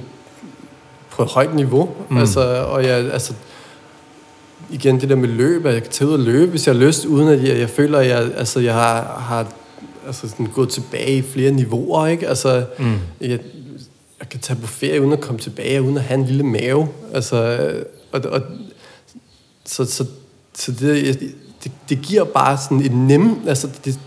på 1.14 1.24
et 1.24 1.30
højt 1.30 1.56
niveau. 1.56 1.90
Mm. 2.10 2.18
Altså, 2.18 2.66
og 2.68 2.84
jeg, 2.84 3.12
altså, 3.14 3.34
igen 4.72 5.02
det 5.02 5.10
der 5.10 5.16
med 5.16 5.30
løb, 5.30 5.66
at 5.66 5.74
jeg 5.74 5.84
kan 5.84 5.92
tage 5.92 6.08
ud 6.08 6.14
og 6.14 6.20
løbe, 6.20 6.52
hvis 6.52 6.68
jeg 6.68 6.76
har 6.76 6.82
lyst, 6.82 7.06
uden 7.06 7.28
at 7.28 7.44
jeg, 7.44 7.60
jeg 7.60 7.70
føler, 7.70 8.00
at 8.00 8.08
jeg, 8.08 8.32
altså, 8.38 8.60
jeg 8.60 8.74
har, 8.74 9.04
har 9.28 9.48
altså, 10.08 10.30
sådan 10.30 10.46
gået 10.46 10.70
tilbage 10.70 11.18
i 11.18 11.22
flere 11.22 11.52
niveauer. 11.52 12.08
Ikke? 12.08 12.28
Altså, 12.28 12.66
mm. 12.80 12.96
jeg, 13.22 13.40
jeg 14.20 14.30
kan 14.30 14.40
tage 14.40 14.60
på 14.60 14.68
ferie 14.68 15.02
uden 15.02 15.14
at 15.14 15.22
komme 15.22 15.40
tilbage, 15.40 15.82
uden 15.82 15.98
at 15.98 16.04
have 16.04 16.20
en 16.20 16.26
lille 16.26 16.44
mave. 16.44 16.88
Altså, 17.14 17.70
og, 18.12 18.22
og, 18.26 18.42
så, 19.66 19.86
så, 19.86 20.06
så 20.54 20.72
det, 20.72 21.20
det, 21.64 21.72
det 21.90 22.02
giver 22.02 22.24
bare 22.24 22.58
sådan 22.58 22.82
et 22.82 22.92
nem, 22.92 23.38
altså 23.48 23.70
det, 23.86 24.00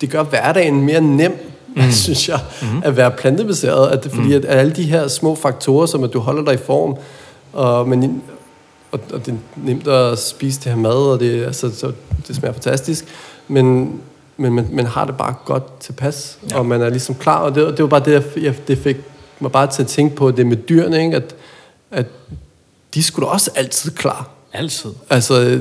det 0.00 0.10
gør 0.10 0.22
hverdagen 0.22 0.84
mere 0.84 1.00
nem, 1.00 1.32
mm. 1.76 1.92
synes 1.92 2.28
jeg, 2.28 2.40
mm. 2.62 2.82
at 2.84 2.96
være 2.96 3.10
plantebaseret. 3.10 3.90
At 3.90 4.04
det, 4.04 4.12
fordi 4.12 4.28
mm. 4.28 4.34
at 4.34 4.44
alle 4.44 4.72
de 4.72 4.82
her 4.82 5.08
små 5.08 5.34
faktorer, 5.34 5.86
som 5.86 6.04
at 6.04 6.12
du 6.12 6.18
holder 6.18 6.44
dig 6.44 6.54
i 6.54 6.64
form, 6.66 6.96
og, 7.52 7.88
men, 7.88 8.22
og, 8.92 9.00
og 9.12 9.26
det 9.26 9.32
er 9.34 9.38
nemt 9.56 9.88
at 9.88 10.18
spise 10.18 10.60
det 10.60 10.72
her 10.72 10.78
mad, 10.78 11.12
og 11.12 11.20
det, 11.20 11.44
altså, 11.44 11.74
så, 11.74 11.92
det 12.26 12.36
smager 12.36 12.52
fantastisk, 12.52 13.04
men, 13.48 14.00
men 14.36 14.52
man, 14.52 14.68
man 14.72 14.86
har 14.86 15.04
det 15.04 15.16
bare 15.16 15.34
godt 15.44 15.80
tilpas, 15.80 16.38
ja. 16.50 16.58
og 16.58 16.66
man 16.66 16.82
er 16.82 16.88
ligesom 16.88 17.14
klar, 17.14 17.38
og 17.38 17.54
det, 17.54 17.66
og 17.66 17.72
det 17.72 17.82
var 17.82 17.88
bare 17.88 18.04
det, 18.04 18.24
jeg, 18.36 18.54
det 18.68 18.78
fik 18.78 18.96
mig 19.40 19.52
bare 19.52 19.66
til 19.66 19.82
at 19.82 19.88
tænke 19.88 20.16
på 20.16 20.30
det 20.30 20.46
med 20.46 20.56
dyrene, 20.56 21.04
ikke? 21.04 21.16
At, 21.16 21.34
at 21.90 22.06
de 22.94 23.02
skulle 23.02 23.26
da 23.26 23.32
også 23.32 23.50
altid 23.54 23.90
klar. 23.90 24.28
Altid. 24.52 24.90
Altså, 25.10 25.60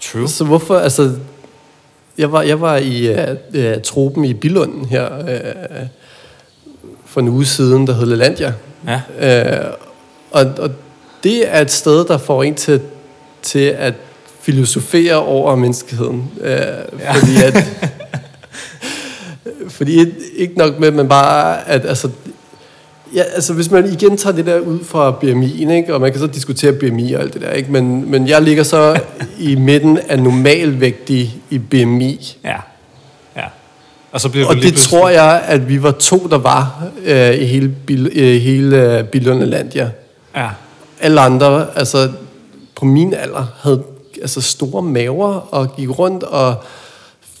True. 0.00 0.28
så 0.28 0.44
hvorfor, 0.44 0.76
altså, 0.76 1.18
jeg 2.18 2.32
var, 2.32 2.42
jeg 2.42 2.60
var 2.60 2.76
i 2.76 3.10
uh, 3.10 3.18
uh, 3.54 3.82
tropen 3.82 4.24
i 4.24 4.34
Billund 4.34 4.86
her 4.86 5.18
uh, 5.18 5.86
for 7.06 7.20
en 7.20 7.28
uge 7.28 7.46
siden, 7.46 7.86
der 7.86 7.94
hed 7.94 8.06
Lelandia. 8.06 8.52
Ja. 8.86 9.00
Uh, 9.66 9.74
og, 10.30 10.46
og 10.58 10.70
det 11.24 11.54
er 11.54 11.60
et 11.60 11.70
sted, 11.70 12.04
der 12.04 12.18
får 12.18 12.42
en 12.42 12.54
til, 12.54 12.80
til 13.42 13.58
at 13.78 13.94
filosofere 14.40 15.16
over 15.16 15.56
menneskeheden. 15.56 16.30
Uh, 16.36 16.46
ja. 16.46 17.12
Fordi 17.12 17.42
at, 17.44 17.64
fordi 19.68 20.12
ikke 20.36 20.58
nok 20.58 20.78
med, 20.78 20.90
man 20.90 21.08
bare, 21.08 21.68
at 21.68 21.86
altså, 21.86 22.10
ja, 23.14 23.22
altså 23.22 23.52
hvis 23.52 23.70
man 23.70 23.92
igen 23.92 24.16
tager 24.16 24.36
det 24.36 24.46
der 24.46 24.58
ud 24.58 24.84
fra 24.84 25.10
BMI'en, 25.10 25.70
ikke, 25.70 25.94
og 25.94 26.00
man 26.00 26.12
kan 26.12 26.20
så 26.20 26.26
diskutere 26.26 26.72
BMI 26.72 27.12
og 27.12 27.22
alt 27.22 27.34
det 27.34 27.42
der, 27.42 27.50
ikke, 27.50 27.72
men, 27.72 28.10
men 28.10 28.28
jeg 28.28 28.42
ligger 28.42 28.62
så 28.62 29.00
i 29.38 29.54
midten 29.54 29.98
af 30.08 30.18
normalvægtig 30.18 31.42
i 31.50 31.58
BMI. 31.58 32.36
Ja. 32.44 32.56
Ja. 33.36 33.44
Og 34.12 34.20
så 34.20 34.28
bliver 34.28 34.46
Og 34.46 34.56
det 34.56 34.74
tror 34.74 35.08
jeg, 35.08 35.42
at 35.46 35.68
vi 35.68 35.82
var 35.82 35.90
to, 35.90 36.26
der 36.30 36.38
var 36.38 36.84
øh, 37.04 37.34
i 37.34 37.44
hele, 37.44 37.68
bil, 37.86 38.10
øh, 38.14 38.40
hele 38.40 38.98
øh, 38.98 39.04
Billunderlandia. 39.04 39.90
Ja. 40.36 40.48
Alle 41.00 41.20
andre, 41.20 41.66
altså 41.76 42.10
på 42.76 42.84
min 42.84 43.14
alder, 43.14 43.46
havde 43.62 43.82
altså 44.22 44.40
store 44.40 44.82
maver 44.82 45.54
og 45.54 45.76
gik 45.76 45.98
rundt 45.98 46.22
og 46.22 46.54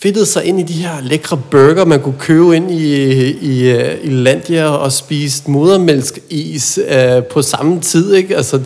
fedtede 0.04 0.26
sig 0.26 0.44
ind 0.44 0.60
i 0.60 0.62
de 0.62 0.72
her 0.72 1.00
lækre 1.00 1.36
burger, 1.50 1.84
man 1.84 2.00
kunne 2.00 2.18
købe 2.18 2.56
ind 2.56 2.70
i, 2.70 3.04
i, 3.30 3.70
øh, 3.70 3.96
i 4.02 4.10
Landia 4.10 4.66
og 4.68 4.92
spise 4.92 5.50
modermælkis 5.50 6.78
øh, 6.88 7.24
på 7.24 7.42
samme 7.42 7.80
tid, 7.80 8.14
ikke? 8.14 8.36
Altså, 8.36 8.62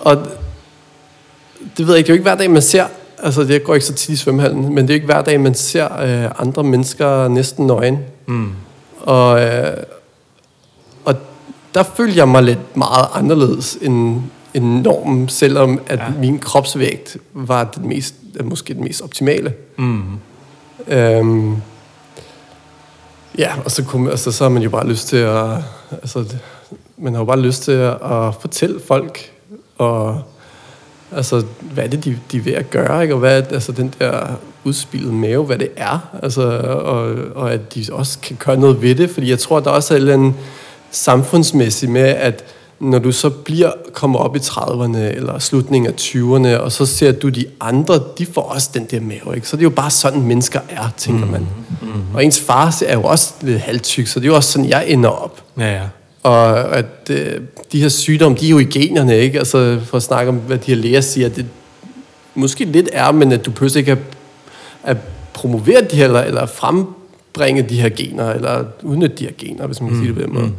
og 0.00 0.16
det 1.76 1.86
ved 1.86 1.94
jeg 1.94 1.98
ikke, 1.98 2.06
det 2.06 2.12
er 2.12 2.14
jo 2.14 2.14
ikke 2.14 2.22
hver 2.22 2.34
dag, 2.34 2.50
man 2.50 2.62
ser, 2.62 2.86
altså 3.18 3.44
det 3.44 3.64
går 3.64 3.74
ikke 3.74 3.86
så 3.86 3.92
tit 3.92 4.08
i 4.08 4.16
svømmehallen, 4.16 4.74
men 4.74 4.76
det 4.76 4.82
er 4.82 4.94
jo 4.94 4.94
ikke 4.94 5.06
hver 5.06 5.22
dag, 5.22 5.40
man 5.40 5.54
ser 5.54 6.00
øh, 6.00 6.30
andre 6.38 6.64
mennesker 6.64 7.28
næsten 7.28 7.66
nøgen. 7.66 7.98
Mm. 8.26 8.50
Og, 9.00 9.40
øh, 9.40 9.76
og 11.04 11.14
der 11.74 11.82
følte 11.82 12.18
jeg 12.18 12.28
mig 12.28 12.42
lidt 12.42 12.76
meget 12.76 13.06
anderledes 13.14 13.78
end, 13.82 14.20
end 14.54 14.82
normen, 14.82 15.28
selvom 15.28 15.80
at 15.86 15.98
ja. 15.98 16.04
min 16.20 16.38
kropsvægt 16.38 17.16
var 17.32 17.64
den 17.64 17.88
mest, 17.88 18.14
måske 18.44 18.74
den 18.74 18.84
mest 18.84 19.02
optimale. 19.02 19.52
Mm. 19.78 20.02
Øhm, 20.86 21.56
ja, 23.38 23.52
og 23.64 23.70
så, 23.70 23.84
kunne, 23.84 24.10
altså, 24.10 24.32
så 24.32 24.44
har 24.44 24.48
man 24.48 24.62
jo 24.62 24.70
bare 24.70 24.86
lyst 24.86 25.08
til 25.08 25.16
at... 25.16 25.56
Altså, 25.90 26.24
man 26.96 27.12
har 27.12 27.20
jo 27.20 27.24
bare 27.24 27.40
lyst 27.40 27.62
til 27.62 27.72
at, 27.72 27.92
at 27.92 28.34
fortælle 28.40 28.80
folk, 28.86 29.32
og, 29.78 30.22
altså, 31.12 31.44
hvad 31.60 31.84
er 31.84 31.88
det, 31.88 32.04
de, 32.04 32.18
de 32.32 32.36
er 32.36 32.42
ved 32.42 32.52
at 32.52 32.70
gøre, 32.70 33.02
ikke? 33.02 33.14
og 33.14 33.20
hvad 33.20 33.42
er 33.42 33.54
altså, 33.54 33.72
den 33.72 33.94
der 33.98 34.26
udspillede 34.64 35.12
mave, 35.12 35.44
hvad 35.44 35.58
det 35.58 35.68
er, 35.76 35.98
altså, 36.22 36.42
og, 36.84 37.14
og 37.34 37.52
at 37.52 37.74
de 37.74 37.84
også 37.92 38.18
kan 38.22 38.36
gøre 38.36 38.56
noget 38.56 38.82
ved 38.82 38.94
det, 38.94 39.10
fordi 39.10 39.30
jeg 39.30 39.38
tror, 39.38 39.60
der 39.60 39.70
også 39.70 39.94
er 39.94 39.98
en 39.98 40.08
eller 40.08 40.32
samfundsmæssig 40.90 41.90
med, 41.90 42.00
at 42.00 42.44
når 42.82 42.98
du 42.98 43.12
så 43.12 43.30
bliver 43.30 43.72
kommer 43.92 44.18
op 44.18 44.36
i 44.36 44.38
30'erne 44.38 44.96
eller 44.98 45.38
slutningen 45.38 45.92
af 45.92 45.94
20'erne, 46.00 46.60
og 46.60 46.72
så 46.72 46.86
ser 46.86 47.12
du 47.12 47.28
de 47.28 47.46
andre, 47.60 48.00
de 48.18 48.26
får 48.26 48.42
også 48.42 48.70
den 48.74 48.84
der 48.90 49.00
mave, 49.00 49.34
ikke? 49.34 49.48
Så 49.48 49.56
det 49.56 49.60
er 49.60 49.64
jo 49.64 49.70
bare 49.70 49.90
sådan, 49.90 50.22
mennesker 50.22 50.60
er, 50.68 50.88
tænker 50.96 51.26
man. 51.26 51.40
Mm-hmm. 51.40 52.14
Og 52.14 52.24
ens 52.24 52.40
far 52.40 52.82
er 52.86 52.94
jo 52.94 53.02
også 53.02 53.34
lidt 53.40 53.60
halvtyk, 53.60 54.06
så 54.06 54.20
det 54.20 54.26
er 54.26 54.28
jo 54.28 54.36
også 54.36 54.52
sådan, 54.52 54.68
jeg 54.68 54.84
ender 54.88 55.08
op. 55.08 55.42
Ja, 55.58 55.72
ja. 55.72 55.82
Og 56.22 56.76
at 56.76 57.10
øh, 57.10 57.40
de 57.72 57.80
her 57.80 57.88
sygdomme, 57.88 58.38
de 58.38 58.46
er 58.46 58.50
jo 58.50 58.58
i 58.58 58.64
generne, 58.64 59.18
ikke? 59.18 59.38
Altså 59.38 59.80
for 59.84 59.96
at 59.96 60.02
snakke 60.02 60.28
om, 60.28 60.36
hvad 60.36 60.58
de 60.58 60.74
her 60.74 60.82
læger 60.82 61.00
siger, 61.00 61.28
det, 61.28 61.46
måske 62.34 62.64
lidt 62.64 62.88
er, 62.92 63.12
men 63.12 63.32
at 63.32 63.46
du 63.46 63.50
pludselig 63.50 63.80
ikke 63.80 63.92
at, 63.92 63.98
at 64.82 64.96
promovere 65.34 65.80
de 65.90 65.96
her, 65.96 66.04
eller, 66.04 66.20
eller 66.20 66.46
frembringe 66.46 67.62
de 67.62 67.80
her 67.80 67.88
gener, 67.88 68.32
eller 68.32 68.64
udnytte 68.82 69.16
de 69.16 69.24
her 69.24 69.32
gener, 69.38 69.66
hvis 69.66 69.80
man 69.80 69.90
kan 69.90 69.98
mm. 69.98 70.04
sige 70.04 70.14
det 70.14 70.22
på 70.22 70.22
den 70.22 70.34
måde. 70.34 70.46
Mm. 70.46 70.54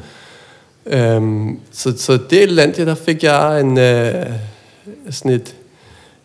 Øhm, 0.86 1.59
så, 1.71 1.93
så 1.97 2.19
det 2.29 2.51
land, 2.51 2.73
der 2.73 2.95
fik 2.95 3.23
jeg 3.23 3.59
en, 3.59 3.77
øh, 3.77 4.25
sådan 5.09 5.31
et, 5.31 5.55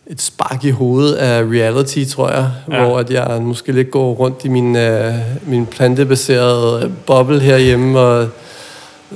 et 0.07 0.21
spark 0.21 0.63
i 0.63 0.69
hovedet 0.69 1.15
af 1.15 1.43
reality, 1.43 2.03
tror 2.09 2.29
jeg, 2.29 2.51
ja. 2.71 2.83
hvor 2.83 2.99
at 2.99 3.11
jeg 3.11 3.41
måske 3.41 3.71
lidt 3.71 3.91
går 3.91 4.13
rundt 4.13 4.45
i 4.45 4.47
min, 4.47 4.75
øh, 4.75 5.13
min 5.47 5.65
plantebaserede 5.65 6.91
boble 7.05 7.39
herhjemme, 7.39 7.99
og 7.99 8.27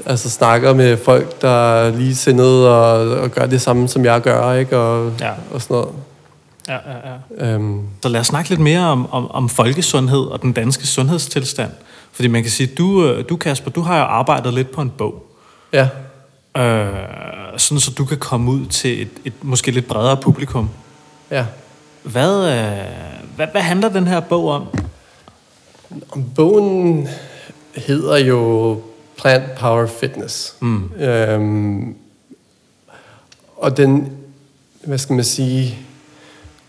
altså 0.06 0.30
snakker 0.30 0.74
med 0.74 0.98
folk, 0.98 1.42
der 1.42 1.74
er 1.74 1.92
lige 1.92 2.16
sindet 2.16 2.68
og, 2.68 3.18
og 3.18 3.32
gør 3.32 3.46
det 3.46 3.62
samme, 3.62 3.88
som 3.88 4.06
jeg 4.06 4.22
gør, 4.22 4.54
ikke? 4.54 4.78
Og, 4.78 5.12
ja. 5.20 5.32
og 5.52 5.62
sådan 5.62 5.74
noget. 5.76 5.90
Ja, 6.68 6.74
ja, 6.74 7.14
ja. 7.40 7.54
Øhm. 7.54 7.82
Så 8.04 8.10
lad 8.10 8.20
os 8.20 8.28
snakke 8.28 8.50
lidt 8.50 8.60
mere 8.60 8.80
om, 8.80 9.12
om, 9.12 9.32
om 9.32 9.50
folkesundhed 9.50 10.20
og 10.20 10.42
den 10.42 10.52
danske 10.52 10.88
sundhedstilstand. 10.88 11.72
Fordi 12.12 12.28
man 12.28 12.42
kan 12.42 12.52
sige, 12.52 12.68
du, 12.78 13.06
øh, 13.06 13.30
du 13.30 13.36
Kasper, 13.36 13.72
du 13.72 13.82
har 13.82 13.98
jo 13.98 14.04
arbejdet 14.04 14.54
lidt 14.54 14.72
på 14.72 14.82
en 14.82 14.90
bog. 14.98 15.33
Ja. 15.74 15.88
Øh, 16.58 17.58
sådan 17.58 17.80
så 17.80 17.92
du 17.98 18.06
kan 18.06 18.18
komme 18.18 18.52
ud 18.52 18.66
til 18.66 19.02
et, 19.02 19.10
et 19.26 19.34
måske 19.42 19.72
lidt 19.72 19.88
bredere 19.88 20.18
publikum. 20.18 20.70
Ja. 21.32 21.46
Hvad, 22.04 22.48
øh, 22.48 22.78
hvad, 23.36 23.48
hvad 23.52 23.62
handler 23.62 23.90
den 23.90 24.08
her 24.08 24.20
bog 24.20 24.48
om? 24.50 24.68
Bogen 26.36 27.08
hedder 27.76 28.18
jo 28.18 28.82
Plant 29.18 29.56
Power 29.60 29.88
Fitness. 29.88 30.56
Mm. 30.60 30.92
Øhm, 30.94 31.96
og 33.58 33.78
den, 33.78 34.18
hvad 34.86 34.98
skal 34.98 35.16
man 35.16 35.26
sige, 35.26 35.78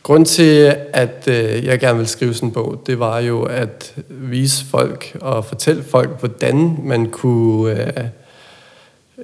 grund 0.03 0.27
til, 0.27 0.77
at 0.93 1.25
øh, 1.29 1.65
jeg 1.65 1.81
gerne 1.81 1.99
vil 1.99 2.09
skrive 2.09 2.35
sådan 2.35 2.49
en 2.49 2.53
bog, 2.53 2.83
det 2.87 2.99
var 2.99 3.19
jo 3.19 3.43
at 3.43 3.95
vise 4.09 4.65
folk 4.65 5.17
og 5.21 5.45
fortælle 5.45 5.83
folk, 5.83 6.19
hvordan 6.19 6.77
man 6.83 7.11
kunne 7.11 7.71
øh, 7.99 8.05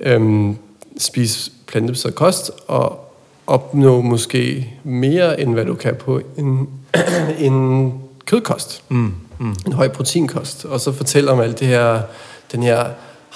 øh, 0.00 0.50
spise 0.98 1.50
plantebaseret 1.66 2.14
kost 2.14 2.50
og 2.66 3.10
opnå 3.46 4.00
måske 4.00 4.70
mere, 4.84 5.40
end 5.40 5.54
hvad 5.54 5.64
du 5.64 5.74
kan 5.74 5.94
på 5.94 6.20
en, 6.36 6.68
en 7.38 7.94
kødkost. 8.26 8.82
Mm, 8.88 9.14
mm. 9.38 9.54
En 9.66 9.72
høj 9.72 9.88
proteinkost. 9.88 10.64
Og 10.64 10.80
så 10.80 10.92
fortælle 10.92 11.30
om 11.30 11.40
alt 11.40 11.60
det 11.60 11.68
her, 11.68 12.00
den 12.52 12.62
her 12.62 12.84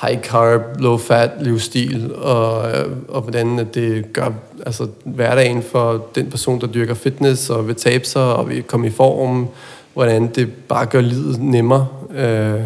high 0.02 0.22
carb, 0.22 0.60
low 0.78 0.96
fat 0.96 1.30
livsstil, 1.40 2.14
og, 2.14 2.72
og 3.08 3.22
hvordan 3.22 3.68
det 3.74 4.12
gør 4.12 4.30
altså, 4.66 4.88
hverdagen 5.04 5.62
for 5.62 6.06
den 6.14 6.30
person, 6.30 6.60
der 6.60 6.66
dyrker 6.66 6.94
fitness 6.94 7.50
og 7.50 7.68
vil 7.68 7.74
tabe 7.74 8.04
sig 8.04 8.34
og 8.34 8.48
vil 8.48 8.62
komme 8.62 8.86
i 8.86 8.90
form, 8.90 9.48
hvordan 9.92 10.26
det 10.26 10.52
bare 10.68 10.86
gør 10.86 11.00
livet 11.00 11.40
nemmere. 11.40 11.86
Øh, 12.14 12.62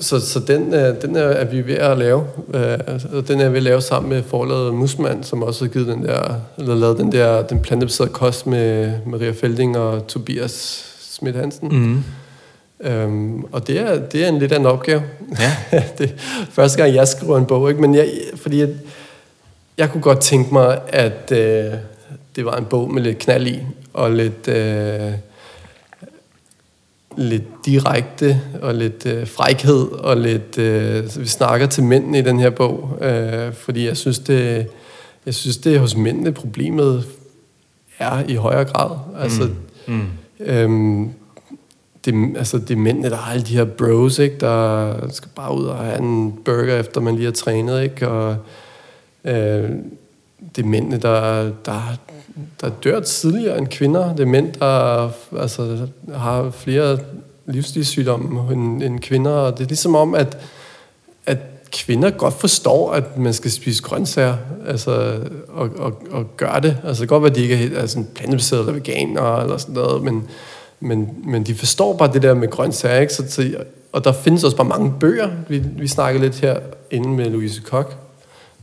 så, 0.00 0.20
så 0.20 0.40
den, 0.40 0.74
øh, 0.74 1.02
den 1.02 1.16
er, 1.16 1.44
vi 1.44 1.66
ved 1.66 1.74
at 1.74 1.98
lave. 1.98 2.26
Øh, 2.54 2.78
den 3.28 3.40
er 3.40 3.48
vi 3.48 3.56
at 3.56 3.62
lave 3.62 3.80
sammen 3.80 4.10
med 4.10 4.22
forlaget 4.22 4.74
Musmand, 4.74 5.24
som 5.24 5.42
også 5.42 5.64
har 5.64 5.72
givet 5.72 5.86
den 5.86 6.04
der, 6.04 6.34
eller 6.58 6.74
lavet 6.74 6.98
den 6.98 7.12
der 7.12 7.42
den 7.42 7.60
plantebaserede 7.60 8.12
kost 8.12 8.46
med 8.46 8.92
Maria 9.06 9.30
Felding 9.30 9.78
og 9.78 10.06
Tobias 10.06 10.84
Schmidt 11.00 11.36
Hansen. 11.36 11.68
Mm. 11.68 12.04
Øhm, 12.80 13.44
og 13.44 13.66
det 13.66 13.80
er, 13.80 13.98
det 13.98 14.24
er 14.24 14.28
en 14.28 14.38
lidt 14.38 14.52
af 14.52 14.58
en 14.58 14.66
opgave. 14.66 15.02
Ja. 15.40 15.52
det 15.98 16.10
er 16.10 16.14
første 16.50 16.82
gang, 16.82 16.94
jeg 16.94 17.08
skriver 17.08 17.38
en 17.38 17.46
bog, 17.46 17.68
ikke? 17.68 17.80
men 17.80 17.94
jeg, 17.94 18.08
fordi 18.34 18.60
jeg, 18.60 18.68
jeg 19.78 19.90
kunne 19.90 20.02
godt 20.02 20.20
tænke 20.20 20.52
mig, 20.52 20.80
at 20.88 21.32
øh, 21.32 21.72
det 22.36 22.44
var 22.44 22.56
en 22.56 22.64
bog 22.64 22.94
med 22.94 23.02
lidt 23.02 23.18
knald 23.18 23.46
i, 23.46 23.60
og 23.94 24.10
lidt, 24.10 24.48
øh, 24.48 25.12
lidt 27.16 27.66
direkte, 27.66 28.40
og 28.62 28.74
lidt 28.74 29.06
øh, 29.06 29.26
frækhed, 29.26 29.88
og 29.92 30.16
lidt, 30.16 30.58
øh, 30.58 31.20
vi 31.20 31.26
snakker 31.26 31.66
til 31.66 31.82
mændene 31.82 32.18
i 32.18 32.22
den 32.22 32.38
her 32.38 32.50
bog, 32.50 32.98
øh, 33.00 33.52
fordi 33.52 33.86
jeg 33.86 33.96
synes, 33.96 34.18
det, 34.18 34.66
jeg 35.26 35.34
synes, 35.34 35.56
det 35.56 35.74
er 35.74 35.78
hos 35.78 35.96
mændene 35.96 36.32
problemet 36.32 37.04
er 37.98 38.24
i 38.28 38.34
højere 38.34 38.64
grad. 38.64 38.96
Altså, 39.18 39.48
mm. 39.86 39.94
Mm. 39.94 40.06
Øhm, 40.40 41.10
det, 42.04 42.36
altså, 42.36 42.58
det 42.58 42.70
er 42.70 42.76
mændene, 42.76 43.10
der 43.10 43.16
har 43.16 43.32
alle 43.32 43.46
de 43.46 43.56
her 43.56 43.64
bros, 43.64 44.18
ikke? 44.18 44.36
der 44.40 44.94
skal 45.10 45.30
bare 45.34 45.54
ud 45.54 45.64
og 45.64 45.76
have 45.76 45.98
en 45.98 46.32
burger, 46.44 46.80
efter 46.80 47.00
man 47.00 47.14
lige 47.14 47.24
har 47.24 47.32
trænet. 47.32 47.82
Ikke? 47.82 48.08
Og, 48.08 48.36
øh, 49.24 49.70
det 50.56 50.62
er 50.62 50.66
mændene, 50.66 50.96
der, 50.96 51.50
der, 51.64 51.96
der 52.60 52.68
dør 52.84 53.00
tidligere 53.00 53.58
end 53.58 53.66
kvinder. 53.66 54.14
Det 54.14 54.20
er 54.20 54.26
mænd, 54.26 54.52
der 54.52 55.10
altså, 55.38 55.88
har 56.14 56.50
flere 56.50 56.98
livsstilssygdomme 57.46 58.52
end, 58.52 58.82
end 58.82 59.00
kvinder. 59.00 59.30
Og 59.30 59.58
det 59.58 59.64
er 59.64 59.68
ligesom 59.68 59.94
om, 59.94 60.14
at, 60.14 60.38
at 61.26 61.38
kvinder 61.72 62.10
godt 62.10 62.34
forstår, 62.34 62.92
at 62.92 63.18
man 63.18 63.32
skal 63.32 63.50
spise 63.50 63.82
grøntsager, 63.82 64.36
altså, 64.66 65.20
og, 65.48 65.70
og, 65.78 66.02
og 66.10 66.36
gøre 66.36 66.60
det. 66.60 66.76
Altså, 66.84 67.00
det 67.00 67.08
kan 67.08 67.20
godt 67.20 67.22
være, 67.22 67.30
at 67.30 67.36
de 67.36 67.42
ikke 67.42 67.76
er 67.76 67.80
altså, 67.80 68.04
plantebaseret 68.14 68.60
eller 68.60 68.72
veganer 68.72 69.36
eller 69.36 69.56
sådan 69.56 69.74
noget, 69.74 70.02
men, 70.02 70.28
men, 70.80 71.08
men 71.24 71.42
de 71.46 71.54
forstår 71.54 71.96
bare 71.96 72.12
det 72.12 72.22
der 72.22 72.34
med 72.34 72.48
grøntsager, 72.50 73.00
ikke? 73.00 73.14
Så, 73.14 73.26
til, 73.26 73.56
og 73.92 74.04
der 74.04 74.12
findes 74.12 74.44
også 74.44 74.56
bare 74.56 74.68
mange 74.68 74.92
bøger. 75.00 75.30
Vi, 75.48 75.62
vi 75.78 75.88
snakkede 75.88 76.24
lidt 76.24 76.40
her 76.40 76.58
inde 76.90 77.08
med 77.08 77.30
Louise 77.30 77.60
Koch. 77.60 77.88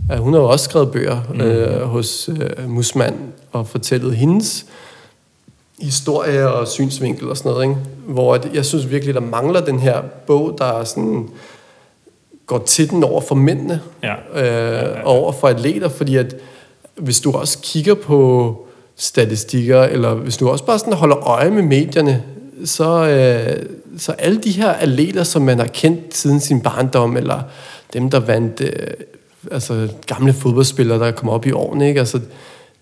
Ja, 0.10 0.18
hun 0.18 0.34
har 0.34 0.40
jo 0.40 0.50
også 0.50 0.66
skrevet 0.66 0.92
bøger 0.92 1.22
mm. 1.34 1.42
øh, 1.42 1.82
hos 1.82 2.30
øh, 2.30 2.70
Musmand 2.70 3.16
og 3.52 3.68
fortællet 3.68 4.16
hendes 4.16 4.66
historie 5.82 6.54
og 6.54 6.68
synsvinkel 6.68 7.30
og 7.30 7.38
sådan 7.38 7.52
noget. 7.52 7.64
Ikke? 7.64 7.76
Hvor 8.08 8.40
jeg 8.54 8.66
synes 8.66 8.90
virkelig, 8.90 9.16
der 9.16 9.22
mangler 9.22 9.66
den 9.66 9.80
her 9.80 10.02
bog, 10.28 10.56
der 10.58 10.84
sådan 10.84 11.30
går 12.46 12.58
til 12.58 12.90
den 12.90 13.04
over 13.04 13.22
for 13.22 13.36
mændene 13.36 13.82
ja. 14.04 14.14
Øh, 14.14 14.46
ja, 14.46 14.72
ja, 14.72 14.90
ja. 14.90 15.04
over 15.04 15.32
for 15.32 15.48
atleter, 15.48 15.90
fordi 15.90 16.16
at 16.16 16.36
hvis 16.96 17.20
du 17.20 17.32
også 17.32 17.60
kigger 17.62 17.94
på 17.94 18.58
statistikker, 18.96 19.82
eller 19.82 20.14
hvis 20.14 20.38
du 20.38 20.50
også 20.50 20.66
bare 20.66 20.80
sådan 20.80 20.94
holder 20.94 21.28
øje 21.28 21.52
med 21.52 21.62
medierne, 21.64 22.24
så, 22.66 23.08
øh, 23.08 23.66
så 23.98 24.12
alle 24.12 24.42
de 24.42 24.52
her 24.52 24.70
atleter, 24.70 25.24
som 25.24 25.42
man 25.42 25.60
har 25.60 25.68
kendt 25.68 26.16
siden 26.16 26.40
sin 26.40 26.62
barndom, 26.62 27.18
eller 27.18 27.40
dem, 27.94 28.10
der 28.10 28.20
vandt 28.20 28.62
øh, 28.62 28.88
altså 29.52 29.90
gamle 30.08 30.34
fodboldspillere, 30.34 31.00
der 31.00 31.12
kommer 31.12 31.34
op 31.34 31.46
i 31.46 31.52
årene, 31.52 31.88
ikke? 31.88 32.00
Altså, 32.00 32.20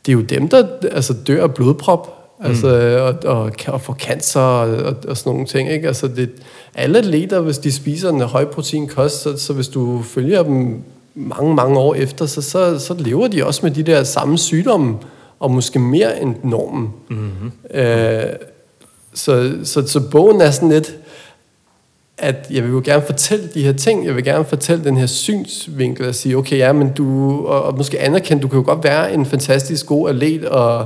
det 0.06 0.12
er 0.12 0.14
jo 0.14 0.22
dem, 0.22 0.48
der 0.48 0.68
altså, 0.92 1.14
dør 1.28 1.44
af 1.44 1.54
blodprop, 1.54 2.18
mm. 2.40 2.46
altså, 2.46 2.98
og, 3.24 3.38
og, 3.38 3.52
og 3.68 3.82
får 3.82 3.94
cancer 3.94 4.40
og, 4.40 4.84
og, 4.84 4.96
og 5.08 5.18
sådan 5.18 5.32
nogle 5.32 5.48
ting. 5.48 5.72
Ikke? 5.72 5.88
Altså, 5.88 6.08
det, 6.08 6.30
alle 6.76 6.98
atleter, 6.98 7.40
hvis 7.40 7.58
de 7.58 7.72
spiser 7.72 8.10
en 8.10 8.22
høj 8.22 8.46
protein 8.46 8.88
kost, 8.88 9.22
så, 9.22 9.38
så 9.38 9.54
hvis 9.54 9.68
du 9.68 10.02
følger 10.02 10.44
dem 10.44 10.82
mange, 11.16 11.56
mange 11.56 11.80
år 11.80 11.96
efter, 11.96 12.26
så, 12.26 12.42
så, 12.42 12.80
så 12.80 12.94
lever 12.94 13.28
de 13.28 13.46
også 13.46 13.60
med 13.64 13.72
de 13.72 13.84
der 13.84 14.04
samme 14.04 14.38
sygdomme, 14.38 14.98
og 15.40 15.52
måske 15.52 15.80
mere 15.80 16.22
end 16.22 16.36
normen. 16.44 16.90
Mm-hmm. 17.10 17.52
Øh, 17.74 18.24
så, 19.14 19.52
så, 19.64 19.88
så 19.88 20.00
bogen 20.00 20.42
er 20.42 20.52
sådan 20.52 20.70
lidt, 20.70 20.96
at 22.22 22.48
jeg 22.52 22.64
vil 22.64 22.72
jo 22.72 22.82
gerne 22.86 23.04
fortælle 23.06 23.50
de 23.54 23.64
her 23.64 23.74
ting, 23.74 24.06
jeg 24.06 24.16
vil 24.16 24.24
gerne 24.24 24.46
fortælle 24.46 24.84
den 24.84 24.98
her 24.98 25.06
synsvinkel, 25.06 26.08
og 26.08 26.16
sige, 26.16 26.38
okay, 26.38 26.58
ja, 26.58 26.74
men 26.74 26.94
du, 26.94 27.38
og, 27.48 27.64
og 27.64 27.78
måske 27.78 28.00
anerkende, 28.00 28.42
du 28.42 28.48
kan 28.48 28.60
jo 28.60 28.66
godt 28.66 28.84
være 28.84 29.14
en 29.14 29.26
fantastisk 29.26 29.86
god 29.86 30.10
atlet, 30.10 30.46
og, 30.46 30.86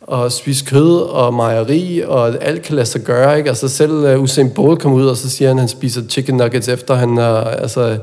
og 0.00 0.32
spise 0.32 0.64
kød 0.64 1.00
og 1.00 1.34
mejeri, 1.34 2.02
og 2.06 2.44
alt 2.44 2.62
kan 2.62 2.74
lade 2.74 2.86
sig 2.86 3.00
gøre, 3.00 3.38
ikke? 3.38 3.48
Altså 3.50 3.68
selv 3.68 3.92
øh, 4.04 4.22
Usain 4.22 4.50
Bolt 4.50 4.80
kom 4.80 4.92
ud, 4.92 5.06
og 5.06 5.16
så 5.16 5.30
siger 5.30 5.48
han, 5.48 5.56
at 5.56 5.60
han 5.60 5.68
spiser 5.68 6.02
chicken 6.08 6.36
nuggets, 6.36 6.68
efter 6.68 6.94
han 6.94 7.16
har 7.16 7.44
altså, 7.44 7.98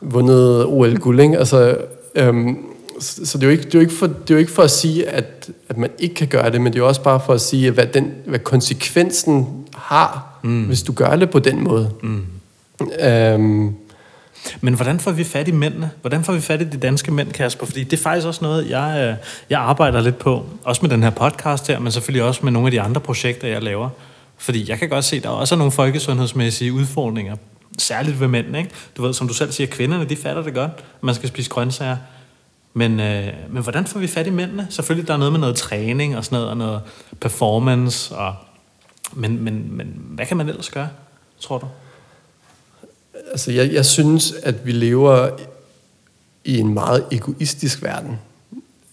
vundet 0.00 0.64
OL-guld, 0.64 1.20
ikke? 1.20 1.38
Altså, 1.38 1.76
øhm, 2.14 2.56
så 3.00 3.38
det 3.38 3.42
er 3.42 3.46
jo 3.46 3.52
ikke, 3.52 3.64
det 3.64 3.74
er 3.74 3.78
jo 3.78 3.80
ikke, 3.80 3.94
for, 3.94 4.06
det 4.06 4.30
er 4.30 4.34
jo 4.34 4.38
ikke 4.38 4.52
for 4.52 4.62
at 4.62 4.70
sige, 4.70 5.08
at, 5.08 5.50
at 5.68 5.76
man 5.76 5.90
ikke 5.98 6.14
kan 6.14 6.28
gøre 6.28 6.50
det, 6.50 6.60
men 6.60 6.72
det 6.72 6.78
er 6.78 6.82
jo 6.82 6.88
også 6.88 7.02
bare 7.02 7.20
for 7.26 7.32
at 7.32 7.40
sige, 7.40 7.70
hvad, 7.70 7.86
den, 7.86 8.12
hvad 8.26 8.38
konsekvensen 8.38 9.46
har, 9.74 10.27
mm. 10.48 10.64
hvis 10.64 10.82
du 10.82 10.92
gør 10.92 11.16
det 11.16 11.30
på 11.30 11.38
den 11.38 11.64
måde. 11.64 11.90
Mm. 12.02 12.26
Øhm, 13.00 13.74
men 14.60 14.74
hvordan 14.74 15.00
får 15.00 15.10
vi 15.10 15.24
fat 15.24 15.48
i 15.48 15.50
mændene? 15.50 15.90
Hvordan 16.00 16.24
får 16.24 16.32
vi 16.32 16.40
fat 16.40 16.60
i 16.60 16.64
de 16.64 16.76
danske 16.76 17.10
mænd, 17.10 17.32
Kasper? 17.32 17.66
Fordi 17.66 17.84
det 17.84 17.92
er 17.92 18.02
faktisk 18.02 18.26
også 18.26 18.44
noget, 18.44 18.70
jeg, 18.70 19.08
øh, 19.08 19.26
jeg 19.50 19.60
arbejder 19.60 20.00
lidt 20.00 20.18
på. 20.18 20.46
Også 20.64 20.82
med 20.82 20.90
den 20.90 21.02
her 21.02 21.10
podcast 21.10 21.68
her, 21.68 21.78
men 21.78 21.92
selvfølgelig 21.92 22.22
også 22.22 22.40
med 22.42 22.52
nogle 22.52 22.66
af 22.66 22.70
de 22.70 22.80
andre 22.80 23.00
projekter, 23.00 23.48
jeg 23.48 23.62
laver. 23.62 23.88
Fordi 24.36 24.70
jeg 24.70 24.78
kan 24.78 24.88
godt 24.88 25.04
se, 25.04 25.16
at 25.16 25.22
der 25.22 25.28
også 25.28 25.54
er 25.54 25.56
nogle 25.56 25.72
folkesundhedsmæssige 25.72 26.72
udfordringer. 26.72 27.36
Særligt 27.78 28.20
ved 28.20 28.28
mænd, 28.28 28.56
ikke? 28.56 28.70
Du 28.96 29.02
ved, 29.02 29.14
som 29.14 29.28
du 29.28 29.34
selv 29.34 29.52
siger, 29.52 29.66
kvinderne, 29.66 30.04
de 30.04 30.16
fatter 30.16 30.42
det 30.42 30.54
godt. 30.54 30.70
Man 31.00 31.14
skal 31.14 31.28
spise 31.28 31.50
grøntsager. 31.50 31.96
Men, 32.74 33.00
øh, 33.00 33.32
men 33.50 33.62
hvordan 33.62 33.86
får 33.86 34.00
vi 34.00 34.06
fat 34.06 34.26
i 34.26 34.30
mændene? 34.30 34.66
Selvfølgelig 34.70 35.08
der 35.08 35.14
er 35.14 35.18
noget 35.18 35.32
med 35.32 35.40
noget 35.40 35.56
træning 35.56 36.16
og 36.16 36.24
sådan 36.24 36.36
noget, 36.36 36.50
og 36.50 36.56
noget 36.56 36.80
performance. 37.20 38.14
Og, 38.14 38.34
men, 39.12 39.44
men, 39.44 39.76
men 39.76 39.94
hvad 39.96 40.26
kan 40.26 40.36
man 40.36 40.48
ellers 40.48 40.70
gøre, 40.70 40.88
tror 41.40 41.58
du? 41.58 41.66
Altså, 43.30 43.52
jeg, 43.52 43.72
jeg 43.72 43.86
synes, 43.86 44.32
at 44.42 44.66
vi 44.66 44.72
lever 44.72 45.28
i 46.44 46.58
en 46.58 46.74
meget 46.74 47.04
egoistisk 47.12 47.82
verden. 47.82 48.18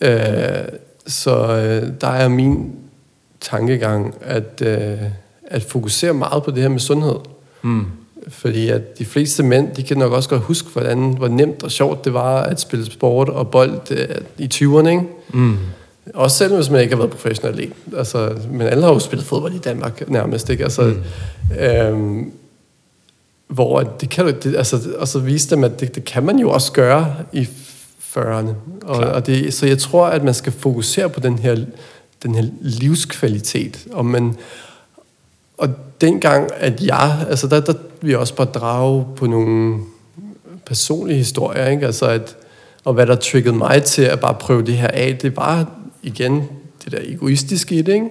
Øh, 0.02 0.68
så 1.08 1.36
øh, 1.38 1.94
der 2.02 2.08
er 2.08 2.28
min 2.28 2.76
tankegang 3.42 4.16
at, 4.22 4.62
øh, 4.62 4.98
at 5.48 5.64
fokusere 5.64 6.14
meget 6.14 6.44
på 6.44 6.52
det 6.52 6.62
her 6.62 6.70
med 6.70 6.80
sundhed. 6.80 7.16
Mm. 7.62 7.86
Fordi 8.28 8.70
at 8.70 8.98
de 9.00 9.06
fleste 9.06 9.44
mænd, 9.44 9.76
de 9.76 9.84
kan 9.84 9.98
nok 9.98 10.12
også 10.12 10.30
godt 10.30 10.42
huske, 10.42 10.70
hvordan, 10.70 11.14
hvor 11.18 11.28
nemt 11.28 11.64
og 11.64 11.72
sjovt 11.72 12.06
det 12.06 12.14
var 12.14 12.42
at 12.42 12.60
spille 12.60 12.86
sport 12.86 13.30
og 13.30 13.52
bold 13.52 13.92
øh, 13.92 14.16
i 14.38 14.50
20'erne, 14.54 14.88
ikke? 14.88 15.04
Mm. 15.34 15.58
Også 16.14 16.38
selv 16.38 16.56
hvis 16.56 16.70
man 16.70 16.82
ikke 16.82 16.96
har 16.96 17.02
været 17.02 17.12
professionel 17.12 17.54
atlet. 17.54 17.74
Altså, 17.98 18.36
men 18.52 18.62
alle 18.62 18.84
har 18.84 18.94
jo 18.94 19.00
spillet 19.00 19.28
fodbold 19.28 19.54
i 19.54 19.58
Danmark 19.58 20.10
nærmest, 20.10 20.50
ikke? 20.50 20.64
Altså, 20.64 20.82
mm. 20.82 21.56
øhm, 21.60 22.32
hvor 23.48 23.80
det 23.82 24.10
kan 24.10 24.26
du, 24.26 24.32
det, 24.44 24.56
altså, 24.56 24.80
og 24.98 25.08
så 25.08 25.20
vise 25.20 25.50
dem, 25.50 25.64
at 25.64 25.80
det, 25.80 25.96
det 25.96 26.06
kan 26.06 26.24
man 26.24 26.40
jo 26.40 26.50
også 26.50 26.72
gøre 26.72 27.16
i 27.32 27.48
40'erne. 28.18 28.50
Og, 28.86 28.98
og 28.98 29.28
det, 29.28 29.54
så 29.54 29.66
jeg 29.66 29.80
tror, 29.80 30.06
at 30.06 30.24
man 30.24 30.34
skal 30.34 30.54
fokusere 30.54 31.10
på 31.10 31.20
den 31.20 31.40
her, 31.40 31.66
den 32.24 32.36
her 32.36 32.46
livskvalitet. 32.62 33.88
Og, 33.92 34.06
man, 34.06 34.36
og 35.58 35.70
dengang, 36.02 36.50
at 36.56 36.82
jeg, 36.82 37.26
altså 37.30 37.48
der, 37.48 37.60
der 37.60 37.74
jeg 38.04 38.18
også 38.18 38.36
bare 38.36 38.48
drage 38.48 39.06
på 39.16 39.26
nogle 39.26 39.80
personlige 40.66 41.18
historier, 41.18 41.70
ikke? 41.70 41.86
Altså 41.86 42.06
at, 42.06 42.36
og 42.84 42.94
hvad 42.94 43.08
der 43.08 43.16
triggede 43.16 43.56
mig 43.56 43.84
til 43.84 44.02
at 44.02 44.20
bare 44.20 44.34
prøve 44.34 44.66
det 44.66 44.78
her 44.78 44.88
af, 44.88 45.18
det 45.22 45.38
var 45.38 45.70
igen 46.06 46.44
det 46.84 46.92
der 46.92 47.00
egoistiske 47.02 47.76
i 47.76 47.82
det, 47.82 47.94
ikke? 47.94 48.10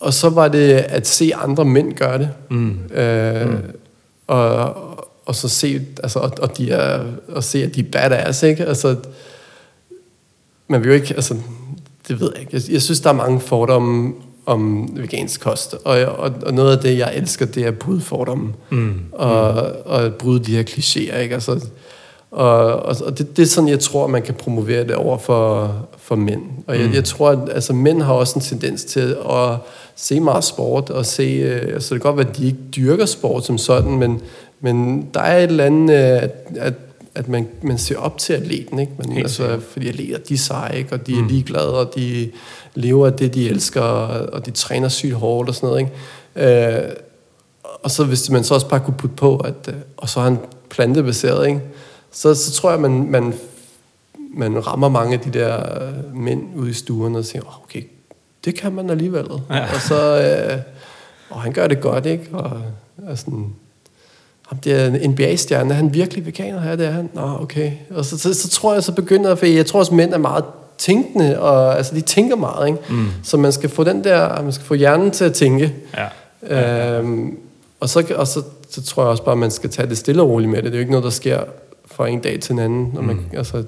Og 0.00 0.14
så 0.14 0.28
var 0.28 0.48
det 0.48 0.72
at 0.72 1.06
se 1.06 1.32
andre 1.34 1.64
mænd 1.64 1.92
gøre 1.92 2.18
det. 2.18 2.30
Mm. 2.50 2.78
Øh, 2.94 3.50
mm. 3.50 3.56
Og, 4.26 4.74
og 5.26 5.34
så 5.34 5.48
se, 5.48 5.80
altså, 6.02 6.18
og, 6.18 6.32
og, 6.42 6.58
de 6.58 6.70
er, 6.70 7.04
og 7.28 7.44
se, 7.44 7.62
at 7.64 7.74
de 7.74 7.80
er 7.80 7.84
badass, 7.92 8.42
ikke? 8.42 8.64
Altså, 8.64 8.96
man 10.68 10.80
vil 10.80 10.88
jo 10.88 10.94
ikke, 10.94 11.14
altså, 11.14 11.36
det 12.08 12.20
ved 12.20 12.30
jeg 12.34 12.40
ikke. 12.40 12.50
Jeg, 12.56 12.62
jeg 12.72 12.82
synes, 12.82 13.00
der 13.00 13.10
er 13.10 13.14
mange 13.14 13.40
fordomme 13.40 14.14
om 14.46 14.90
vegansk 14.96 15.40
kost, 15.40 15.74
og, 15.84 16.04
og, 16.04 16.32
og 16.42 16.54
noget 16.54 16.76
af 16.76 16.82
det, 16.82 16.98
jeg 16.98 17.16
elsker, 17.16 17.46
det 17.46 17.62
er 17.62 17.68
at 17.68 17.78
bryde 17.78 18.00
fordomme, 18.00 18.52
Mm. 18.70 19.00
og, 19.12 19.52
og 19.86 20.02
at 20.04 20.14
bryde 20.14 20.44
de 20.44 20.56
her 20.56 20.62
klichéer, 20.62 21.16
ikke? 21.16 21.34
Altså, 21.34 21.66
og, 22.34 22.58
og, 22.76 22.96
og 23.06 23.18
det, 23.18 23.36
det 23.36 23.42
er 23.42 23.46
sådan, 23.46 23.68
jeg 23.68 23.80
tror, 23.80 24.06
man 24.06 24.22
kan 24.22 24.34
promovere 24.34 24.82
det 24.84 24.94
over 24.94 25.18
for, 25.18 25.72
for 25.98 26.14
mænd. 26.16 26.42
Og 26.66 26.78
jeg, 26.78 26.86
Mm. 26.86 26.94
jeg 26.94 27.04
tror, 27.04 27.30
at 27.30 27.38
altså, 27.52 27.72
mænd 27.72 28.02
har 28.02 28.12
også 28.14 28.34
en 28.38 28.40
tendens 28.44 28.84
til 28.84 29.16
at 29.30 29.56
se 29.96 30.20
meget 30.20 30.44
sport, 30.44 30.90
og 30.90 31.06
se, 31.06 31.22
øh, 31.22 31.74
altså 31.74 31.94
det 31.94 32.02
kan 32.02 32.10
godt 32.12 32.18
være, 32.18 32.28
at 32.30 32.36
de 32.36 32.46
ikke 32.46 32.58
dyrker 32.76 33.06
sport 33.06 33.46
som 33.46 33.58
sådan, 33.58 33.90
men, 33.98 34.20
men 34.60 35.08
der 35.14 35.20
er 35.20 35.38
et 35.38 35.42
eller 35.50 35.64
andet, 35.64 35.94
øh, 35.94 36.22
at, 36.22 36.30
at, 36.56 36.74
at 37.14 37.28
man, 37.28 37.46
man 37.62 37.78
ser 37.78 37.98
op 37.98 38.18
til 38.18 38.32
atleten, 38.32 38.78
ikke? 38.78 38.92
Helt 39.08 39.18
altså, 39.18 39.60
fordi 39.70 39.88
atleter, 39.88 40.18
de 40.18 40.34
er 40.34 40.38
seje, 40.38 40.76
ikke? 40.78 40.92
og 40.92 41.06
de 41.06 41.12
er 41.12 41.22
Mm. 41.22 41.26
ligeglade, 41.28 41.78
og 41.80 41.92
de 41.96 42.30
lever 42.74 43.06
af 43.06 43.12
det, 43.12 43.34
de 43.34 43.48
elsker, 43.48 43.80
og, 43.80 44.32
og 44.32 44.46
de 44.46 44.50
træner 44.50 44.88
sygt 44.88 45.14
hårdt 45.14 45.48
og 45.48 45.54
sådan 45.54 45.66
noget. 45.68 45.80
Ikke? 46.36 46.76
Øh, 46.86 46.90
og 47.82 47.90
så 47.90 48.04
hvis 48.04 48.30
man 48.30 48.44
så 48.44 48.54
også 48.54 48.68
bare 48.68 48.80
kunne 48.80 48.96
putte 48.98 49.16
på, 49.16 49.36
at, 49.36 49.54
øh, 49.68 49.74
og 49.96 50.08
så 50.08 50.20
er 50.20 50.24
han 50.24 50.38
plantebaseret, 50.70 51.46
ikke? 51.46 51.60
Så, 52.14 52.34
så 52.34 52.52
tror 52.52 52.70
jeg, 52.70 52.80
man, 52.80 53.10
man, 53.10 53.34
man 54.34 54.66
rammer 54.66 54.88
mange 54.88 55.14
af 55.14 55.20
de 55.20 55.38
der 55.38 55.82
øh, 55.82 56.16
mænd 56.16 56.42
ude 56.56 56.70
i 56.70 56.72
stuerne 56.72 57.18
og 57.18 57.24
siger, 57.24 57.42
oh, 57.42 57.62
okay, 57.62 57.82
det 58.44 58.54
kan 58.54 58.72
man 58.72 58.90
alligevel. 58.90 59.26
Ja. 59.50 59.62
Og 59.74 59.80
så, 59.80 60.22
øh, 60.22 60.58
og 61.30 61.42
han 61.42 61.52
gør 61.52 61.68
det 61.68 61.80
godt, 61.80 62.06
ikke? 62.06 62.28
Og, 62.32 62.60
og 63.08 63.18
sådan, 63.18 63.54
ham 64.46 64.58
der 64.58 65.08
NBA-stjerne, 65.08 65.70
er 65.70 65.76
han 65.76 65.94
virkelig 65.94 66.26
veganer? 66.26 66.68
Ja, 66.68 66.76
det 66.76 66.86
er 66.86 66.90
han. 66.90 67.10
Nå, 67.12 67.38
okay. 67.40 67.72
Og 67.90 68.04
så, 68.04 68.18
så, 68.18 68.34
så 68.34 68.48
tror 68.48 68.74
jeg, 68.74 68.82
så 68.82 68.92
begynder, 68.92 69.34
for 69.34 69.46
jeg 69.46 69.66
tror 69.66 69.78
også, 69.78 69.94
mænd 69.94 70.12
er 70.12 70.18
meget 70.18 70.44
tænkende, 70.78 71.40
og 71.40 71.76
altså, 71.76 71.94
de 71.94 72.00
tænker 72.00 72.36
meget, 72.36 72.66
ikke? 72.66 72.78
Mm. 72.88 73.06
Så 73.22 73.36
man 73.36 73.52
skal 73.52 73.70
få 73.70 73.84
den 73.84 74.04
der, 74.04 74.42
man 74.42 74.52
skal 74.52 74.66
få 74.66 74.74
hjernen 74.74 75.10
til 75.10 75.24
at 75.24 75.32
tænke. 75.32 75.74
Ja. 75.96 76.98
Øhm, 76.98 77.38
og 77.80 77.88
så, 77.88 78.04
og 78.16 78.26
så, 78.26 78.42
så 78.70 78.82
tror 78.82 79.02
jeg 79.02 79.10
også 79.10 79.22
bare, 79.22 79.32
at 79.32 79.38
man 79.38 79.50
skal 79.50 79.70
tage 79.70 79.88
det 79.88 79.98
stille 79.98 80.22
og 80.22 80.28
roligt 80.28 80.50
med 80.50 80.56
det. 80.56 80.64
Det 80.64 80.72
er 80.72 80.76
jo 80.76 80.80
ikke 80.80 80.92
noget, 80.92 81.04
der 81.04 81.10
sker 81.10 81.40
fra 81.86 82.08
en 82.08 82.20
dag 82.20 82.40
til 82.40 82.52
en 82.52 82.58
anden. 82.58 82.90
Når 82.94 83.02
man, 83.02 83.16
Mm. 83.16 83.36
altså, 83.38 83.64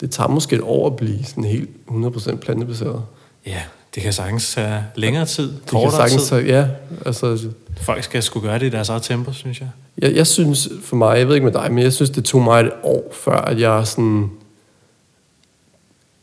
det 0.00 0.10
tager 0.10 0.28
måske 0.28 0.56
et 0.56 0.62
år 0.62 0.86
at 0.86 0.96
blive 0.96 1.24
sådan 1.24 1.44
helt 1.44 1.70
100% 1.88 2.36
plantebaseret. 2.36 3.02
ja, 3.46 3.62
det 3.94 4.02
kan 4.02 4.12
sagtens 4.12 4.54
tage 4.54 4.84
længere 4.94 5.26
tid, 5.26 5.52
Det 5.52 5.60
kan 5.60 5.70
kortere 5.70 5.92
sagtens, 6.08 6.28
tid. 6.28 6.36
ja, 6.38 6.68
altså, 7.06 7.48
Folk 7.82 8.02
skal 8.04 8.22
sgu 8.22 8.40
gøre 8.40 8.58
det 8.58 8.66
i 8.66 8.70
deres 8.70 8.88
eget 8.88 9.02
tempo, 9.02 9.32
synes 9.32 9.60
jeg. 9.60 9.68
jeg, 9.98 10.14
jeg 10.14 10.26
synes 10.26 10.68
for 10.82 10.96
mig, 10.96 11.18
jeg 11.18 11.28
ved 11.28 11.34
ikke 11.34 11.44
med 11.44 11.52
dig, 11.52 11.72
men 11.72 11.84
jeg 11.84 11.92
synes, 11.92 12.10
det 12.10 12.24
tog 12.24 12.42
mig 12.42 12.60
et 12.60 12.72
år, 12.82 13.12
før 13.12 13.36
at 13.40 13.60
jeg 13.60 13.86
sådan 13.86 14.30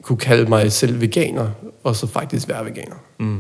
kunne 0.02 0.18
kalde 0.18 0.50
mig 0.50 0.72
selv 0.72 1.02
veganer, 1.02 1.50
og 1.84 1.96
så 1.96 2.08
faktisk 2.08 2.48
være 2.48 2.66
veganer. 2.66 2.96
Mm. 3.18 3.40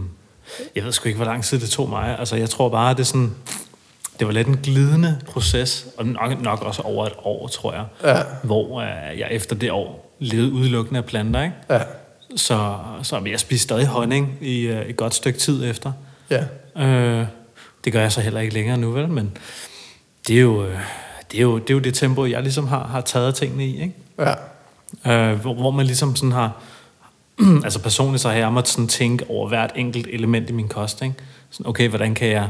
Jeg 0.76 0.84
ved 0.86 0.91
sgu 0.91 1.07
ikke, 1.07 1.18
hvor 1.18 1.26
lang 1.26 1.43
tid 1.43 1.60
det 1.60 1.70
tog 1.70 1.89
mig. 1.89 2.20
Altså, 2.20 2.36
jeg 2.36 2.49
tror 2.49 2.70
bare, 2.70 2.93
det 2.93 2.99
er 2.99 3.03
sådan... 3.03 3.32
Det 4.20 4.28
var 4.28 4.34
lidt 4.34 4.47
en 4.47 4.57
glidende 4.63 5.20
proces, 5.28 5.88
og 5.97 6.05
nok, 6.05 6.41
nok 6.41 6.61
også 6.61 6.82
over 6.82 7.05
et 7.05 7.13
år, 7.24 7.47
tror 7.47 7.74
jeg. 7.74 7.86
Ja, 8.03 8.22
Hvor 8.43 8.82
øh, 8.82 9.20
jeg 9.20 9.28
efter 9.32 9.55
det 9.55 9.72
år 9.72 10.15
levede 10.20 10.51
udelukkende 10.51 10.97
af 10.97 11.05
planter, 11.05 11.43
ikke? 11.43 11.55
ja, 11.70 11.82
Så, 12.36 12.76
så 13.03 13.22
jeg 13.26 13.39
spiste 13.39 13.63
stadig 13.63 13.88
honning 13.88 14.38
i 14.41 14.61
øh, 14.61 14.82
et 14.86 14.95
godt 14.97 15.13
stykke 15.13 15.39
tid 15.39 15.70
efter. 15.70 15.91
ja. 16.30 16.43
Øh, 16.86 17.26
det 17.84 17.93
gør 17.93 18.01
jeg 18.01 18.11
så 18.11 18.22
heller 18.22 18.39
ikke 18.39 18.53
længere 18.53 18.78
nu, 18.78 18.91
vel? 18.91 19.07
Men 19.07 19.38
det 20.28 20.36
er 20.38 20.41
jo, 20.41 20.65
øh, 20.65 20.80
det, 21.32 21.38
er 21.38 21.41
jo, 21.41 21.57
det, 21.57 21.70
er 21.70 21.74
jo 21.74 21.80
det 21.80 21.93
tempo, 21.93 22.26
jeg 22.26 22.41
ligesom 22.41 22.67
har, 22.67 22.88
har 22.88 23.01
taget 23.01 23.36
tingene 23.36 23.65
i, 23.65 23.82
ikke? 23.82 23.95
ja. 25.05 25.32
Øh, 25.32 25.39
hvor, 25.39 25.53
hvor 25.53 25.72
man 25.72 25.86
ligesom 25.86 26.15
sådan 26.15 26.32
har... 26.32 26.51
altså 27.63 27.80
personligt 27.82 28.22
så 28.22 28.30
har 28.30 28.36
jeg 28.36 28.53
måttet 28.53 28.72
sådan 28.74 28.88
tænke 28.88 29.26
over 29.30 29.47
hvert 29.47 29.72
enkelt 29.76 30.07
element 30.11 30.49
i 30.49 30.53
min 30.53 30.67
kost, 30.67 31.01
ikke? 31.01 31.15
Sådan, 31.49 31.70
okay, 31.70 31.89
hvordan 31.89 32.15
kan 32.15 32.28
jeg 32.28 32.47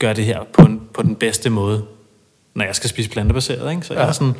gøre 0.00 0.14
det 0.14 0.24
her 0.24 0.40
på, 0.52 0.62
en, 0.62 0.82
på 0.94 1.02
den 1.02 1.14
bedste 1.16 1.50
måde, 1.50 1.84
når 2.54 2.64
jeg 2.64 2.74
skal 2.74 2.90
spise 2.90 3.10
plantebaseret, 3.10 3.70
ikke? 3.70 3.86
Så 3.86 3.94
jeg 3.94 4.02
Ja. 4.02 4.08
er 4.08 4.12
sådan... 4.12 4.34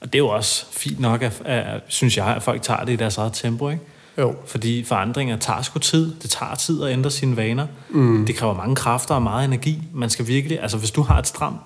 Og 0.00 0.06
det 0.06 0.14
er 0.14 0.18
jo 0.18 0.28
også 0.28 0.66
fint 0.72 1.00
nok, 1.00 1.22
at, 1.22 1.42
at, 1.44 1.80
synes 1.88 2.16
jeg, 2.16 2.26
at 2.26 2.42
folk 2.42 2.62
tager 2.62 2.84
det 2.84 2.92
i 2.92 2.96
deres 2.96 3.16
eget 3.18 3.32
tempo, 3.32 3.68
ikke? 3.68 3.82
Jo. 4.18 4.34
Fordi 4.46 4.84
forandringer 4.84 5.36
tager 5.36 5.62
sgu 5.62 5.78
tid. 5.78 6.14
Det 6.22 6.30
tager 6.30 6.54
tid 6.54 6.82
at 6.82 6.92
ændre 6.92 7.10
sine 7.10 7.36
vaner. 7.36 7.66
Mm. 7.90 8.26
Det 8.26 8.36
kræver 8.36 8.54
mange 8.54 8.76
kræfter 8.76 9.14
og 9.14 9.22
meget 9.22 9.44
energi. 9.44 9.82
Man 9.94 10.10
skal 10.10 10.26
virkelig... 10.26 10.62
Altså, 10.62 10.76
hvis 10.76 10.90
du 10.90 11.02
har 11.02 11.18
et 11.18 11.26
stramt 11.26 11.56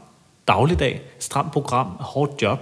dagligdag, 0.49 1.03
et 1.16 1.24
stramt 1.24 1.53
program, 1.53 1.86
et 1.86 1.97
hårdt 2.01 2.42
job, 2.42 2.59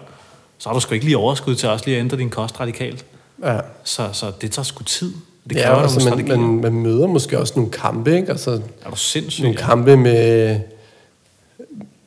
så 0.59 0.68
har 0.68 0.74
du 0.74 0.80
sgu 0.80 0.95
ikke 0.95 1.07
lige 1.07 1.16
overskud 1.18 1.55
til 1.55 1.68
også 1.68 1.85
lige 1.85 1.97
at 1.97 2.01
ændre 2.01 2.16
din 2.16 2.30
kost 2.30 2.61
radikalt. 2.61 3.05
Ja. 3.45 3.59
Så, 3.85 4.09
så 4.12 4.33
det 4.41 4.51
tager 4.53 4.64
sgu 4.64 4.85
tid. 4.85 5.14
Det 5.49 5.57
Ja, 5.57 5.82
altså, 5.82 5.99
man, 5.99 6.09
strategier. 6.09 6.36
man, 6.36 6.61
man 6.61 6.72
møder 6.72 7.07
måske 7.07 7.38
også 7.38 7.53
nogle 7.57 7.70
kampe, 7.70 8.16
ikke? 8.16 8.30
Altså, 8.30 8.51
er 8.84 8.90
du 8.90 8.97
sindssyg? 8.97 9.43
nogle 9.43 9.59
kampe 9.59 9.97
med, 9.97 10.61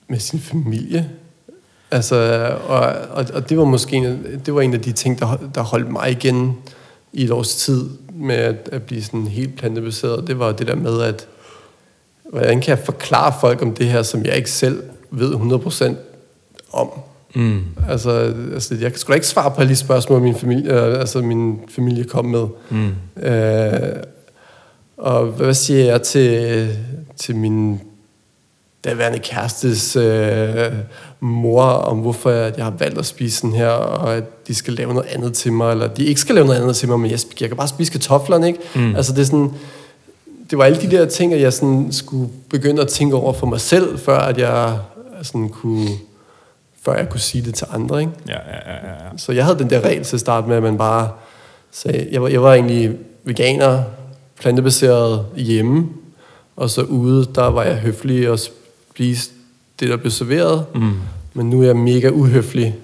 med 0.08 0.20
sin 0.20 0.40
familie. 0.40 1.10
Altså, 1.92 2.16
og, 2.68 2.80
og, 3.12 3.26
og 3.34 3.50
det 3.50 3.58
var 3.58 3.66
måske 3.66 3.96
en, 3.96 4.42
det 4.46 4.56
var 4.56 4.62
en 4.62 4.74
af 4.74 4.82
de 4.82 4.92
ting, 4.92 5.20
der, 5.20 5.38
der 5.56 5.62
holdt 5.62 5.92
mig 5.92 6.12
igen 6.12 6.58
i 7.14 7.24
et 7.24 7.32
års 7.32 7.56
tid 7.56 7.90
med 8.14 8.36
at, 8.36 8.70
at 8.72 8.84
blive 8.84 9.04
sådan 9.04 9.28
helt 9.28 9.56
plantebaseret. 9.58 10.28
Det 10.28 10.40
var 10.40 10.52
det 10.52 10.68
der 10.68 10.76
med, 10.76 11.02
at 11.02 11.28
hvordan 12.30 12.62
kan 12.62 12.70
jeg 12.70 12.86
forklare 12.86 13.34
folk 13.42 13.62
om 13.62 13.74
det 13.74 13.88
her, 13.88 14.04
som 14.04 14.26
jeg 14.26 14.36
ikke 14.36 14.52
selv 14.52 14.84
ved 15.12 15.34
100% 15.34 15.96
om. 16.72 16.90
Mm. 17.36 17.62
Altså, 17.90 18.34
altså, 18.54 18.76
jeg 18.76 18.92
kan 18.92 19.00
sgu 19.00 19.10
da 19.10 19.14
ikke 19.14 19.28
svare 19.28 19.52
på 19.52 19.62
alle 19.62 19.70
de 19.70 19.76
spørgsmål, 19.76 20.22
min 20.22 20.36
familie, 20.36 20.74
øh, 20.74 21.00
altså, 21.00 21.22
min 21.22 21.60
familie 21.70 22.04
kom 22.04 22.26
med. 22.26 22.48
Mm. 22.70 23.24
Øh, 23.24 23.96
og 24.98 25.26
hvad 25.26 25.54
siger 25.54 25.86
jeg 25.86 26.02
til, 26.02 26.68
til 27.18 27.36
min 27.36 27.80
daværende 28.86 29.20
kærestes 29.20 29.96
øh, 29.96 30.72
mor, 31.20 31.64
om 31.64 31.98
hvorfor 31.98 32.30
jeg, 32.30 32.54
jeg 32.58 32.66
har 32.66 32.74
valgt 32.80 32.98
at 32.98 33.06
spise 33.06 33.38
sådan 33.38 33.54
her, 33.54 33.68
og 33.70 34.16
at 34.16 34.48
de 34.48 34.56
skal 34.56 34.74
lave 34.74 34.94
noget 34.94 35.08
andet 35.08 35.34
til 35.34 35.54
mig, 35.54 35.72
eller 35.72 35.88
de 35.88 36.06
ikke 36.06 36.22
skal 36.22 36.36
lave 36.36 36.48
noget 36.48 36.62
andet 36.62 36.76
til 36.76 36.90
mig, 36.90 37.00
men 37.00 37.12
jeg, 37.12 37.20
jeg 37.42 37.50
kan 37.50 37.58
bare 37.58 37.68
spise 37.68 37.92
kartoflerne, 37.92 38.48
ikke? 38.48 38.60
Mm. 38.76 38.96
Altså 38.96 39.14
det 39.14 39.22
er 39.22 39.26
sådan, 39.26 39.52
det 40.50 40.58
var 40.58 40.66
alle 40.66 40.82
de 40.82 40.92
der 40.92 41.06
ting, 41.06 41.34
at 41.34 41.42
jeg 41.42 41.54
sådan 41.54 41.88
skulle 41.92 42.30
begynde 42.50 42.82
at 42.82 42.88
tænke 42.88 43.16
over 43.16 43.34
for 43.34 43.48
mig 43.48 43.62
selv, 43.62 44.00
før 44.00 44.18
at 44.18 44.38
jeg 44.38 44.78
sådan 45.22 45.50
kunne, 45.50 45.90
før 46.86 46.96
jeg 46.98 47.10
kunne 47.10 47.20
sige 47.20 47.46
det 47.46 47.54
til 47.54 47.68
andre, 47.74 48.00
ikke? 48.00 48.12
Ja, 48.28 48.34
ja, 48.34 48.72
ja, 48.74 48.74
ja. 48.76 49.18
Så 49.18 49.32
jeg 49.32 49.46
havde 49.46 49.60
den 49.60 49.70
der 49.70 49.82
regel 49.82 50.04
til 50.04 50.16
at 50.16 50.20
starte 50.20 50.48
med, 50.48 50.56
at 50.58 50.64
man 50.64 50.78
bare 50.78 51.10
sagde, 51.72 52.08
jeg 52.12 52.22
var, 52.22 52.28
jeg 52.28 52.44
var 52.44 52.54
egentlig 52.54 52.92
veganer, 53.24 53.84
plantebaseret 54.40 55.26
hjemme, 55.36 55.88
og 56.56 56.70
så 56.70 56.82
ude, 56.82 57.28
der 57.36 57.46
var 57.48 57.64
jeg 57.64 57.76
høflig 57.76 58.30
og 58.30 58.40
spiste 58.40 59.34
det, 59.80 59.90
der 59.90 59.98
blev 59.98 60.12
serveret, 60.12 60.66
Mm. 60.76 60.92
men 61.34 61.50
nu 61.50 61.62
er 61.62 61.66
jeg 61.66 61.76
mega 61.76 62.10
uhøflig, 62.10 62.76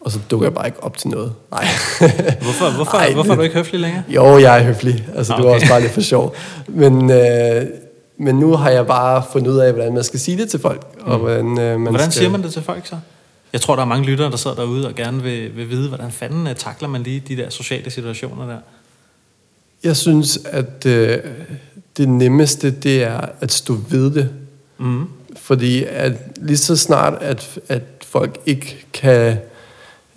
og 0.00 0.10
så 0.10 0.18
dukker 0.30 0.46
jeg 0.46 0.54
bare 0.54 0.66
ikke 0.66 0.82
op 0.82 0.96
til 0.96 1.10
noget. 1.10 1.32
Nej. 1.50 1.64
Hvorfor, 2.42 2.76
hvorfor, 2.76 2.96
Ej, 2.98 3.12
hvorfor 3.12 3.32
er 3.32 3.36
du 3.36 3.42
ikke 3.42 3.54
høflig 3.54 3.80
længere? 3.80 4.02
jo, 4.08 4.38
jeg 4.38 4.58
er 4.58 4.62
høflig. 4.62 5.08
Altså, 5.16 5.32
Ah, 5.32 5.36
det 5.38 5.44
var 5.46 5.50
okay. 5.50 5.60
også 5.60 5.72
bare 5.72 5.80
lidt 5.80 5.92
for 5.92 6.00
sjov. 6.00 6.34
Men, 6.68 7.10
øh, 7.10 7.62
men 8.18 8.34
nu 8.34 8.56
har 8.56 8.70
jeg 8.70 8.86
bare 8.86 9.22
fundet 9.32 9.50
ud 9.50 9.58
af, 9.58 9.72
hvordan 9.72 9.94
man 9.94 10.04
skal 10.04 10.20
sige 10.20 10.38
det 10.38 10.48
til 10.50 10.60
folk. 10.60 10.82
Og 11.00 11.18
hvordan, 11.18 11.46
øh, 11.58 11.80
man 11.80 11.80
Hvordan 11.80 12.10
skal... 12.10 12.12
siger 12.12 12.30
man 12.30 12.42
det 12.42 12.52
til 12.52 12.62
folk 12.62 12.86
så? 12.86 12.96
Jeg 13.52 13.60
tror, 13.60 13.74
der 13.74 13.82
er 13.82 13.86
mange 13.86 14.06
lyttere, 14.06 14.30
der 14.30 14.36
sidder 14.36 14.56
derude 14.56 14.88
og 14.88 14.94
gerne 14.94 15.22
vil, 15.22 15.56
vil 15.56 15.70
vide, 15.70 15.88
hvordan 15.88 16.10
fanden 16.10 16.46
øh, 16.46 16.54
takler 16.54 16.88
man 16.88 17.02
lige 17.02 17.22
de 17.28 17.36
der 17.36 17.50
sociale 17.50 17.90
situationer 17.90 18.46
der. 18.46 18.58
Jeg 19.84 19.96
synes, 19.96 20.38
at 20.44 20.86
øh, 20.86 21.18
det 21.96 22.08
nemmeste, 22.08 22.70
det 22.70 23.02
er 23.02 23.20
at 23.40 23.52
stå 23.52 23.76
ved 23.88 24.10
det. 24.10 24.30
Mm. 24.78 25.04
Fordi 25.36 25.84
at 25.84 26.12
lige 26.36 26.56
så 26.56 26.76
snart, 26.76 27.22
at, 27.22 27.58
at 27.68 27.82
folk 28.04 28.38
ikke 28.46 28.84
kan... 28.92 29.36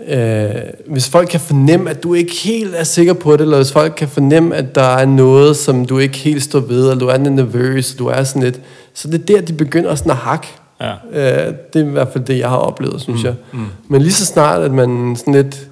Øh, 0.08 0.52
hvis 0.88 1.10
folk 1.10 1.30
kan 1.30 1.40
fornemme, 1.40 1.90
at 1.90 2.04
du 2.04 2.14
ikke 2.14 2.34
helt 2.34 2.76
er 2.76 2.84
sikker 2.84 3.14
på 3.14 3.34
det, 3.34 3.42
eller 3.42 3.58
hvis 3.58 3.72
folk 3.72 3.94
kan 3.98 4.08
fornemme, 4.08 4.56
at 4.56 4.76
der 4.76 4.82
er 4.82 5.06
noget, 5.06 5.58
som 5.58 5.86
du 5.86 6.00
ikke 6.00 6.18
helt 6.18 6.44
står 6.44 6.60
ved, 6.60 6.82
eller 6.82 7.00
du 7.00 7.08
er 7.08 7.18
nervøs, 7.18 7.96
du 7.96 8.08
er 8.08 8.24
sådan 8.24 8.44
lidt... 8.44 8.62
Så 8.94 9.08
det 9.08 9.22
er 9.22 9.26
der, 9.26 9.42
de 9.42 9.54
begynder 9.54 9.96
sådan 9.96 10.12
at 10.12 10.18
hakke. 10.18 10.48
Ja. 10.82 10.94
Øh, 11.12 11.54
det 11.74 11.82
er 11.82 11.86
i 11.86 11.90
hvert 11.90 12.08
fald 12.14 12.24
det, 12.24 12.40
jeg 12.40 12.50
har 12.50 12.58
oplevet, 12.58 13.02
synes 13.02 13.24
mm, 13.24 13.26
jeg. 13.26 13.36
Mm. 13.52 13.66
Men 13.88 14.02
lige 14.02 14.14
så 14.14 14.26
snart, 14.26 14.62
at 14.62 14.72
man 14.72 15.16
sådan 15.16 15.34
lidt 15.34 15.68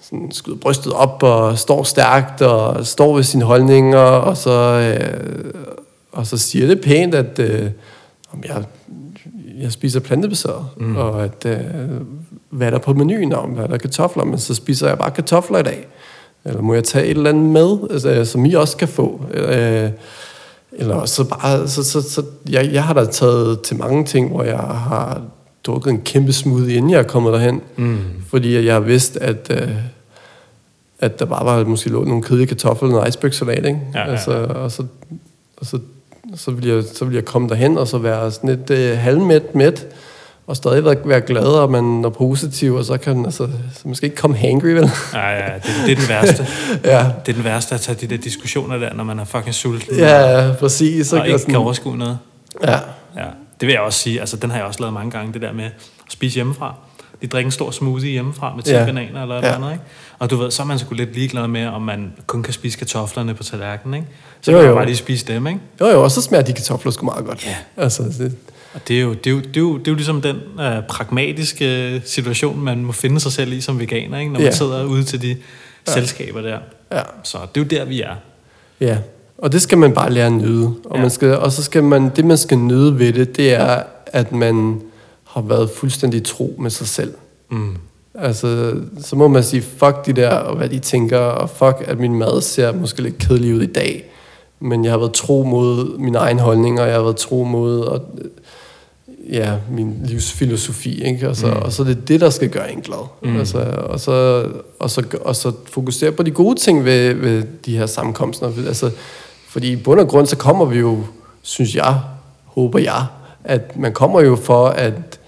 sådan 0.00 0.32
skyder 0.32 0.56
brystet 0.56 0.92
op 0.92 1.22
og 1.22 1.58
står 1.58 1.82
stærkt 1.82 2.42
og 2.42 2.86
står 2.86 3.14
ved 3.14 3.22
sine 3.22 3.44
holdninger, 3.44 3.98
og 3.98 4.36
så, 4.36 4.50
øh, 5.00 5.52
og 6.12 6.26
så 6.26 6.38
siger 6.38 6.66
det 6.66 6.80
pænt, 6.80 7.14
at 7.14 7.38
øh, 7.38 7.70
om 8.32 8.44
jeg, 8.48 8.64
jeg 9.60 9.72
spiser 9.72 10.00
plantebaseret, 10.00 10.66
mm. 10.76 10.96
og 10.96 11.24
at 11.24 11.46
øh, 11.46 11.60
hvad 12.50 12.66
er 12.66 12.70
der 12.70 12.78
på 12.78 12.94
menuen 12.94 13.32
om, 13.32 13.50
hvad 13.50 13.64
er 13.64 13.68
der 13.68 13.78
kartofler, 13.78 14.24
men 14.24 14.38
så 14.38 14.54
spiser 14.54 14.88
jeg 14.88 14.98
bare 14.98 15.10
kartofler 15.10 15.58
i 15.58 15.62
dag. 15.62 15.86
Eller 16.44 16.60
må 16.60 16.74
jeg 16.74 16.84
tage 16.84 17.04
et 17.04 17.16
eller 17.16 17.30
andet 17.30 17.44
med, 17.44 17.78
altså, 17.90 18.24
som 18.24 18.44
I 18.44 18.54
også 18.54 18.76
kan 18.76 18.88
få? 18.88 19.20
Øh, 19.34 19.90
eller 20.72 21.04
så 21.04 21.24
bare, 21.24 21.68
så, 21.68 21.84
så, 21.84 22.02
så 22.02 22.22
jeg, 22.48 22.72
jeg 22.72 22.84
har 22.84 22.94
da 22.94 23.04
taget 23.04 23.60
til 23.60 23.76
mange 23.76 24.04
ting, 24.04 24.30
hvor 24.30 24.42
jeg 24.42 24.58
har 24.58 25.22
drukket 25.64 25.90
en 25.90 26.00
kæmpe 26.00 26.32
smoothie, 26.32 26.76
inden 26.76 26.90
jeg 26.90 26.98
er 26.98 27.02
kommet 27.02 27.32
derhen. 27.32 27.60
Mm. 27.76 27.98
Fordi 28.28 28.64
jeg 28.66 28.74
har 28.74 28.80
vidst, 28.80 29.16
at, 29.16 29.50
øh, 29.50 29.70
at 30.98 31.18
der 31.18 31.24
bare 31.24 31.44
var 31.44 31.64
måske 31.64 31.90
lå 31.90 32.04
nogle 32.04 32.22
kedelige 32.22 32.46
kartofler 32.46 32.88
og 32.88 32.94
noget 32.94 33.08
icebergsalat, 33.08 33.64
ikke? 33.66 33.80
Ja, 33.94 34.00
ja, 34.00 34.04
ja. 34.04 34.10
Altså, 34.10 34.32
og 34.32 34.72
så, 34.72 34.82
og 35.56 35.66
så, 35.66 35.78
så, 36.36 36.50
ville 36.50 36.74
jeg, 36.74 36.84
så 36.94 37.04
ville 37.04 37.16
jeg 37.16 37.24
komme 37.24 37.48
derhen, 37.48 37.78
og 37.78 37.88
så 37.88 37.98
være 37.98 38.30
sådan 38.30 38.50
lidt 38.50 38.70
øh, 38.70 38.98
halvmæt 38.98 39.54
mæt, 39.54 39.86
og 40.48 40.56
stadig 40.56 40.84
være, 40.84 40.96
være 41.04 41.20
glad, 41.20 41.44
og 41.46 41.70
man 41.70 42.04
er 42.04 42.08
positiv, 42.08 42.74
og 42.74 42.84
så 42.84 42.96
kan 42.98 43.16
man 43.16 43.24
altså, 43.24 43.48
så 43.74 43.80
man 43.84 43.94
skal 43.94 44.06
ikke 44.06 44.16
komme 44.20 44.36
hangry, 44.36 44.66
vel? 44.68 44.90
Ja, 45.14 45.28
ja, 45.28 45.54
det, 45.54 45.62
det 45.86 45.92
er 45.92 45.96
den 45.96 46.08
værste. 46.08 46.46
ja. 46.84 47.06
Det 47.26 47.32
er 47.32 47.36
den 47.36 47.44
værste 47.44 47.74
at 47.74 47.80
tage 47.80 47.98
de 48.00 48.06
der 48.06 48.22
diskussioner 48.22 48.78
der, 48.78 48.94
når 48.94 49.04
man 49.04 49.18
er 49.18 49.24
fucking 49.24 49.54
sulten. 49.54 49.96
Ja, 49.96 50.38
ja, 50.46 50.52
præcis. 50.52 51.06
Så 51.06 51.18
og 51.18 51.26
ikke 51.26 51.38
sådan, 51.38 51.52
kan 51.52 51.60
overskue 51.60 51.96
noget. 51.96 52.18
ja, 52.64 52.72
Ja, 53.16 53.24
det 53.60 53.66
vil 53.66 53.72
jeg 53.72 53.80
også 53.80 53.98
sige. 53.98 54.20
Altså, 54.20 54.36
den 54.36 54.50
har 54.50 54.56
jeg 54.58 54.66
også 54.66 54.80
lavet 54.80 54.94
mange 54.94 55.10
gange, 55.10 55.32
det 55.32 55.42
der 55.42 55.52
med 55.52 55.64
at 55.64 55.70
spise 56.08 56.34
hjemmefra. 56.34 56.74
De 57.22 57.26
drikker 57.26 57.46
en 57.48 57.52
stor 57.52 57.70
smoothie 57.70 58.10
hjemmefra 58.10 58.54
med 58.54 58.62
10 58.64 58.70
Ja. 58.72 58.84
bananer 58.84 59.22
eller 59.22 59.34
Ja. 59.36 59.54
andet, 59.54 59.72
ikke? 59.72 59.84
Og 60.18 60.30
du 60.30 60.36
ved, 60.36 60.50
så 60.50 60.62
er 60.62 60.66
man 60.66 60.78
sgu 60.78 60.94
lidt 60.94 61.14
ligeglad 61.14 61.46
med, 61.48 61.66
om 61.66 61.82
man 61.82 62.12
kun 62.26 62.42
kan 62.42 62.52
spise 62.52 62.78
kartoflerne 62.78 63.34
på 63.34 63.42
tallerkenen, 63.42 63.94
ikke? 63.94 64.06
Så 64.40 64.50
Jo, 64.52 64.56
kan 64.56 64.62
man 64.64 64.70
jo. 64.70 64.74
bare 64.76 64.86
lige 64.86 64.96
spise 64.96 65.26
dem, 65.26 65.46
ikke? 65.46 65.60
Jo, 65.80 65.86
jo, 65.86 66.02
og 66.04 66.10
så 66.10 66.22
smager 66.22 66.42
de 66.44 66.52
kartofler 66.52 66.92
sgu 66.92 67.04
meget 67.04 67.24
godt. 67.26 67.46
Ja. 67.46 67.82
Altså, 67.82 68.02
det, 68.02 68.36
Og 68.74 68.80
det 68.88 68.96
er 68.98 69.00
jo, 69.02 69.14
det 69.14 69.26
er 69.26 69.30
jo, 69.30 69.38
det 69.40 69.56
er 69.56 69.60
jo, 69.60 69.78
det 69.78 69.88
er 69.88 69.92
jo 69.92 69.94
ligesom 69.94 70.22
den 70.22 70.36
øh, 70.60 70.82
pragmatiske 70.88 72.02
situation, 72.04 72.60
man 72.60 72.84
må 72.84 72.92
finde 72.92 73.20
sig 73.20 73.32
selv 73.32 73.52
i 73.52 73.60
som 73.60 73.80
veganer, 73.80 74.18
ikke? 74.18 74.32
Når 74.32 74.38
man 74.40 74.46
Ja. 74.48 74.54
sidder 74.54 74.84
ude 74.84 75.04
til 75.04 75.22
de 75.22 75.36
selskaber 75.86 76.40
der. 76.40 76.58
ja. 76.92 77.02
Så 77.24 77.38
det 77.54 77.60
er 77.60 77.64
jo 77.64 77.80
der, 77.80 77.84
vi 77.84 78.00
er. 78.00 78.14
Ja, 78.80 78.98
og 79.38 79.52
det 79.52 79.62
skal 79.62 79.78
man 79.78 79.92
bare 79.94 80.10
lære 80.12 80.26
at 80.26 80.32
nyde. 80.32 80.74
Og, 80.84 80.96
Ja. 80.96 81.00
man 81.00 81.10
skal, 81.10 81.36
og 81.36 81.52
så 81.52 81.62
skal 81.62 81.84
man, 81.84 82.10
det 82.16 82.24
man 82.24 82.38
skal 82.38 82.58
nyde 82.58 82.98
ved 82.98 83.12
det, 83.12 83.36
det 83.36 83.54
er, 83.54 83.82
at 84.06 84.32
man 84.32 84.80
har 85.24 85.40
været 85.40 85.70
fuldstændig 85.70 86.24
tro 86.24 86.56
med 86.58 86.70
sig 86.70 86.88
selv. 86.88 87.14
Mm. 87.50 87.76
Altså, 88.14 88.74
så 89.00 89.16
må 89.16 89.28
man 89.28 89.42
sige, 89.42 89.62
fuck 89.62 90.06
de 90.06 90.12
der, 90.12 90.30
og 90.30 90.56
hvad 90.56 90.68
de 90.68 90.78
tænker, 90.78 91.18
og 91.18 91.50
fuck, 91.50 91.76
at 91.86 91.98
min 91.98 92.14
mad 92.14 92.40
ser 92.42 92.72
måske 92.72 93.02
lidt 93.02 93.18
kedelig 93.18 93.54
ud 93.54 93.62
i 93.62 93.66
dag. 93.66 94.04
Men 94.60 94.84
jeg 94.84 94.92
har 94.92 94.98
været 94.98 95.12
tro 95.12 95.42
mod 95.42 95.98
min 95.98 96.14
egen 96.14 96.38
holdning, 96.38 96.80
og 96.80 96.86
jeg 96.86 96.94
har 96.94 97.02
været 97.02 97.16
tro 97.16 97.44
mod 97.44 97.80
og, 97.80 98.02
ja, 99.32 99.52
min 99.70 99.96
livsfilosofi. 100.04 101.02
Ikke? 101.04 101.28
Og, 101.28 101.36
så, 101.36 101.46
mm. 101.46 101.62
og 101.62 101.72
så 101.72 101.82
er 101.82 101.86
det 101.86 102.08
det, 102.08 102.20
der 102.20 102.30
skal 102.30 102.48
gøre 102.48 102.72
en 102.72 102.80
glad. 102.80 103.06
Mm. 103.22 103.38
Altså, 103.38 103.58
og, 103.88 104.00
så, 104.00 104.44
og, 104.78 104.90
så, 104.90 105.02
og 105.20 105.36
så 105.36 105.52
fokusere 105.66 106.12
på 106.12 106.22
de 106.22 106.30
gode 106.30 106.60
ting 106.60 106.84
ved, 106.84 107.14
ved 107.14 107.42
de 107.66 107.78
her 107.78 107.86
sammenkomster. 107.86 108.50
Altså, 108.66 108.90
fordi 109.48 109.72
i 109.72 109.76
bund 109.76 110.00
og 110.00 110.08
grund, 110.08 110.26
så 110.26 110.36
kommer 110.36 110.64
vi 110.64 110.78
jo, 110.78 110.98
synes 111.42 111.74
jeg, 111.74 112.00
håber 112.44 112.78
jeg, 112.78 113.06
at 113.44 113.76
man 113.76 113.92
kommer 113.92 114.20
jo 114.20 114.36
for 114.36 114.68
at, 114.68 115.20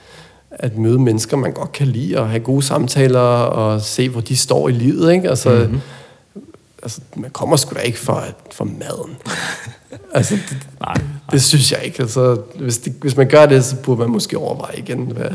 at 0.50 0.78
møde 0.78 0.98
mennesker, 0.98 1.36
man 1.36 1.52
godt 1.52 1.72
kan 1.72 1.86
lide, 1.86 2.18
og 2.18 2.28
have 2.28 2.40
gode 2.40 2.62
samtaler, 2.62 3.20
og 3.20 3.80
se, 3.80 4.08
hvor 4.08 4.20
de 4.20 4.36
står 4.36 4.68
i 4.68 4.72
livet. 4.72 5.12
Ikke? 5.12 5.28
Altså, 5.28 5.50
mm-hmm. 5.50 5.80
Altså, 6.82 7.00
man 7.16 7.30
kommer 7.30 7.56
sgu 7.56 7.74
da 7.74 7.80
ikke 7.80 7.98
for, 7.98 8.24
for 8.52 8.64
maden. 8.64 9.16
altså, 10.14 10.34
det, 10.34 10.66
Nej, 10.80 10.94
det 11.32 11.42
synes 11.42 11.72
jeg 11.72 11.80
ikke. 11.84 12.00
Altså, 12.00 12.42
hvis, 12.60 12.78
det, 12.78 12.94
hvis 13.00 13.16
man 13.16 13.28
gør 13.28 13.46
det, 13.46 13.64
så 13.64 13.76
burde 13.76 14.00
man 14.00 14.10
måske 14.10 14.38
overveje 14.38 14.78
igen, 14.78 14.98
hvad 14.98 15.30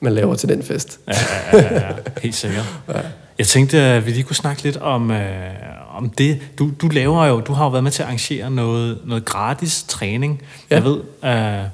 man 0.00 0.12
laver 0.12 0.34
til 0.34 0.48
den 0.48 0.62
fest. 0.62 1.00
Ja, 1.08 1.12
ja, 1.52 1.74
ja, 1.74 1.86
ja, 1.86 1.92
helt 2.22 2.34
sikkert. 2.34 2.66
Jeg 3.38 3.46
tænkte, 3.46 3.78
at 3.78 4.06
vi 4.06 4.10
lige 4.10 4.22
kunne 4.22 4.36
snakke 4.36 4.62
lidt 4.62 4.76
om, 4.76 5.10
øh, 5.10 5.50
om 5.94 6.10
det. 6.10 6.40
Du, 6.58 6.70
du 6.82 6.88
laver 6.88 7.26
jo, 7.26 7.40
du 7.40 7.52
har 7.52 7.64
jo 7.64 7.70
været 7.70 7.84
med 7.84 7.90
til 7.92 8.02
at 8.02 8.06
arrangere 8.06 8.50
noget, 8.50 8.98
noget 9.04 9.24
gratis 9.24 9.84
træning. 9.88 10.42
Ja. 10.70 10.74
Jeg 10.74 10.84
ved, 10.84 11.00
øh, 11.24 11.68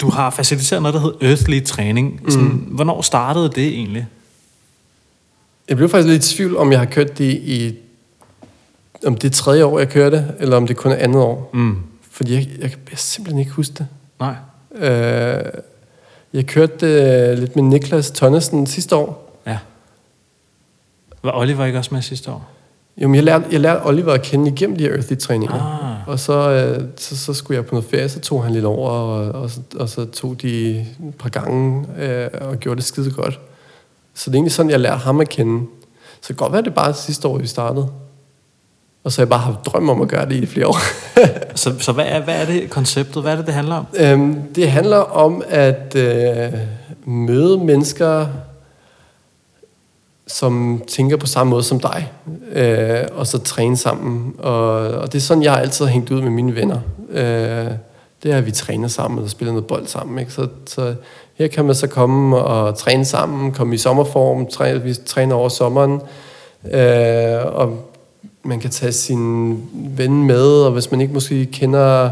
du 0.00 0.10
har 0.10 0.30
faciliteret 0.30 0.82
noget, 0.82 0.94
der 0.94 1.00
hedder 1.00 1.28
Earthly 1.28 1.64
Træning. 1.64 2.20
Sådan, 2.28 2.48
mm. 2.48 2.56
Hvornår 2.56 3.02
startede 3.02 3.48
det 3.48 3.66
egentlig? 3.66 4.06
Jeg 5.68 5.76
blev 5.76 5.88
faktisk 5.88 6.08
lidt 6.08 6.32
i 6.32 6.34
tvivl, 6.34 6.56
om 6.56 6.72
jeg 6.72 6.78
har 6.78 6.86
kørt 6.86 7.18
det 7.18 7.32
i... 7.32 7.78
Om 9.06 9.14
det 9.16 9.28
er 9.28 9.32
tredje 9.32 9.64
år, 9.64 9.78
jeg 9.78 9.88
kører 9.88 10.10
det, 10.10 10.34
eller 10.38 10.56
om 10.56 10.66
det 10.66 10.76
kun 10.76 10.92
er 10.92 10.96
andet 10.96 11.22
år. 11.22 11.50
Mm. 11.54 11.76
Fordi 12.10 12.34
jeg, 12.34 12.48
jeg 12.60 12.70
kan 12.70 12.96
simpelthen 12.96 13.40
ikke 13.40 13.52
huske 13.52 13.74
det. 13.78 13.86
Nej. 14.20 14.34
Øh, 14.74 15.44
jeg 16.32 16.46
kørte 16.46 16.86
det 16.86 17.38
lidt 17.38 17.56
med 17.56 17.64
Niklas 17.64 18.10
Tonnesen 18.10 18.66
sidste 18.66 18.96
år. 18.96 19.40
Ja. 19.46 19.58
Var 21.22 21.38
Oliver 21.38 21.64
ikke 21.64 21.78
også 21.78 21.94
med 21.94 22.02
sidste 22.02 22.30
år? 22.30 22.50
Jo, 22.96 23.08
men 23.08 23.14
jeg 23.14 23.24
lærte, 23.24 23.44
jeg 23.52 23.60
lærte 23.60 23.86
Oliver 23.86 24.12
at 24.12 24.22
kende 24.22 24.50
igennem 24.50 24.76
de 24.76 24.84
her 24.84 24.92
Earthy-træninger. 24.92 25.54
Ah. 26.00 26.08
Og 26.08 26.18
så, 26.18 26.50
øh, 26.50 26.84
så, 26.96 27.16
så 27.16 27.34
skulle 27.34 27.56
jeg 27.56 27.66
på 27.66 27.74
noget 27.74 27.90
ferie, 27.90 28.08
så 28.08 28.20
tog 28.20 28.44
han 28.44 28.52
lidt 28.52 28.64
over, 28.64 28.90
og, 28.90 29.42
og, 29.42 29.50
så, 29.50 29.60
og 29.76 29.88
så 29.88 30.04
tog 30.04 30.42
de 30.42 30.70
et 30.80 31.14
par 31.18 31.28
gange 31.28 31.86
øh, 31.98 32.28
og 32.40 32.56
gjorde 32.56 32.76
det 32.76 32.84
skide 32.84 33.10
godt. 33.10 33.40
Så 34.18 34.30
det 34.30 34.34
er 34.34 34.38
egentlig 34.38 34.52
sådan, 34.52 34.70
jeg 34.70 34.80
lærte 34.80 34.98
ham 34.98 35.20
at 35.20 35.28
kende. 35.28 35.66
Så 36.12 36.18
det 36.20 36.26
kan 36.26 36.36
godt 36.36 36.52
være, 36.52 36.62
det 36.62 36.74
bare 36.74 36.94
sidste 36.94 37.28
år, 37.28 37.38
vi 37.38 37.46
startede. 37.46 37.88
Og 39.04 39.12
så 39.12 39.20
har 39.20 39.24
jeg 39.24 39.28
bare 39.28 39.40
haft 39.40 39.66
drøm 39.66 39.88
om 39.88 40.02
at 40.02 40.08
gøre 40.08 40.28
det 40.28 40.34
i 40.34 40.46
flere 40.46 40.66
år. 40.66 40.78
Så, 41.54 41.74
så 41.78 41.92
hvad, 41.92 42.04
er, 42.08 42.20
hvad 42.20 42.42
er 42.42 42.46
det 42.46 42.70
konceptet? 42.70 43.22
Hvad 43.22 43.32
er 43.32 43.36
det, 43.36 43.46
det 43.46 43.54
handler 43.54 43.74
om? 43.74 43.86
øhm, 43.94 44.42
det 44.54 44.70
handler 44.70 44.96
om 44.96 45.42
at 45.48 45.94
øh, 45.96 46.52
møde 47.04 47.58
mennesker, 47.58 48.26
som 50.26 50.82
tænker 50.88 51.16
på 51.16 51.26
samme 51.26 51.50
måde 51.50 51.62
som 51.62 51.80
dig, 51.80 52.12
øh, 52.52 53.04
og 53.12 53.26
så 53.26 53.38
træne 53.38 53.76
sammen. 53.76 54.34
Og, 54.38 54.72
og 54.76 55.12
det 55.12 55.18
er 55.18 55.22
sådan, 55.22 55.42
jeg 55.42 55.52
har 55.52 55.58
altid 55.58 55.86
hængt 55.86 56.10
ud 56.10 56.22
med 56.22 56.30
mine 56.30 56.54
venner. 56.54 56.80
Øh, 57.10 57.70
det 58.22 58.32
er, 58.32 58.38
at 58.38 58.46
vi 58.46 58.50
træner 58.50 58.88
sammen 58.88 59.24
og 59.24 59.30
spiller 59.30 59.52
noget 59.52 59.66
bold 59.66 59.86
sammen. 59.86 60.18
Ikke? 60.18 60.32
Så, 60.32 60.48
så 60.66 60.94
her 61.34 61.46
kan 61.46 61.64
man 61.64 61.74
så 61.74 61.86
komme 61.86 62.36
og 62.36 62.78
træne 62.78 63.04
sammen, 63.04 63.52
komme 63.52 63.74
i 63.74 63.78
sommerform, 63.78 64.46
træne, 64.46 64.82
vi 64.82 64.94
træner 64.94 65.34
over 65.34 65.48
sommeren, 65.48 66.00
øh, 66.72 67.46
og 67.46 67.84
man 68.42 68.60
kan 68.60 68.70
tage 68.70 68.92
sin 68.92 69.62
ven 69.72 70.26
med, 70.26 70.62
og 70.62 70.72
hvis 70.72 70.90
man 70.90 71.00
ikke 71.00 71.14
måske 71.14 71.46
kender 71.46 72.10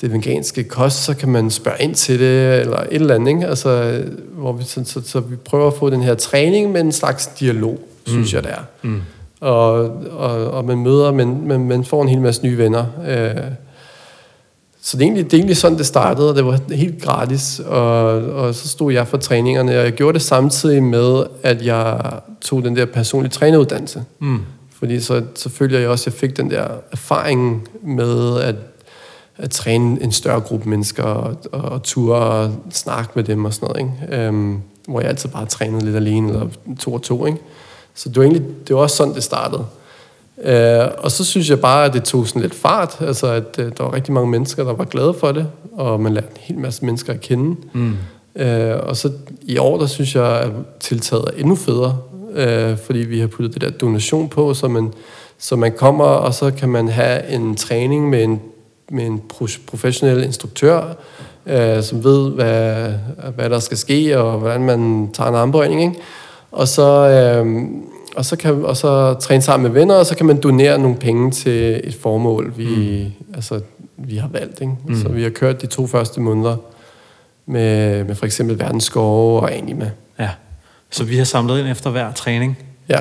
det 0.00 0.12
veganske 0.12 0.64
kost, 0.64 1.04
så 1.04 1.14
kan 1.14 1.28
man 1.28 1.50
spørge 1.50 1.76
ind 1.82 1.94
til 1.94 2.18
det, 2.18 2.60
eller 2.60 2.76
et 2.76 2.86
eller 2.90 3.14
andet, 3.14 3.28
ikke? 3.28 3.46
Altså, 3.46 4.02
hvor 4.32 4.52
vi, 4.52 4.64
så, 4.64 4.84
så, 4.84 5.00
så 5.04 5.20
vi 5.20 5.36
prøver 5.36 5.66
at 5.66 5.74
få 5.74 5.90
den 5.90 6.02
her 6.02 6.14
træning 6.14 6.72
med 6.72 6.80
en 6.80 6.92
slags 6.92 7.26
dialog, 7.26 7.78
synes 8.06 8.34
jeg, 8.34 8.42
det 8.42 8.50
er. 8.50 8.64
Mm. 8.82 9.02
Og, 9.40 9.72
og, 10.10 10.50
og 10.50 10.64
man 10.64 10.78
møder, 10.78 11.12
men 11.12 11.48
man, 11.48 11.68
man 11.68 11.84
får 11.84 12.02
en 12.02 12.08
hel 12.08 12.20
masse 12.20 12.42
nye 12.42 12.58
venner. 12.58 12.86
Øh, 13.08 13.42
så 14.86 14.96
det 14.96 15.02
er, 15.02 15.06
egentlig, 15.06 15.24
det 15.24 15.32
er 15.32 15.38
egentlig 15.38 15.56
sådan, 15.56 15.78
det 15.78 15.86
startede, 15.86 16.30
og 16.30 16.36
det 16.36 16.46
var 16.46 16.60
helt 16.74 17.02
gratis, 17.02 17.60
og, 17.66 18.04
og 18.16 18.54
så 18.54 18.68
stod 18.68 18.92
jeg 18.92 19.08
for 19.08 19.16
træningerne, 19.16 19.78
og 19.78 19.84
jeg 19.84 19.92
gjorde 19.92 20.12
det 20.12 20.22
samtidig 20.22 20.82
med, 20.82 21.24
at 21.42 21.66
jeg 21.66 22.00
tog 22.40 22.64
den 22.64 22.76
der 22.76 22.86
personlige 22.86 23.32
træneruddannelse. 23.32 24.04
Mm. 24.18 24.40
Fordi 24.78 25.00
så, 25.00 25.22
så 25.34 25.48
følger 25.48 25.78
jeg 25.78 25.88
også, 25.88 26.02
at 26.02 26.14
jeg 26.14 26.20
fik 26.20 26.36
den 26.36 26.50
der 26.50 26.66
erfaring 26.92 27.68
med 27.82 28.40
at, 28.40 28.54
at 29.36 29.50
træne 29.50 30.02
en 30.02 30.12
større 30.12 30.40
gruppe 30.40 30.68
mennesker 30.68 31.02
og, 31.02 31.36
og, 31.52 31.60
og 31.62 31.82
ture 31.82 32.16
og 32.16 32.52
snakke 32.70 33.10
med 33.14 33.24
dem 33.24 33.44
og 33.44 33.54
sådan 33.54 33.68
noget. 33.68 33.80
Ikke? 33.80 34.22
Øhm, 34.22 34.60
hvor 34.88 35.00
jeg 35.00 35.08
altid 35.08 35.28
bare 35.28 35.46
trænede 35.46 35.84
lidt 35.84 35.96
alene, 35.96 36.28
eller 36.28 36.46
to 36.80 36.94
og 36.94 37.02
to. 37.02 37.26
Ikke? 37.26 37.38
Så 37.94 38.08
det 38.08 38.16
var 38.16 38.22
egentlig 38.22 38.44
det 38.68 38.76
var 38.76 38.82
også 38.82 38.96
sådan, 38.96 39.14
det 39.14 39.22
startede. 39.22 39.64
Øh, 40.42 40.86
og 40.98 41.10
så 41.10 41.24
synes 41.24 41.50
jeg 41.50 41.60
bare, 41.60 41.84
at 41.84 41.92
det 41.92 42.04
tog 42.04 42.28
sådan 42.28 42.42
lidt 42.42 42.54
fart. 42.54 42.96
Altså, 43.00 43.26
at 43.26 43.56
øh, 43.58 43.72
der 43.78 43.84
var 43.84 43.94
rigtig 43.94 44.12
mange 44.12 44.30
mennesker, 44.30 44.64
der 44.64 44.72
var 44.72 44.84
glade 44.84 45.14
for 45.14 45.32
det, 45.32 45.46
og 45.72 46.00
man 46.00 46.14
lærte 46.14 46.26
en 46.26 46.36
hel 46.40 46.58
masse 46.58 46.84
mennesker 46.84 47.12
at 47.12 47.20
kende. 47.20 47.56
Mm. 47.72 47.96
Øh, 48.36 48.76
og 48.82 48.96
så 48.96 49.10
i 49.42 49.58
år, 49.58 49.78
der 49.78 49.86
synes 49.86 50.14
jeg, 50.14 50.40
at 50.40 50.50
tiltaget 50.80 51.24
er 51.24 51.40
endnu 51.40 51.54
federe, 51.54 51.98
øh, 52.34 52.78
fordi 52.78 52.98
vi 52.98 53.20
har 53.20 53.26
puttet 53.26 53.54
det 53.54 53.62
der 53.62 53.70
donation 53.70 54.28
på, 54.28 54.54
så 54.54 54.68
man, 54.68 54.92
Så 55.38 55.56
man 55.56 55.72
kommer, 55.72 56.04
og 56.04 56.34
så 56.34 56.50
kan 56.50 56.68
man 56.68 56.88
have 56.88 57.28
en 57.28 57.56
træning 57.56 58.10
med 58.10 58.24
en, 58.24 58.40
med 58.90 59.06
en 59.06 59.22
pro- 59.32 59.60
professionel 59.66 60.24
instruktør, 60.24 60.82
øh, 61.46 61.82
som 61.82 62.04
ved, 62.04 62.30
hvad, 62.30 62.92
hvad 63.34 63.50
der 63.50 63.58
skal 63.58 63.76
ske, 63.76 64.18
og 64.18 64.38
hvordan 64.38 64.62
man 64.62 65.10
tager 65.14 65.28
en 65.30 65.36
armbøjning. 65.36 65.82
Ikke? 65.82 65.94
Og 66.52 66.68
så, 66.68 67.08
øh, 67.08 67.46
og 68.16 68.24
så 68.24 68.36
kan 68.36 68.64
og 68.64 68.76
så 68.76 69.14
træne 69.14 69.42
sammen 69.42 69.72
med 69.72 69.80
venner, 69.80 69.94
og 69.94 70.06
så 70.06 70.16
kan 70.16 70.26
man 70.26 70.40
donere 70.40 70.78
nogle 70.78 70.96
penge 70.96 71.30
til 71.30 71.80
et 71.84 71.94
formål, 71.94 72.52
vi, 72.56 72.66
mm. 73.18 73.34
altså, 73.34 73.60
vi 73.96 74.16
har 74.16 74.28
valgt. 74.28 74.60
Ikke? 74.60 74.72
Mm. 74.86 75.02
Så 75.02 75.08
vi 75.08 75.22
har 75.22 75.30
kørt 75.30 75.62
de 75.62 75.66
to 75.66 75.86
første 75.86 76.20
måneder 76.20 76.56
med, 77.46 78.04
med 78.04 78.14
for 78.14 78.26
eksempel 78.26 78.58
verdensskove 78.58 79.40
og 79.40 79.56
anime. 79.56 79.92
Ja. 80.18 80.30
Så 80.90 81.04
vi 81.04 81.16
har 81.16 81.24
samlet 81.24 81.58
ind 81.58 81.68
efter 81.68 81.90
hver 81.90 82.12
træning. 82.12 82.58
Ja, 82.88 83.00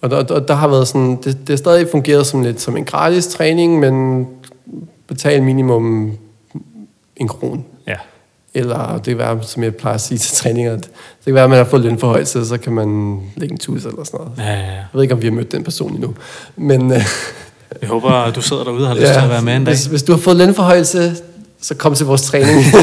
og 0.00 0.10
der, 0.10 0.22
der, 0.22 0.40
der 0.40 0.54
har 0.54 0.68
været 0.68 0.88
sådan, 0.88 1.16
det, 1.16 1.24
det 1.24 1.48
har 1.48 1.56
stadig 1.56 1.88
fungeret 1.90 2.26
som 2.26 2.42
lidt 2.42 2.60
som 2.60 2.76
en 2.76 2.84
gratis 2.84 3.26
træning, 3.26 3.78
men 3.78 4.26
betal 5.06 5.42
minimum 5.42 6.12
en 7.16 7.28
kron. 7.28 7.64
Ja. 7.86 7.96
Eller 8.54 8.94
det 8.94 9.04
kan 9.04 9.18
være, 9.18 9.38
som 9.42 9.62
jeg 9.62 9.74
plejer 9.74 9.94
at 9.94 10.00
sige 10.00 10.18
til 10.18 10.36
træninger, 10.36 10.72
at 10.72 10.80
det 10.84 11.24
kan 11.24 11.34
være, 11.34 11.44
at 11.44 11.50
man 11.50 11.58
har 11.58 11.64
fået 11.64 11.82
lønforhøjelse, 11.82 12.46
så 12.46 12.58
kan 12.58 12.72
man 12.72 13.18
lægge 13.36 13.52
en 13.52 13.58
tus 13.58 13.84
eller 13.84 14.04
sådan 14.04 14.20
noget. 14.20 14.32
Ja, 14.38 14.44
ja, 14.52 14.58
ja. 14.58 14.64
Jeg 14.72 14.84
ved 14.92 15.02
ikke, 15.02 15.14
om 15.14 15.22
vi 15.22 15.26
har 15.26 15.34
mødt 15.34 15.52
den 15.52 15.64
person 15.64 15.94
endnu. 15.94 16.14
Men 16.56 16.92
øh, 16.92 17.02
Jeg 17.80 17.88
håber, 17.88 18.10
at 18.10 18.34
du 18.34 18.42
sidder 18.42 18.64
derude 18.64 18.82
og 18.82 18.88
har 18.88 18.94
lyst 18.94 19.12
til 19.12 19.20
at 19.20 19.28
være 19.30 19.42
med 19.42 19.56
en 19.56 19.64
dag. 19.64 19.74
hvis, 19.74 19.86
hvis 19.86 20.02
du 20.02 20.12
har 20.12 20.18
fået 20.20 20.36
lønforhøjelse, 20.36 21.16
så 21.60 21.74
kom 21.74 21.94
til 21.94 22.06
vores 22.06 22.22
træning. 22.22 22.64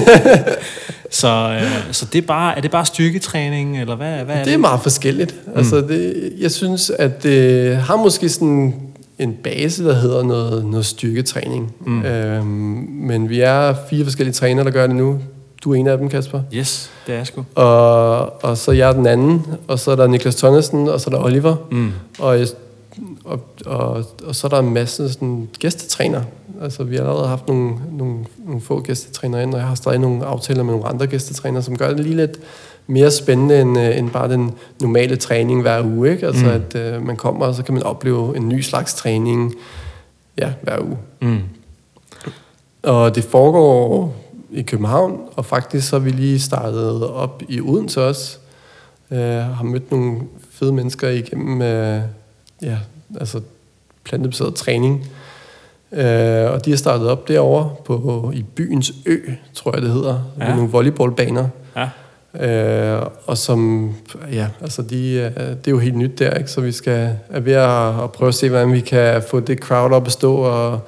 Så, 1.11 1.57
øh, 1.61 1.71
så 1.93 2.05
det 2.13 2.23
er, 2.23 2.27
bare, 2.27 2.57
er 2.57 2.61
det 2.61 2.71
bare 2.71 2.85
styrketræning, 2.85 3.81
eller 3.81 3.95
hvad, 3.95 4.11
hvad 4.11 4.35
er 4.35 4.37
det? 4.37 4.45
Det 4.45 4.53
er 4.53 4.57
meget 4.57 4.81
forskelligt. 4.81 5.35
Mm. 5.47 5.51
Altså, 5.55 5.75
det, 5.81 6.33
jeg 6.39 6.51
synes, 6.51 6.89
at 6.99 7.23
det 7.23 7.77
har 7.77 7.95
måske 7.95 8.29
sådan 8.29 8.75
en 9.19 9.33
base, 9.43 9.83
der 9.85 9.93
hedder 9.93 10.23
noget, 10.23 10.65
noget 10.65 10.85
styrketræning. 10.85 11.73
Mm. 11.85 12.03
Øhm, 12.03 12.45
men 12.91 13.29
vi 13.29 13.39
er 13.39 13.73
fire 13.89 14.03
forskellige 14.03 14.33
trænere, 14.33 14.65
der 14.65 14.71
gør 14.71 14.87
det 14.87 14.95
nu. 14.95 15.19
Du 15.65 15.71
er 15.71 15.75
en 15.75 15.87
af 15.87 15.97
dem, 15.97 16.09
Kasper. 16.09 16.41
Yes, 16.53 16.91
det 17.07 17.13
er 17.13 17.17
jeg 17.17 17.27
sgu. 17.27 17.43
Og, 17.55 18.43
og 18.43 18.57
så 18.57 18.71
jeg 18.71 18.89
er 18.89 18.93
den 18.93 19.07
anden, 19.07 19.45
og 19.67 19.79
så 19.79 19.91
er 19.91 19.95
der 19.95 20.07
Niklas 20.07 20.35
Tonnesen, 20.35 20.87
og 20.89 21.01
så 21.01 21.09
er 21.09 21.15
der 21.15 21.23
Oliver. 21.23 21.55
Mm. 21.71 21.91
Og, 22.19 22.39
jeg- 22.39 22.47
og, 23.25 23.39
og, 23.65 24.03
og 24.27 24.35
så 24.35 24.47
er 24.47 24.49
der 24.49 24.59
en 24.59 24.73
masse 24.73 25.13
sådan, 25.13 25.49
gæstetræner. 25.59 26.21
Altså, 26.61 26.83
vi 26.83 26.95
har 26.95 27.03
allerede 27.03 27.27
haft 27.27 27.47
nogle, 27.47 27.73
nogle, 27.91 28.15
nogle 28.45 28.61
få 28.61 28.81
gæstetræner 28.81 29.39
ind, 29.39 29.53
og 29.53 29.59
jeg 29.59 29.67
har 29.67 29.75
stadig 29.75 29.99
nogle 29.99 30.25
aftaler 30.25 30.63
med 30.63 30.73
nogle 30.73 30.87
andre 30.87 31.07
gæstetræner, 31.07 31.61
som 31.61 31.77
gør 31.77 31.87
det 31.89 31.99
lige 31.99 32.15
lidt 32.15 32.37
mere 32.87 33.11
spændende 33.11 33.61
end, 33.61 33.79
øh, 33.79 33.97
end 33.97 34.09
bare 34.09 34.29
den 34.29 34.51
normale 34.81 35.15
træning 35.15 35.61
hver 35.61 35.83
uge. 35.85 36.11
Ikke? 36.11 36.27
Altså, 36.27 36.45
Mm. 36.45 36.51
at 36.51 36.75
øh, 36.75 37.05
man 37.05 37.15
kommer, 37.15 37.45
og 37.45 37.55
så 37.55 37.63
kan 37.63 37.73
man 37.73 37.83
opleve 37.83 38.37
en 38.37 38.49
ny 38.49 38.61
slags 38.61 38.93
træning 38.93 39.53
ja, 40.37 40.49
hver 40.61 40.79
uge. 40.79 40.97
Mm. 41.21 41.39
Og 42.83 43.15
det 43.15 43.23
foregår 43.23 44.13
i 44.55 44.61
København, 44.61 45.19
og 45.35 45.45
faktisk 45.45 45.89
så 45.89 45.95
er 45.95 45.99
vi 45.99 46.09
lige 46.09 46.39
startet 46.39 47.03
op 47.03 47.43
i 47.49 47.61
Odense 47.61 48.03
også. 48.03 48.37
Uh, 49.09 49.17
har 49.17 49.63
mødt 49.63 49.91
nogle 49.91 50.21
fede 50.51 50.73
mennesker 50.73 51.09
igennem 51.09 51.53
uh, 51.53 52.01
ja, 52.61 52.77
altså 53.19 53.41
plantebaseret 54.03 54.55
træning. 54.55 55.07
Uh, 55.91 55.97
og 56.53 56.65
de 56.65 56.69
har 56.69 56.75
startet 56.75 57.09
op 57.09 57.27
derovre 57.27 57.75
på, 57.85 58.31
i 58.35 58.43
byens 58.43 58.93
ø, 59.05 59.17
tror 59.53 59.73
jeg 59.73 59.81
det 59.81 59.91
hedder, 59.91 60.21
ja. 60.37 60.43
Ja. 60.43 60.47
med 60.47 60.55
nogle 60.55 60.71
volleyballbaner. 60.71 61.47
Ja. 61.75 61.89
Øh, 62.39 63.01
og 63.25 63.37
som, 63.37 63.91
ja, 64.31 64.47
altså 64.61 64.81
de, 64.81 65.11
øh, 65.13 65.49
det 65.49 65.67
er 65.67 65.71
jo 65.71 65.79
helt 65.79 65.95
nyt 65.95 66.19
der, 66.19 66.33
ikke? 66.33 66.51
så 66.51 66.61
vi 66.61 66.71
skal 66.71 67.15
er 67.29 67.39
ved 67.39 67.53
at, 67.53 68.03
at 68.03 68.11
prøve 68.11 68.27
at 68.27 68.35
se, 68.35 68.49
hvordan 68.49 68.73
vi 68.73 68.79
kan 68.79 69.23
få 69.29 69.39
det 69.39 69.59
crowd 69.59 69.91
op 69.91 70.05
at 70.05 70.11
stå, 70.11 70.35
og 70.35 70.79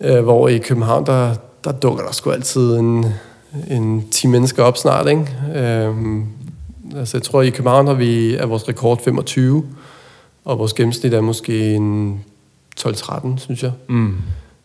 øh, 0.00 0.22
hvor 0.22 0.48
i 0.48 0.58
København, 0.58 1.06
der, 1.06 1.34
der 1.72 1.78
dukker 1.80 2.04
der 2.04 2.12
sgu 2.12 2.30
altid 2.30 2.76
en, 2.78 3.06
en 3.70 4.08
10 4.10 4.26
mennesker 4.26 4.62
op 4.62 4.76
snart, 4.76 5.08
ikke? 5.08 5.26
Øh, 5.56 5.94
altså 6.96 7.16
jeg 7.16 7.22
tror, 7.22 7.42
i 7.42 7.50
København 7.50 7.86
har 7.86 7.94
vi, 7.94 8.34
er 8.34 8.46
vores 8.46 8.68
rekord 8.68 9.02
25, 9.02 9.64
og 10.44 10.58
vores 10.58 10.72
gennemsnit 10.72 11.14
er 11.14 11.20
måske 11.20 11.74
en 11.74 12.20
12-13, 12.80 13.38
synes 13.38 13.62
jeg, 13.62 13.72
Mm. 13.88 14.14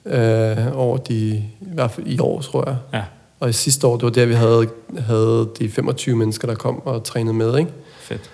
øh, 0.05 0.57
over 0.73 0.97
de, 0.97 1.15
i 1.61 1.73
hvert 1.73 1.91
fald 1.91 2.07
i 2.07 2.19
år, 2.19 2.41
tror 2.41 2.63
jeg. 2.69 2.77
Ja, 2.93 3.01
Og 3.39 3.49
i 3.49 3.53
sidste 3.53 3.87
år, 3.87 3.95
det 3.97 4.03
var 4.03 4.09
der, 4.09 4.25
vi 4.25 4.33
havde, 4.33 4.67
havde 4.99 5.49
de 5.59 5.69
25 5.69 6.15
mennesker, 6.15 6.47
der 6.47 6.55
kom 6.55 6.81
og 6.85 7.03
trænede 7.03 7.33
med, 7.33 7.57
ikke? 7.57 7.71
fedt. 7.99 8.29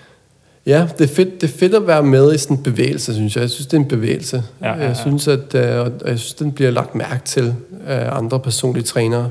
Ja, 0.66 0.86
det 0.98 1.10
er, 1.10 1.14
fedt, 1.14 1.40
det 1.40 1.50
er 1.50 1.58
fedt 1.58 1.74
at 1.74 1.86
være 1.86 2.02
med 2.02 2.34
i 2.34 2.38
sådan 2.38 2.56
en 2.56 2.62
bevægelse, 2.62 3.14
synes 3.14 3.36
jeg. 3.36 3.42
Jeg 3.42 3.50
synes, 3.50 3.66
det 3.66 3.76
er 3.76 3.80
en 3.80 3.88
bevægelse. 3.88 4.42
Ja, 4.60 4.68
ja, 4.68 4.78
ja. 4.78 4.86
Jeg 4.86 4.96
synes, 4.96 5.28
at 5.28 5.54
øh, 5.54 5.80
og 5.80 6.08
jeg 6.08 6.18
synes, 6.18 6.34
den 6.34 6.52
bliver 6.52 6.70
lagt 6.70 6.94
mærke 6.94 7.24
til 7.24 7.54
af 7.86 8.16
andre 8.16 8.40
personlige 8.40 8.84
trænere. 8.84 9.30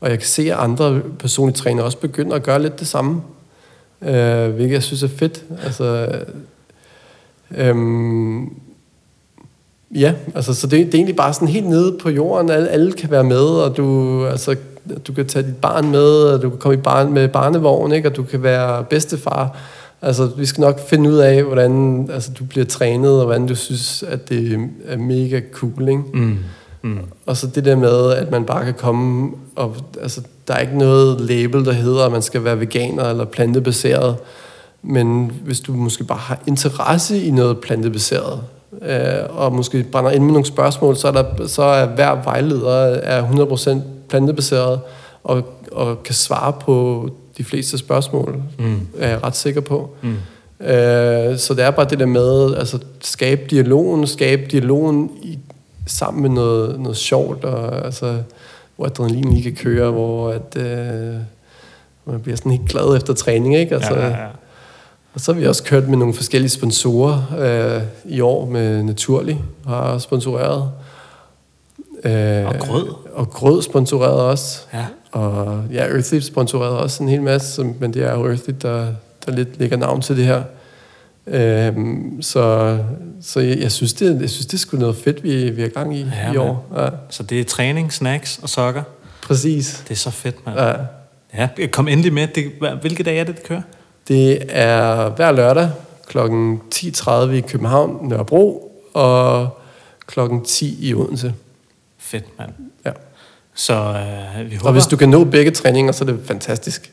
Og 0.00 0.10
jeg 0.10 0.18
kan 0.18 0.28
se, 0.28 0.42
at 0.42 0.58
andre 0.58 1.00
personlige 1.18 1.56
trænere 1.56 1.84
også 1.84 1.98
begynder 1.98 2.36
at 2.36 2.42
gøre 2.42 2.62
lidt 2.62 2.80
det 2.80 2.88
samme. 2.88 3.22
Øh, 4.02 4.48
hvilket 4.48 4.72
jeg 4.74 4.82
synes 4.82 5.02
er 5.02 5.08
fedt. 5.08 5.44
Altså, 5.64 6.08
øhm, 7.56 8.44
ja, 9.94 10.14
altså, 10.34 10.54
så 10.54 10.66
det, 10.66 10.86
det 10.86 10.94
er 10.94 10.98
egentlig 10.98 11.16
bare 11.16 11.34
sådan 11.34 11.48
helt 11.48 11.68
nede 11.68 11.98
på 12.02 12.10
jorden. 12.10 12.50
Alle, 12.50 12.68
alle 12.68 12.92
kan 12.92 13.10
være 13.10 13.24
med, 13.24 13.42
og 13.42 13.76
du, 13.76 14.26
altså, 14.26 14.56
du 15.06 15.12
kan 15.12 15.26
tage 15.26 15.46
dit 15.46 15.56
barn 15.56 15.90
med, 15.90 16.22
og 16.22 16.42
du 16.42 16.50
kan 16.50 16.58
komme 16.58 16.74
i 16.74 16.80
barn, 16.80 17.12
med 17.12 17.28
barnevogn, 17.28 17.92
ikke? 17.92 18.08
og 18.08 18.16
du 18.16 18.22
kan 18.22 18.42
være 18.42 18.84
bedstefar. 18.84 19.56
Altså, 20.02 20.26
vi 20.36 20.46
skal 20.46 20.60
nok 20.60 20.80
finde 20.88 21.10
ud 21.10 21.16
af, 21.16 21.42
hvordan 21.42 22.08
altså, 22.12 22.30
du 22.38 22.44
bliver 22.44 22.66
trænet, 22.66 23.18
og 23.18 23.24
hvordan 23.24 23.46
du 23.46 23.54
synes, 23.54 24.02
at 24.02 24.28
det 24.28 24.68
er 24.86 24.96
mega 24.96 25.40
cool, 25.52 25.88
ikke? 25.88 26.02
Mm. 26.14 26.38
Mm. 26.82 26.98
Og 27.26 27.36
så 27.36 27.46
det 27.46 27.64
der 27.64 27.76
med, 27.76 28.12
at 28.12 28.30
man 28.30 28.44
bare 28.44 28.64
kan 28.64 28.74
komme, 28.74 29.30
og 29.56 29.76
altså, 30.02 30.20
der 30.48 30.54
er 30.54 30.58
ikke 30.58 30.78
noget 30.78 31.20
label, 31.20 31.64
der 31.64 31.72
hedder, 31.72 32.04
at 32.04 32.12
man 32.12 32.22
skal 32.22 32.44
være 32.44 32.60
veganer 32.60 33.04
eller 33.04 33.24
plantebaseret. 33.24 34.16
Men 34.82 35.32
hvis 35.44 35.60
du 35.60 35.72
måske 35.72 36.04
bare 36.04 36.18
har 36.18 36.42
interesse 36.46 37.22
i 37.22 37.30
noget 37.30 37.58
plantebaseret, 37.58 38.40
øh, 38.82 39.36
og 39.36 39.52
måske 39.52 39.82
brænder 39.82 40.10
ind 40.10 40.24
med 40.24 40.32
nogle 40.32 40.46
spørgsmål, 40.46 40.96
så 40.96 41.08
er, 41.08 41.12
der, 41.12 41.46
så 41.46 41.62
er 41.62 41.86
hver 41.86 42.22
vejleder 42.24 42.74
er 42.84 43.28
100% 43.28 43.78
plantebaseret, 44.08 44.80
og, 45.24 45.42
og 45.72 46.02
kan 46.02 46.14
svare 46.14 46.52
på 46.52 47.08
de 47.38 47.44
fleste 47.44 47.78
spørgsmål, 47.78 48.42
Mm. 48.58 48.80
er 48.98 49.08
jeg 49.08 49.24
ret 49.24 49.36
sikker 49.36 49.60
på. 49.60 49.90
Mm. 50.02 50.16
Øh, 50.66 51.38
så 51.38 51.54
det 51.54 51.64
er 51.64 51.70
bare 51.70 51.86
det 51.90 51.98
der 51.98 52.06
med, 52.06 52.54
altså 52.56 52.78
skabe 53.00 53.42
dialogen, 53.50 54.06
skabe 54.06 54.42
dialogen 54.50 55.10
i, 55.22 55.38
sammen 55.86 56.22
med 56.22 56.30
noget, 56.30 56.80
noget 56.80 56.96
sjovt, 56.96 57.44
og 57.44 57.84
altså, 57.84 58.16
hvor 58.76 58.86
adrenalin 58.86 59.30
lige 59.32 59.42
kan 59.42 59.54
køre, 59.54 59.90
hvor 59.90 60.30
at, 60.30 60.56
øh, 60.56 61.14
man 62.04 62.20
bliver 62.20 62.36
sådan 62.36 62.52
helt 62.52 62.68
glad 62.68 62.96
efter 62.96 63.14
træning, 63.14 63.56
ikke? 63.56 63.74
Altså, 63.74 63.94
Ja, 63.94 64.06
ja, 64.06 64.16
ja. 64.22 64.26
Og 65.14 65.20
så 65.20 65.32
har 65.32 65.40
vi 65.40 65.46
også 65.46 65.62
kørt 65.64 65.88
med 65.88 65.98
nogle 65.98 66.14
forskellige 66.14 66.50
sponsorer 66.50 67.22
øh, 67.38 67.82
i 68.12 68.20
år 68.20 68.46
med 68.46 68.82
Naturlig, 68.82 69.40
har 69.66 69.98
sponsoreret. 69.98 70.70
Øh, 72.04 72.46
Og 72.46 72.54
Grød. 72.58 72.88
Og 73.14 73.30
Grød 73.30 73.62
sponsoreret 73.62 74.20
også. 74.20 74.60
Ja. 74.74 74.86
Og 75.12 75.64
ja, 75.72 75.86
Earthly 75.86 76.18
sponsorerede 76.20 76.78
også 76.78 77.02
en 77.02 77.08
hel 77.08 77.22
masse, 77.22 77.52
som- 77.52 77.74
men 77.80 77.94
det 77.94 78.02
er 78.04 78.12
jo 78.14 78.26
Earthly, 78.28 78.54
der, 78.62 78.86
der 79.26 79.32
lidt 79.32 79.58
lægger 79.58 79.76
navn 79.76 80.00
til 80.02 80.16
det 80.16 80.24
her. 80.24 80.42
Øhm, 81.26 82.22
så 82.22 82.78
så 83.22 83.40
jeg, 83.40 83.58
jeg, 83.58 83.72
synes, 83.72 83.92
det, 83.92 84.20
jeg 84.20 84.30
synes, 84.30 84.46
det 84.46 84.54
er 84.54 84.58
sgu 84.58 84.76
noget 84.76 84.96
fedt, 84.96 85.22
vi, 85.22 85.50
vi 85.50 85.62
er 85.62 85.68
gang 85.68 85.96
i 85.96 86.06
Ja, 86.24 86.32
i 86.32 86.36
år. 86.36 86.66
Ja, 86.76 86.88
Så 87.10 87.22
det 87.22 87.40
er 87.40 87.44
træning, 87.44 87.92
snacks 87.92 88.38
og 88.42 88.48
sokker. 88.48 88.82
præcis. 89.22 89.84
Det 89.88 89.94
er 89.94 89.98
så 89.98 90.10
fedt, 90.10 90.46
mand. 90.46 90.58
Ja. 90.58 90.72
Ja, 91.58 91.66
kom 91.72 91.88
endelig 91.88 92.12
med. 92.12 92.26
Det, 92.34 92.52
hvilke 92.80 93.02
dage 93.02 93.20
er 93.20 93.24
det, 93.24 93.36
det 93.36 93.44
kører? 93.44 93.62
Det 94.08 94.38
er 94.48 95.08
hver 95.10 95.32
lørdag 95.32 95.70
kl. 96.08 96.18
10.30 96.74 97.30
i 97.32 97.40
København, 97.40 98.08
Nørrebro, 98.08 98.72
og 98.94 99.48
kl. 100.06 100.20
10 100.46 100.88
i 100.88 100.94
Odense. 100.94 101.34
Fedt, 101.98 102.38
mand. 102.38 102.50
Ja. 102.86 102.90
Så 103.60 103.74
øh, 103.74 104.50
vi 104.50 104.56
håber, 104.56 104.66
Og 104.66 104.72
hvis 104.72 104.86
du 104.86 104.96
kan 104.96 105.08
nå 105.08 105.24
begge 105.24 105.50
træninger, 105.50 105.92
så 105.92 106.04
er 106.04 106.06
det 106.08 106.20
fantastisk. 106.26 106.90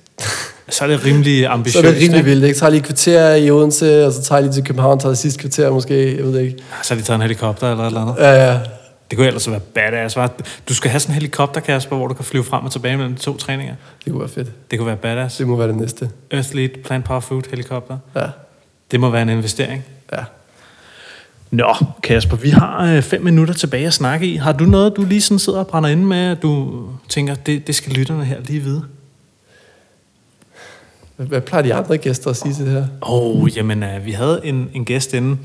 så 0.69 0.83
er 0.83 0.87
det 0.87 1.05
rimelig 1.05 1.43
Så 1.43 1.49
ambitiøst. 1.49 1.85
er 1.85 1.91
det 1.91 2.01
rimelig 2.01 2.17
ikke? 2.17 2.29
vildt. 2.29 2.45
Jeg 2.47 2.55
tager 2.55 2.69
lige 2.69 2.81
kvarter 2.81 3.33
i 3.35 3.51
Odense, 3.51 4.05
og 4.05 4.13
så 4.13 4.21
tager 4.23 4.39
jeg 4.39 4.43
lige 4.43 4.53
til 4.53 4.63
København, 4.63 4.99
tager 4.99 5.11
det 5.11 5.17
sidste 5.17 5.39
kvarter 5.39 5.69
måske, 5.71 6.15
jeg 6.17 6.23
ved 6.25 6.39
ikke. 6.39 6.57
Så 6.83 6.93
har 6.93 7.01
de 7.01 7.05
taget 7.05 7.15
en 7.15 7.21
helikopter 7.21 7.71
eller 7.71 7.83
et 7.83 7.87
eller 7.87 8.01
andet. 8.01 8.15
Ja, 8.19 8.51
ja. 8.51 8.59
Det 9.09 9.17
kunne 9.17 9.27
ellers 9.27 9.49
være 9.51 9.59
badass. 9.59 10.17
hva'? 10.17 10.27
Du 10.69 10.73
skal 10.73 10.91
have 10.91 10.99
sådan 10.99 11.11
en 11.11 11.13
helikopter, 11.13 11.61
Kasper, 11.61 11.95
hvor 11.95 12.07
du 12.07 12.13
kan 12.13 12.25
flyve 12.25 12.43
frem 12.43 12.65
og 12.65 12.71
tilbage 12.71 12.97
mellem 12.97 13.15
de 13.15 13.21
to 13.21 13.37
træninger. 13.37 13.75
Det 14.05 14.11
kunne 14.13 14.19
være 14.19 14.29
fedt. 14.29 14.71
Det 14.71 14.79
kunne 14.79 14.87
være 14.87 14.95
badass. 14.97 15.37
Det 15.37 15.47
må 15.47 15.55
være 15.55 15.67
det 15.67 15.75
næste. 15.75 16.09
Earthlete 16.31 16.79
Plant 16.85 17.05
Power 17.05 17.19
Food 17.19 17.41
helikopter. 17.49 17.97
Ja, 18.15 18.21
Det 18.91 18.99
må 18.99 19.09
være 19.09 19.21
en 19.21 19.29
investering. 19.29 19.85
ja. 20.13 20.23
Nå, 21.51 21.75
Kasper, 22.03 22.37
vi 22.37 22.49
har 22.49 22.95
øh, 22.95 23.01
fem 23.01 23.23
minutter 23.23 23.53
tilbage 23.53 23.87
at 23.87 23.93
snakke 23.93 24.27
i. 24.27 24.35
Har 24.35 24.51
du 24.51 24.63
noget, 24.65 24.93
du 24.97 25.01
lige 25.05 25.21
sådan 25.21 25.39
sidder 25.39 25.59
og 25.59 25.67
brænder 25.67 25.89
inde 25.89 26.05
med, 26.05 26.17
at 26.31 26.41
du 26.41 26.83
tænker, 27.09 27.35
det, 27.35 27.67
det 27.67 27.75
skal 27.75 27.91
lytterne 27.93 28.25
her 28.25 28.39
lige 28.39 28.59
vide? 28.59 28.83
Hvad, 31.15 31.41
plejer 31.41 31.63
de 31.63 31.73
andre 31.73 31.97
gæster 31.97 32.29
at 32.29 32.35
sige 32.35 32.53
til 32.53 32.65
det 32.65 32.73
her? 32.73 32.85
Åh, 33.01 33.41
oh, 33.43 33.57
jamen, 33.57 33.83
øh, 33.83 34.05
vi 34.05 34.11
havde 34.11 34.41
en, 34.43 34.69
en 34.73 34.85
gæst 34.85 35.13
inde, 35.13 35.37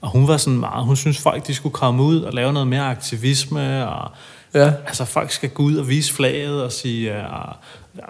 Og 0.00 0.10
hun 0.10 0.28
var 0.28 0.36
sådan 0.36 0.58
meget, 0.58 0.84
hun 0.84 0.96
synes 0.96 1.18
folk, 1.18 1.46
de 1.46 1.54
skulle 1.54 1.72
komme 1.72 2.02
ud 2.02 2.20
og 2.20 2.32
lave 2.32 2.52
noget 2.52 2.68
mere 2.68 2.82
aktivisme, 2.82 3.88
og 3.88 4.10
Ja. 4.54 4.72
altså 4.86 5.04
folk 5.04 5.30
skal 5.30 5.48
gå 5.48 5.62
ud 5.62 5.76
og 5.76 5.88
vise 5.88 6.12
flaget 6.14 6.62
og 6.64 6.72
sige, 6.72 7.12
ja, 7.16 7.24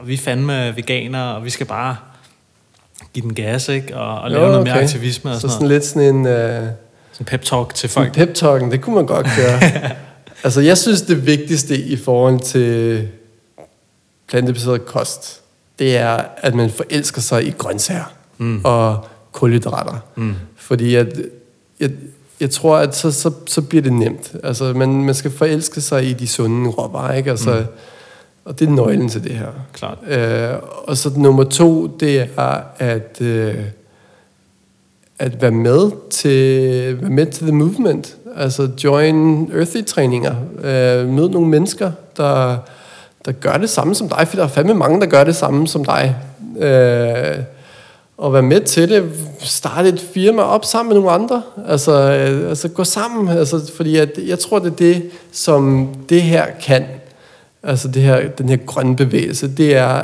vi 0.05 0.14
er 0.14 0.18
fandme 0.18 0.76
veganere, 0.76 1.34
og 1.36 1.45
vi 1.45 1.51
skal 1.51 1.66
bare 1.66 1.97
give 3.14 3.22
den 3.22 3.34
gas, 3.34 3.68
ikke? 3.68 3.97
Og, 3.97 4.20
og 4.20 4.30
lave 4.30 4.43
Jo, 4.43 4.49
noget 4.49 4.64
mere 4.64 4.74
okay. 4.74 4.82
aktivisme 4.82 5.30
og 5.30 5.34
Så 5.34 5.41
sådan, 5.41 5.53
sådan 5.53 5.64
noget. 5.64 5.74
lidt 5.76 5.84
sådan 5.86 6.14
en... 6.16 6.26
Øh, 6.26 6.66
Sådan 7.13 7.25
pep 7.25 7.43
talk 7.43 7.75
til 7.75 7.89
Folk. 7.89 8.07
folk. 8.07 8.29
pep 8.29 8.35
talken, 8.35 8.71
det 8.71 8.81
kunne 8.81 8.95
man 8.95 9.07
godt 9.07 9.27
gøre. 9.37 9.61
altså, 10.45 10.61
jeg 10.61 10.79
synes, 10.79 11.03
det 11.03 11.27
vigtigste 11.27 11.79
i 11.79 11.97
forhold 11.97 12.41
til 12.41 13.09
plantebaseret 14.29 14.87
kost, 14.87 15.41
det 15.79 15.97
er, 15.97 16.21
at 16.37 16.55
man 16.55 16.71
forelsker 16.71 17.21
sig 17.21 17.47
i 17.47 17.51
grøntsager 17.51 18.13
mm. 18.39 18.61
og 18.65 19.05
kulhydrater. 19.33 19.99
Mm. 20.17 20.35
Fordi 20.57 20.95
at, 20.95 21.21
jeg, 21.81 21.91
jeg 22.41 22.51
tror, 22.51 22.77
at 22.77 22.97
så, 22.97 23.11
så, 23.11 23.33
så 23.47 23.63
bliver 23.63 23.83
det 23.83 23.93
nemt. 23.93 24.33
Altså, 24.45 24.73
man, 24.73 25.05
man 25.05 25.15
skal 25.15 25.31
forelske 25.31 25.81
sig 25.81 26.05
i 26.05 26.13
de 26.13 26.29
sunde 26.29 26.71
råvarer, 26.71 27.15
ikke? 27.15 27.31
Altså, 27.31 27.55
mm. 27.61 27.67
Og 28.45 28.59
det 28.59 28.69
er 28.69 28.73
nøglen 28.73 29.09
til 29.09 29.25
det 29.25 29.33
her. 29.33 29.49
Klart. 29.73 29.99
Øh, 30.09 30.59
og 30.85 30.97
så 30.97 31.11
nummer 31.17 31.45
to, 31.45 31.87
det 31.87 32.29
er 32.37 32.61
at, 32.79 33.19
øh, 33.21 33.55
at 35.21 35.43
være 35.43 35.51
med 35.51 35.91
til 36.11 37.01
være 37.01 37.11
med 37.11 37.27
til 37.27 37.47
the 37.47 37.55
movement. 37.55 38.16
Altså 38.37 38.68
join 38.85 39.51
earthy 39.55 39.85
træninger. 39.87 40.35
Øh, 40.64 41.09
mød 41.09 41.29
nogle 41.29 41.49
mennesker, 41.49 41.93
der, 42.16 42.57
der 43.25 43.33
gør 43.33 43.57
det 43.57 43.71
samme 43.71 43.95
som 43.95 44.09
dig, 44.09 44.29
for 44.29 44.37
der 44.37 44.45
er 44.45 44.49
fandme 44.49 44.75
mange, 44.75 45.01
der 45.01 45.07
gør 45.07 45.25
det 45.25 45.37
samme 45.37 45.68
som 45.68 45.85
dig. 45.85 46.16
Øh, 46.59 47.39
og 48.18 48.33
være 48.33 48.43
med 48.43 48.61
til 48.61 48.89
det. 48.89 49.12
Starte 49.39 49.89
et 49.89 50.01
firma 50.01 50.43
op 50.43 50.64
sammen 50.64 50.89
med 50.89 51.03
nogle 51.03 51.11
andre. 51.11 51.43
Altså, 51.68 51.93
øh, 51.93 52.49
altså 52.49 52.68
gå 52.68 52.85
sammen. 52.85 53.29
Altså, 53.29 53.73
fordi 53.77 53.97
at, 53.97 54.18
jeg 54.27 54.39
tror, 54.39 54.59
det 54.59 54.73
er 54.73 54.77
det, 54.77 55.11
som 55.33 55.89
det 56.09 56.23
her 56.23 56.45
kan. 56.62 56.85
Altså 57.62 57.89
det 57.89 58.03
her, 58.03 58.29
den 58.29 58.49
her 58.49 58.57
grønne 58.57 58.97
bevægelse. 58.97 59.49
Det 59.57 59.77
er, 59.77 60.03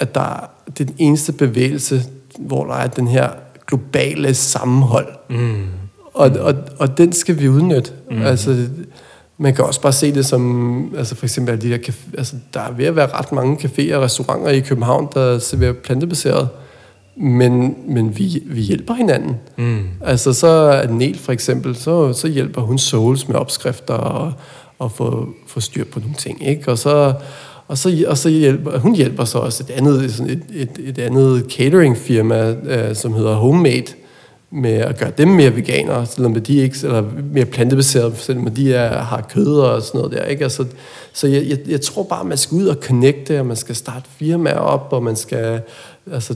at 0.00 0.14
der, 0.14 0.50
det 0.66 0.80
er 0.80 0.84
den 0.84 0.96
eneste 0.98 1.32
bevægelse, 1.32 2.02
hvor 2.38 2.64
der 2.64 2.74
er 2.74 2.86
den 2.86 3.08
her 3.08 3.28
globale 3.68 4.34
sammenhold. 4.34 5.08
Mm. 5.30 5.66
Og, 6.14 6.30
og, 6.40 6.54
og 6.78 6.98
den 6.98 7.12
skal 7.12 7.40
vi 7.40 7.48
udnytte. 7.48 7.92
Mm. 8.10 8.22
Altså, 8.22 8.66
man 9.38 9.54
kan 9.54 9.64
også 9.64 9.80
bare 9.80 9.92
se 9.92 10.14
det 10.14 10.26
som, 10.26 10.94
altså 10.96 11.14
for 11.14 11.26
eksempel 11.26 11.62
de 11.62 11.70
der 11.70 11.78
café, 11.78 12.18
altså 12.18 12.36
der 12.54 12.60
er 12.60 12.72
ved 12.72 12.84
at 12.84 12.96
være 12.96 13.06
ret 13.06 13.32
mange 13.32 13.56
caféer 13.56 13.94
og 13.94 14.02
restauranter 14.02 14.50
i 14.50 14.60
København, 14.60 15.08
der 15.14 15.38
serverer 15.38 15.72
plantebaseret. 15.72 16.48
Men, 17.16 17.76
men 17.88 18.18
vi, 18.18 18.42
vi 18.46 18.60
hjælper 18.60 18.94
hinanden. 18.94 19.36
Mm. 19.56 19.88
Altså 20.04 20.32
så 20.32 20.82
Nel 20.90 21.18
for 21.18 21.32
eksempel, 21.32 21.76
så, 21.76 22.12
så 22.12 22.28
hjælper 22.28 22.60
hun 22.62 22.78
Souls 22.78 23.28
med 23.28 23.36
opskrifter 23.36 23.94
og, 23.94 24.32
og 24.78 24.92
få, 24.92 25.28
få 25.46 25.60
styr 25.60 25.84
på 25.84 26.00
nogle 26.00 26.14
ting. 26.14 26.48
Ikke? 26.48 26.70
Og 26.70 26.78
så, 26.78 27.14
og 27.68 27.78
så, 27.78 28.04
og 28.08 28.18
så 28.18 28.28
hjælper, 28.28 28.78
hun 28.78 28.94
hjælper 28.94 29.24
så 29.24 29.38
også 29.38 29.64
et 29.68 29.70
andet, 29.70 30.14
sådan 30.14 30.32
et, 30.32 30.42
et, 30.54 30.88
et 30.88 30.98
andet 30.98 31.46
cateringfirma, 31.50 32.50
øh, 32.50 32.94
som 32.94 33.12
hedder 33.12 33.34
Homemade, 33.34 33.94
med 34.50 34.72
at 34.72 34.98
gøre 34.98 35.12
dem 35.18 35.28
mere 35.28 35.56
veganere, 35.56 36.06
selvom 36.06 36.34
de 36.34 36.56
ikke, 36.56 36.78
eller 36.82 37.04
mere 37.32 37.44
plantebaserede, 37.44 38.12
selvom 38.16 38.54
de 38.54 38.74
er, 38.74 39.02
har 39.02 39.26
kød 39.34 39.60
og 39.60 39.82
sådan 39.82 39.98
noget 39.98 40.16
der. 40.16 40.24
Ikke? 40.24 40.42
Altså, 40.42 40.64
så 41.12 41.26
jeg, 41.26 41.46
jeg, 41.48 41.58
jeg 41.66 41.80
tror 41.80 42.02
bare, 42.02 42.24
man 42.24 42.38
skal 42.38 42.56
ud 42.56 42.66
og 42.66 42.76
connecte, 42.82 43.40
og 43.40 43.46
man 43.46 43.56
skal 43.56 43.74
starte 43.74 44.06
firmaer 44.18 44.58
op, 44.58 44.88
og 44.90 45.02
man 45.02 45.16
skal, 45.16 45.60
altså, 46.12 46.34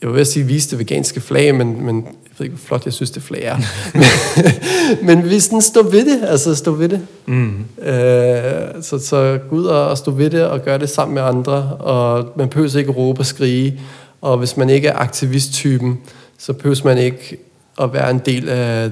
jeg 0.00 0.08
vil 0.08 0.14
ved 0.14 0.20
at 0.20 0.26
sige, 0.26 0.46
vise 0.46 0.70
det 0.70 0.78
veganske 0.78 1.20
flag, 1.20 1.54
men, 1.54 1.84
men 1.84 1.96
jeg 2.04 2.32
ved 2.38 2.46
ikke, 2.46 2.56
hvor 2.56 2.66
flot 2.66 2.84
jeg 2.84 2.92
synes, 2.92 3.10
det 3.10 3.22
flag 3.22 3.42
er. 3.42 3.56
men, 5.04 5.06
men 5.06 5.20
hvis 5.20 5.48
den 5.48 5.62
står 5.62 5.82
ved 5.82 6.04
det, 6.04 6.28
altså 6.28 6.54
stå 6.54 6.72
ved 6.72 6.88
det. 6.88 7.06
Mm. 7.26 7.64
Øh, 7.82 8.82
så, 8.82 8.98
så 8.98 9.38
gå 9.50 9.56
ud 9.56 9.64
og, 9.64 9.88
og 9.88 9.98
stå 9.98 10.10
ved 10.10 10.30
det, 10.30 10.44
og 10.44 10.62
gøre 10.62 10.78
det 10.78 10.90
sammen 10.90 11.14
med 11.14 11.22
andre, 11.22 11.76
og 11.76 12.32
man 12.36 12.48
behøver 12.48 12.78
ikke 12.78 12.92
råbe 12.92 13.20
og 13.20 13.26
skrige, 13.26 13.80
og 14.20 14.38
hvis 14.38 14.56
man 14.56 14.70
ikke 14.70 14.88
er 14.88 14.96
aktivisttypen, 14.96 15.98
så 16.38 16.52
behøver 16.52 16.80
man 16.84 16.98
ikke 16.98 17.36
at 17.80 17.92
være 17.92 18.10
en 18.10 18.20
del 18.26 18.48
af 18.48 18.90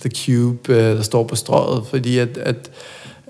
The 0.00 0.10
Cube, 0.10 0.72
øh, 0.72 0.96
der 0.96 1.02
står 1.02 1.24
på 1.24 1.36
strøget, 1.36 1.86
fordi 1.86 2.18
at, 2.18 2.38
at, 2.38 2.70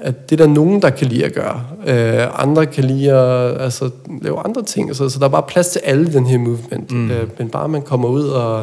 at 0.03 0.31
det 0.31 0.41
er 0.41 0.47
der 0.47 0.53
nogen, 0.53 0.83
der 0.83 0.91
kan 0.91 1.07
lide 1.07 1.25
at 1.25 1.35
gøre. 1.35 1.63
Øh, 1.87 2.43
andre 2.43 2.67
kan 2.67 2.85
lide 2.85 3.13
at 3.13 3.61
altså, 3.61 3.91
lave 4.23 4.39
andre 4.45 4.63
ting, 4.63 4.97
så, 4.97 5.09
så 5.09 5.19
der 5.19 5.25
er 5.25 5.29
bare 5.29 5.43
plads 5.43 5.69
til 5.69 5.81
alle 5.85 6.13
den 6.13 6.27
her 6.27 6.39
movement. 6.39 6.91
Mm. 6.91 7.11
Øh, 7.11 7.29
men 7.39 7.49
bare 7.49 7.69
man 7.69 7.83
kommer 7.83 8.09
ud 8.09 8.29
og, 8.29 8.59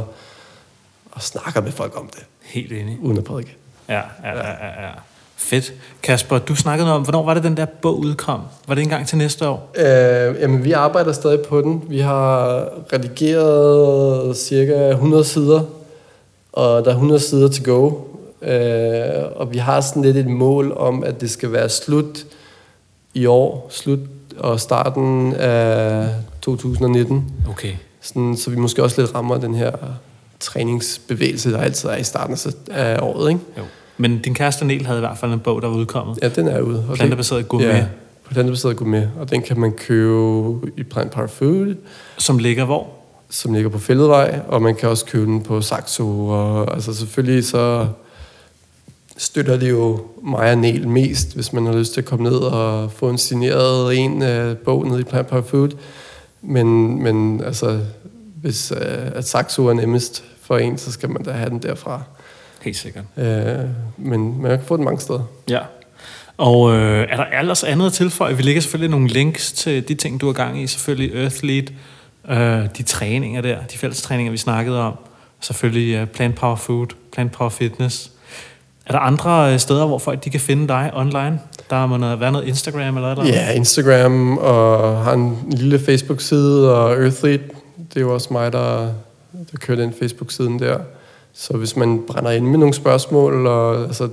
og 1.11 1.21
snakker 1.21 1.61
med 1.61 1.71
folk 1.71 1.99
om 1.99 2.09
det, 2.15 2.23
Helt 2.43 2.71
enig. 2.71 2.97
uden 3.01 3.17
at 3.17 3.23
prædike. 3.23 3.55
Ja, 3.89 3.93
ja, 3.95 4.01
ja, 4.23 4.37
ja, 4.37 4.83
ja. 4.85 4.91
Fedt. 5.35 5.73
Kasper, 6.03 6.39
du 6.39 6.55
snakkede 6.55 6.93
om, 6.93 7.01
hvornår 7.01 7.25
var 7.25 7.33
det, 7.33 7.43
den 7.43 7.57
der 7.57 7.65
bog 7.65 7.99
udkom? 7.99 8.41
Var 8.67 8.75
det 8.75 8.81
engang 8.81 9.07
til 9.07 9.17
næste 9.17 9.47
år? 9.47 9.71
Øh, 9.75 10.41
jamen, 10.41 10.63
vi 10.63 10.71
arbejder 10.71 11.11
stadig 11.11 11.39
på 11.49 11.61
den. 11.61 11.83
Vi 11.89 11.99
har 11.99 12.63
redigeret 12.93 14.37
cirka 14.37 14.89
100 14.89 15.23
sider, 15.23 15.61
og 16.53 16.85
der 16.85 16.89
er 16.91 16.95
100 16.95 17.19
sider 17.19 17.47
til 17.47 17.63
go. 17.63 17.91
Øh, 18.41 19.23
og 19.35 19.53
vi 19.53 19.57
har 19.57 19.81
sådan 19.81 20.01
lidt 20.01 20.17
et 20.17 20.27
mål 20.27 20.73
om, 20.77 21.03
at 21.03 21.21
det 21.21 21.29
skal 21.29 21.51
være 21.51 21.69
slut 21.69 22.25
i 23.13 23.25
år, 23.25 23.67
slut 23.71 23.99
og 24.37 24.59
starten 24.59 25.33
af 25.33 26.09
2019. 26.41 27.31
Okay. 27.49 27.71
Sådan, 28.01 28.37
så 28.37 28.49
vi 28.49 28.55
måske 28.55 28.83
også 28.83 29.01
lidt 29.01 29.15
rammer 29.15 29.37
den 29.37 29.55
her 29.55 29.71
træningsbevægelse, 30.39 31.51
der 31.51 31.57
altid 31.61 31.89
er 31.89 31.95
i 31.97 32.03
starten 32.03 32.37
af- 32.71 32.99
året. 33.01 33.29
Ikke? 33.29 33.41
Jo. 33.57 33.61
Men 33.97 34.19
din 34.21 34.33
kæreste 34.33 34.65
Niel 34.65 34.85
havde 34.85 34.99
i 34.99 35.01
hvert 35.01 35.17
fald 35.17 35.31
en 35.33 35.39
bog, 35.39 35.61
der 35.61 35.67
var 35.67 35.75
udkommet. 35.75 36.19
Ja, 36.21 36.29
den 36.29 36.47
er 36.47 36.61
ude. 36.61 36.85
Og 36.89 36.95
Plantebaseret 36.95 37.47
gourmet. 37.47 37.67
Ja, 37.67 37.85
plantebaseret 38.29 38.77
gourmet. 38.77 39.11
Og 39.19 39.29
den 39.31 39.41
kan 39.41 39.59
man 39.59 39.71
købe 39.71 40.71
i 40.77 40.83
Plant 40.83 41.11
Power 41.11 41.27
Food, 41.27 41.75
Som 42.17 42.37
ligger 42.39 42.65
hvor? 42.65 42.87
som 43.29 43.53
ligger 43.53 43.69
på 43.69 43.79
Fælledvej, 43.79 44.39
og 44.47 44.61
man 44.61 44.75
kan 44.75 44.89
også 44.89 45.05
købe 45.05 45.25
den 45.25 45.41
på 45.41 45.61
Saxo. 45.61 46.27
Og, 46.27 46.73
altså 46.73 46.93
selvfølgelig 46.93 47.45
så 47.45 47.87
støtter 49.17 49.57
det 49.57 49.69
jo 49.69 50.05
mig 50.23 50.51
og 50.51 50.57
Niel 50.57 50.87
mest, 50.87 51.35
hvis 51.35 51.53
man 51.53 51.65
har 51.65 51.73
lyst 51.73 51.93
til 51.93 52.01
at 52.01 52.05
komme 52.05 52.29
ned 52.29 52.37
og 52.37 52.91
få 52.91 53.09
en 53.09 53.17
signeret 53.17 53.97
en 53.97 54.21
uh, 54.21 54.57
bog 54.57 54.87
ned 54.87 54.99
i 54.99 55.03
Plant 55.03 55.27
Power 55.27 55.41
Food. 55.41 55.69
Men, 56.41 57.01
men 57.03 57.43
altså, 57.43 57.79
hvis 58.41 58.71
uh, 58.71 58.77
at 59.15 59.27
Saxo 59.27 59.67
er 59.67 59.73
nemmest 59.73 60.23
for 60.41 60.57
en, 60.57 60.77
så 60.77 60.91
skal 60.91 61.09
man 61.09 61.23
da 61.23 61.31
have 61.31 61.49
den 61.49 61.59
derfra. 61.59 62.01
Helt 62.61 62.77
sikkert. 62.77 63.03
Uh, 63.17 63.23
men 63.97 64.41
man 64.41 64.57
kan 64.57 64.65
få 64.65 64.77
den 64.77 64.85
mange 64.85 65.01
steder. 65.01 65.23
Ja. 65.49 65.59
Og 66.37 66.71
øh, 66.73 67.07
er 67.09 67.15
der 67.15 67.39
ellers 67.39 67.63
andet 67.63 67.85
at 67.85 67.93
tilføje? 67.93 68.37
Vi 68.37 68.43
lægger 68.43 68.61
selvfølgelig 68.61 68.89
nogle 68.89 69.07
links 69.07 69.51
til 69.51 69.87
de 69.87 69.95
ting, 69.95 70.21
du 70.21 70.25
har 70.25 70.33
gang 70.33 70.61
i. 70.61 70.67
Selvfølgelig 70.67 71.23
Earthlead, 71.23 71.63
øh, 72.29 72.69
de 72.77 72.83
træninger 72.83 73.41
der, 73.41 73.63
de 73.63 73.77
fælles 73.77 74.01
træninger, 74.01 74.31
vi 74.31 74.37
snakkede 74.37 74.81
om. 74.81 74.93
Selvfølgelig 75.41 76.01
uh, 76.01 76.07
Plant 76.07 76.35
Power 76.35 76.55
Food, 76.55 76.87
Plant 77.11 77.31
Power 77.31 77.49
Fitness. 77.49 78.11
Er 78.87 78.91
der 78.91 78.99
andre 78.99 79.53
øh, 79.53 79.59
steder, 79.59 79.85
hvor 79.85 79.97
folk 79.97 80.23
de 80.23 80.29
kan 80.29 80.39
finde 80.39 80.67
dig 80.67 80.91
online? 80.93 81.39
Der 81.69 81.85
må 81.85 81.97
noget, 81.97 82.19
være 82.19 82.31
noget 82.31 82.47
Instagram 82.47 82.95
eller 82.97 83.15
noget? 83.15 83.29
Ja, 83.29 83.51
Instagram 83.51 84.37
og 84.37 84.97
har 85.03 85.13
en 85.13 85.37
lille 85.51 85.79
Facebook-side, 85.79 86.75
og 86.75 86.91
Earthlead, 86.91 87.39
det 87.93 87.95
er 87.95 88.01
jo 88.01 88.13
også 88.13 88.27
mig, 88.31 88.53
der, 88.53 88.79
der 89.51 89.57
kører 89.59 89.77
den 89.77 89.93
Facebook-siden 89.99 90.59
der. 90.59 90.79
Så 91.33 91.57
hvis 91.57 91.75
man 91.75 92.03
brænder 92.07 92.31
ind 92.31 92.45
med 92.45 92.57
nogle 92.57 92.73
spørgsmål, 92.73 93.47
og 93.47 93.83
altså, 93.83 94.09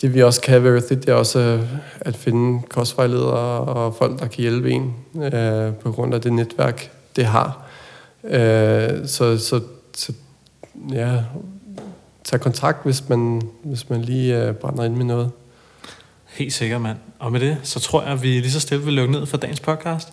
det 0.00 0.14
vi 0.14 0.22
også 0.22 0.40
kan 0.40 0.64
ved 0.64 0.70
Earthlead, 0.72 1.00
det 1.00 1.08
er 1.08 1.14
også 1.14 1.38
øh, 1.38 1.60
at 2.00 2.16
finde 2.16 2.62
kostvejledere 2.68 3.60
og 3.60 3.94
folk, 3.94 4.20
der 4.20 4.26
kan 4.26 4.40
hjælpe 4.40 4.70
en 4.70 4.94
øh, 5.22 5.72
på 5.74 5.92
grund 5.92 6.14
af 6.14 6.20
det 6.20 6.32
netværk, 6.32 6.90
det 7.16 7.24
har. 7.24 7.62
Øh, 8.24 9.06
så, 9.06 9.38
så, 9.38 9.60
så 9.96 10.12
ja, 10.92 11.10
tag 12.24 12.40
kontakt, 12.40 12.84
hvis 12.84 13.08
man, 13.08 13.42
hvis 13.64 13.90
man 13.90 14.02
lige 14.02 14.42
øh, 14.42 14.54
brænder 14.54 14.84
ind 14.84 14.94
med 14.94 15.04
noget. 15.04 15.30
Helt 16.26 16.52
sikkert, 16.52 16.80
mand. 16.80 16.96
Og 17.18 17.32
med 17.32 17.40
det, 17.40 17.56
så 17.62 17.80
tror 17.80 18.02
jeg, 18.02 18.12
at 18.12 18.22
vi 18.22 18.28
lige 18.28 18.50
så 18.50 18.60
stille 18.60 18.84
vil 18.84 18.94
lukke 18.94 19.12
ned 19.12 19.26
for 19.26 19.36
dagens 19.36 19.60
podcast. 19.60 20.08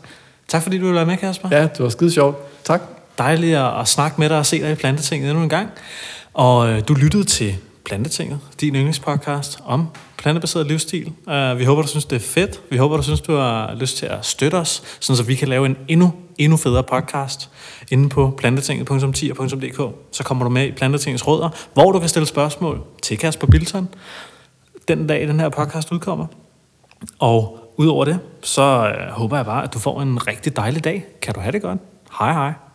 Tak 0.47 0.63
fordi 0.63 0.77
du 0.77 0.83
ville 0.83 0.95
være 0.95 1.05
med, 1.05 1.17
Kasper. 1.17 1.49
Ja, 1.51 1.61
det 1.61 1.79
var 1.79 1.89
skide 1.89 2.11
sjovt. 2.11 2.63
Tak. 2.63 2.81
Dejligt 3.17 3.57
at, 3.57 3.79
at 3.79 3.87
snakke 3.87 4.21
med 4.21 4.29
dig 4.29 4.37
og 4.37 4.45
se 4.45 4.61
dig 4.61 4.71
i 4.71 4.75
Plantetinget 4.75 5.29
endnu 5.29 5.43
en 5.43 5.49
gang. 5.49 5.69
Og 6.33 6.69
øh, 6.69 6.81
du 6.87 6.93
lyttede 6.93 7.23
til 7.23 7.55
Plantetinget, 7.85 8.39
din 8.61 8.75
yndlingspodcast 8.75 9.59
om 9.65 9.87
plantebaseret 10.17 10.67
livsstil. 10.67 11.13
Uh, 11.27 11.59
vi 11.59 11.65
håber, 11.65 11.81
du 11.81 11.87
synes, 11.87 12.05
det 12.05 12.15
er 12.15 12.19
fedt. 12.19 12.61
Vi 12.69 12.77
håber, 12.77 12.97
du 12.97 13.03
synes, 13.03 13.21
du 13.21 13.35
har 13.35 13.75
lyst 13.75 13.97
til 13.97 14.05
at 14.05 14.25
støtte 14.25 14.55
os, 14.55 14.83
sådan 14.99 15.17
så 15.17 15.23
vi 15.23 15.35
kan 15.35 15.47
lave 15.47 15.65
en 15.65 15.77
endnu, 15.87 16.13
endnu 16.37 16.57
federe 16.57 16.83
podcast 16.83 17.49
inde 17.91 18.09
på 18.09 18.33
plantetinget.10.dk. 18.37 19.95
Så 20.11 20.23
kommer 20.23 20.43
du 20.43 20.49
med 20.49 20.67
i 20.67 20.71
Plantetingets 20.71 21.27
råder, 21.27 21.49
hvor 21.73 21.91
du 21.91 21.99
kan 21.99 22.09
stille 22.09 22.25
spørgsmål 22.25 22.83
til 23.01 23.17
Kasper 23.17 23.47
Bilton 23.47 23.89
den 24.87 25.07
dag, 25.07 25.27
den 25.27 25.39
her 25.39 25.49
podcast 25.49 25.91
udkommer. 25.91 26.27
Og 27.19 27.57
udover 27.77 28.05
det, 28.05 28.19
så 28.41 28.61
øh, 28.61 29.11
håber 29.11 29.35
jeg 29.37 29.45
bare, 29.45 29.63
at 29.63 29.73
du 29.73 29.79
får 29.79 30.01
en 30.01 30.27
rigtig 30.27 30.55
dejlig 30.55 30.83
dag. 30.83 31.05
Kan 31.21 31.33
du 31.33 31.39
have 31.39 31.51
det 31.51 31.61
godt? 31.61 31.79
Hej 32.19 32.33
hej. 32.33 32.70